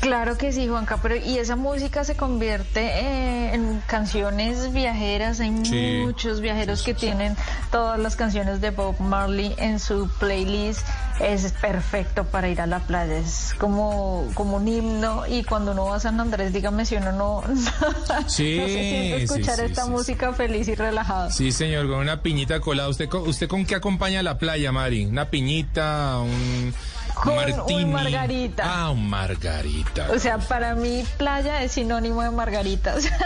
Claro 0.00 0.36
que 0.36 0.52
sí, 0.52 0.66
Juanca, 0.68 0.98
pero 1.02 1.16
y 1.16 1.38
esa 1.38 1.56
música 1.56 2.04
se 2.04 2.16
convierte 2.16 2.80
eh, 2.80 3.54
en 3.54 3.80
canciones 3.86 4.72
viajeras. 4.72 5.40
Hay 5.40 5.52
Sí. 5.64 6.00
muchos 6.04 6.40
viajeros 6.40 6.82
que 6.82 6.94
tienen 6.94 7.36
todas 7.70 7.98
las 7.98 8.16
canciones 8.16 8.60
de 8.60 8.70
Bob 8.70 8.98
Marley 9.00 9.54
en 9.58 9.78
su 9.78 10.08
playlist. 10.18 10.86
Es 11.20 11.50
perfecto 11.52 12.24
para 12.24 12.48
ir 12.48 12.60
a 12.60 12.66
la 12.66 12.80
playa, 12.80 13.16
es 13.16 13.54
como, 13.58 14.26
como 14.34 14.56
un 14.56 14.68
himno. 14.68 15.26
Y 15.26 15.44
cuando 15.44 15.72
uno 15.72 15.86
va 15.86 15.96
a 15.96 16.00
San 16.00 16.20
Andrés, 16.20 16.52
dígame 16.52 16.84
si 16.84 16.96
uno 16.96 17.12
no, 17.12 17.42
Sí, 18.26 18.58
no 18.60 18.66
se 18.66 19.22
escuchar 19.22 19.60
esta 19.60 19.86
música 19.86 20.32
feliz 20.34 20.68
y 20.68 20.74
relajada. 20.74 21.30
Sí, 21.30 21.52
señor, 21.52 21.88
con 21.88 21.98
una 22.00 22.20
piñita 22.22 22.60
colada. 22.60 22.88
¿Usted, 22.88 23.08
con- 23.08 23.26
¿Usted 23.28 23.48
con 23.48 23.64
qué 23.64 23.76
acompaña 23.76 24.22
la 24.22 24.36
playa, 24.38 24.72
Mari? 24.72 25.06
¿Una 25.06 25.30
piñita? 25.30 26.18
¿Un 26.18 26.74
Con 27.22 27.34
un 27.72 27.92
margarita. 27.92 28.62
Ah, 28.66 28.90
un 28.90 29.08
margarita. 29.08 30.10
O 30.12 30.18
sea, 30.18 30.38
para 30.38 30.74
mí 30.74 31.02
playa 31.16 31.62
es 31.62 31.72
sinónimo 31.72 32.22
de 32.22 32.30
margaritas. 32.30 33.10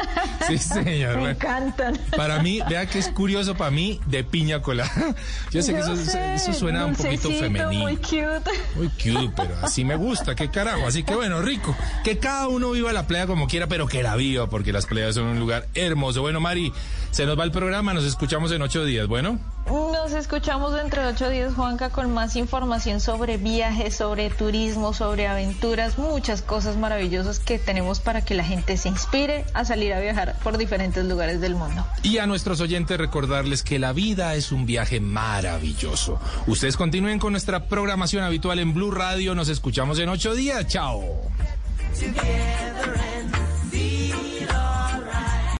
Sí, 0.47 0.59
señor. 0.59 1.19
Me 1.19 1.31
encantan. 1.31 1.97
Para 2.17 2.43
mí, 2.43 2.61
vea 2.69 2.87
que 2.87 2.99
es 2.99 3.09
curioso 3.09 3.55
para 3.55 3.71
mí 3.71 4.01
de 4.07 4.25
piña 4.25 4.63
colada. 4.63 4.91
Yo 5.53 5.63
sé 5.63 5.75
que 5.75 5.81
eso, 5.81 5.95
sé, 5.97 6.35
eso 6.35 6.53
suena 6.53 6.87
un 6.87 6.97
poquito 6.97 7.29
femenino. 7.29 7.83
Muy 7.83 7.97
cute. 7.97 8.51
Muy 8.75 8.89
cute, 8.89 9.33
pero 9.37 9.55
así 9.63 9.85
me 9.85 9.95
gusta, 9.95 10.35
qué 10.35 10.51
carajo. 10.51 10.87
Así 10.89 11.05
que 11.05 11.15
bueno, 11.15 11.41
rico. 11.41 11.77
Que 12.03 12.19
cada 12.19 12.49
uno 12.49 12.71
viva 12.73 12.93
la 12.93 13.07
playa 13.07 13.27
como 13.29 13.47
quiera, 13.47 13.69
pero 13.69 13.87
que 13.87 14.03
la 14.03 14.17
viva, 14.17 14.49
porque 14.49 14.73
las 14.73 14.87
playas 14.87 15.15
son 15.15 15.27
un 15.27 15.39
lugar 15.39 15.69
hermoso. 15.75 16.21
Bueno, 16.23 16.41
Mari, 16.41 16.73
se 17.11 17.27
nos 17.27 17.39
va 17.39 17.45
el 17.45 17.53
programa, 17.53 17.93
nos 17.95 18.05
escuchamos 18.05 18.51
en 18.53 18.63
ocho 18.63 18.85
días. 18.85 19.07
Bueno, 19.07 19.39
Nos 19.67 20.13
escuchamos 20.13 20.75
dentro 20.75 21.03
de 21.03 21.09
ocho 21.09 21.29
días, 21.29 21.55
Juanca, 21.55 21.91
con 21.91 22.13
más 22.13 22.35
información 22.37 23.01
sobre 23.01 23.37
viajes, 23.37 23.80
sobre 23.89 24.29
turismo, 24.29 24.93
sobre 24.93 25.27
aventuras, 25.27 25.97
muchas 25.97 26.43
cosas 26.43 26.77
maravillosas 26.77 27.39
que 27.39 27.59
tenemos 27.59 28.01
para 28.01 28.23
que 28.23 28.35
la 28.35 28.45
gente 28.45 28.77
se 28.77 28.89
inspire 28.89 29.47
a 29.55 29.65
salir 29.65 29.95
a 29.95 30.01
viajar 30.01 30.37
por 30.43 30.59
diferentes 30.59 31.05
lugares 31.05 31.41
del 31.41 31.55
mundo. 31.55 31.87
y 32.03 32.19
a 32.19 32.27
nuestros 32.27 32.61
oyentes 32.61 32.99
recordarles 32.99 33.63
que 33.63 33.79
la 33.79 33.93
vida 33.93 34.35
es 34.35 34.53
un 34.53 34.67
viaje 34.67 35.01
maravilloso. 35.01 36.21
Ustedes 36.47 36.77
continúen 36.77 37.19
con 37.19 37.33
nuestra 37.33 37.65
programación 37.67 38.25
habitual 38.25 38.59
en 38.59 38.75
Blue 38.75 38.91
Radio. 38.91 39.35
Nos 39.35 39.49
escuchamos 39.49 39.99
en 39.99 40.09
ocho 40.09 40.35
días. 40.35 40.67
Chao. 40.67 41.03
Together 41.95 42.95
and 43.17 43.50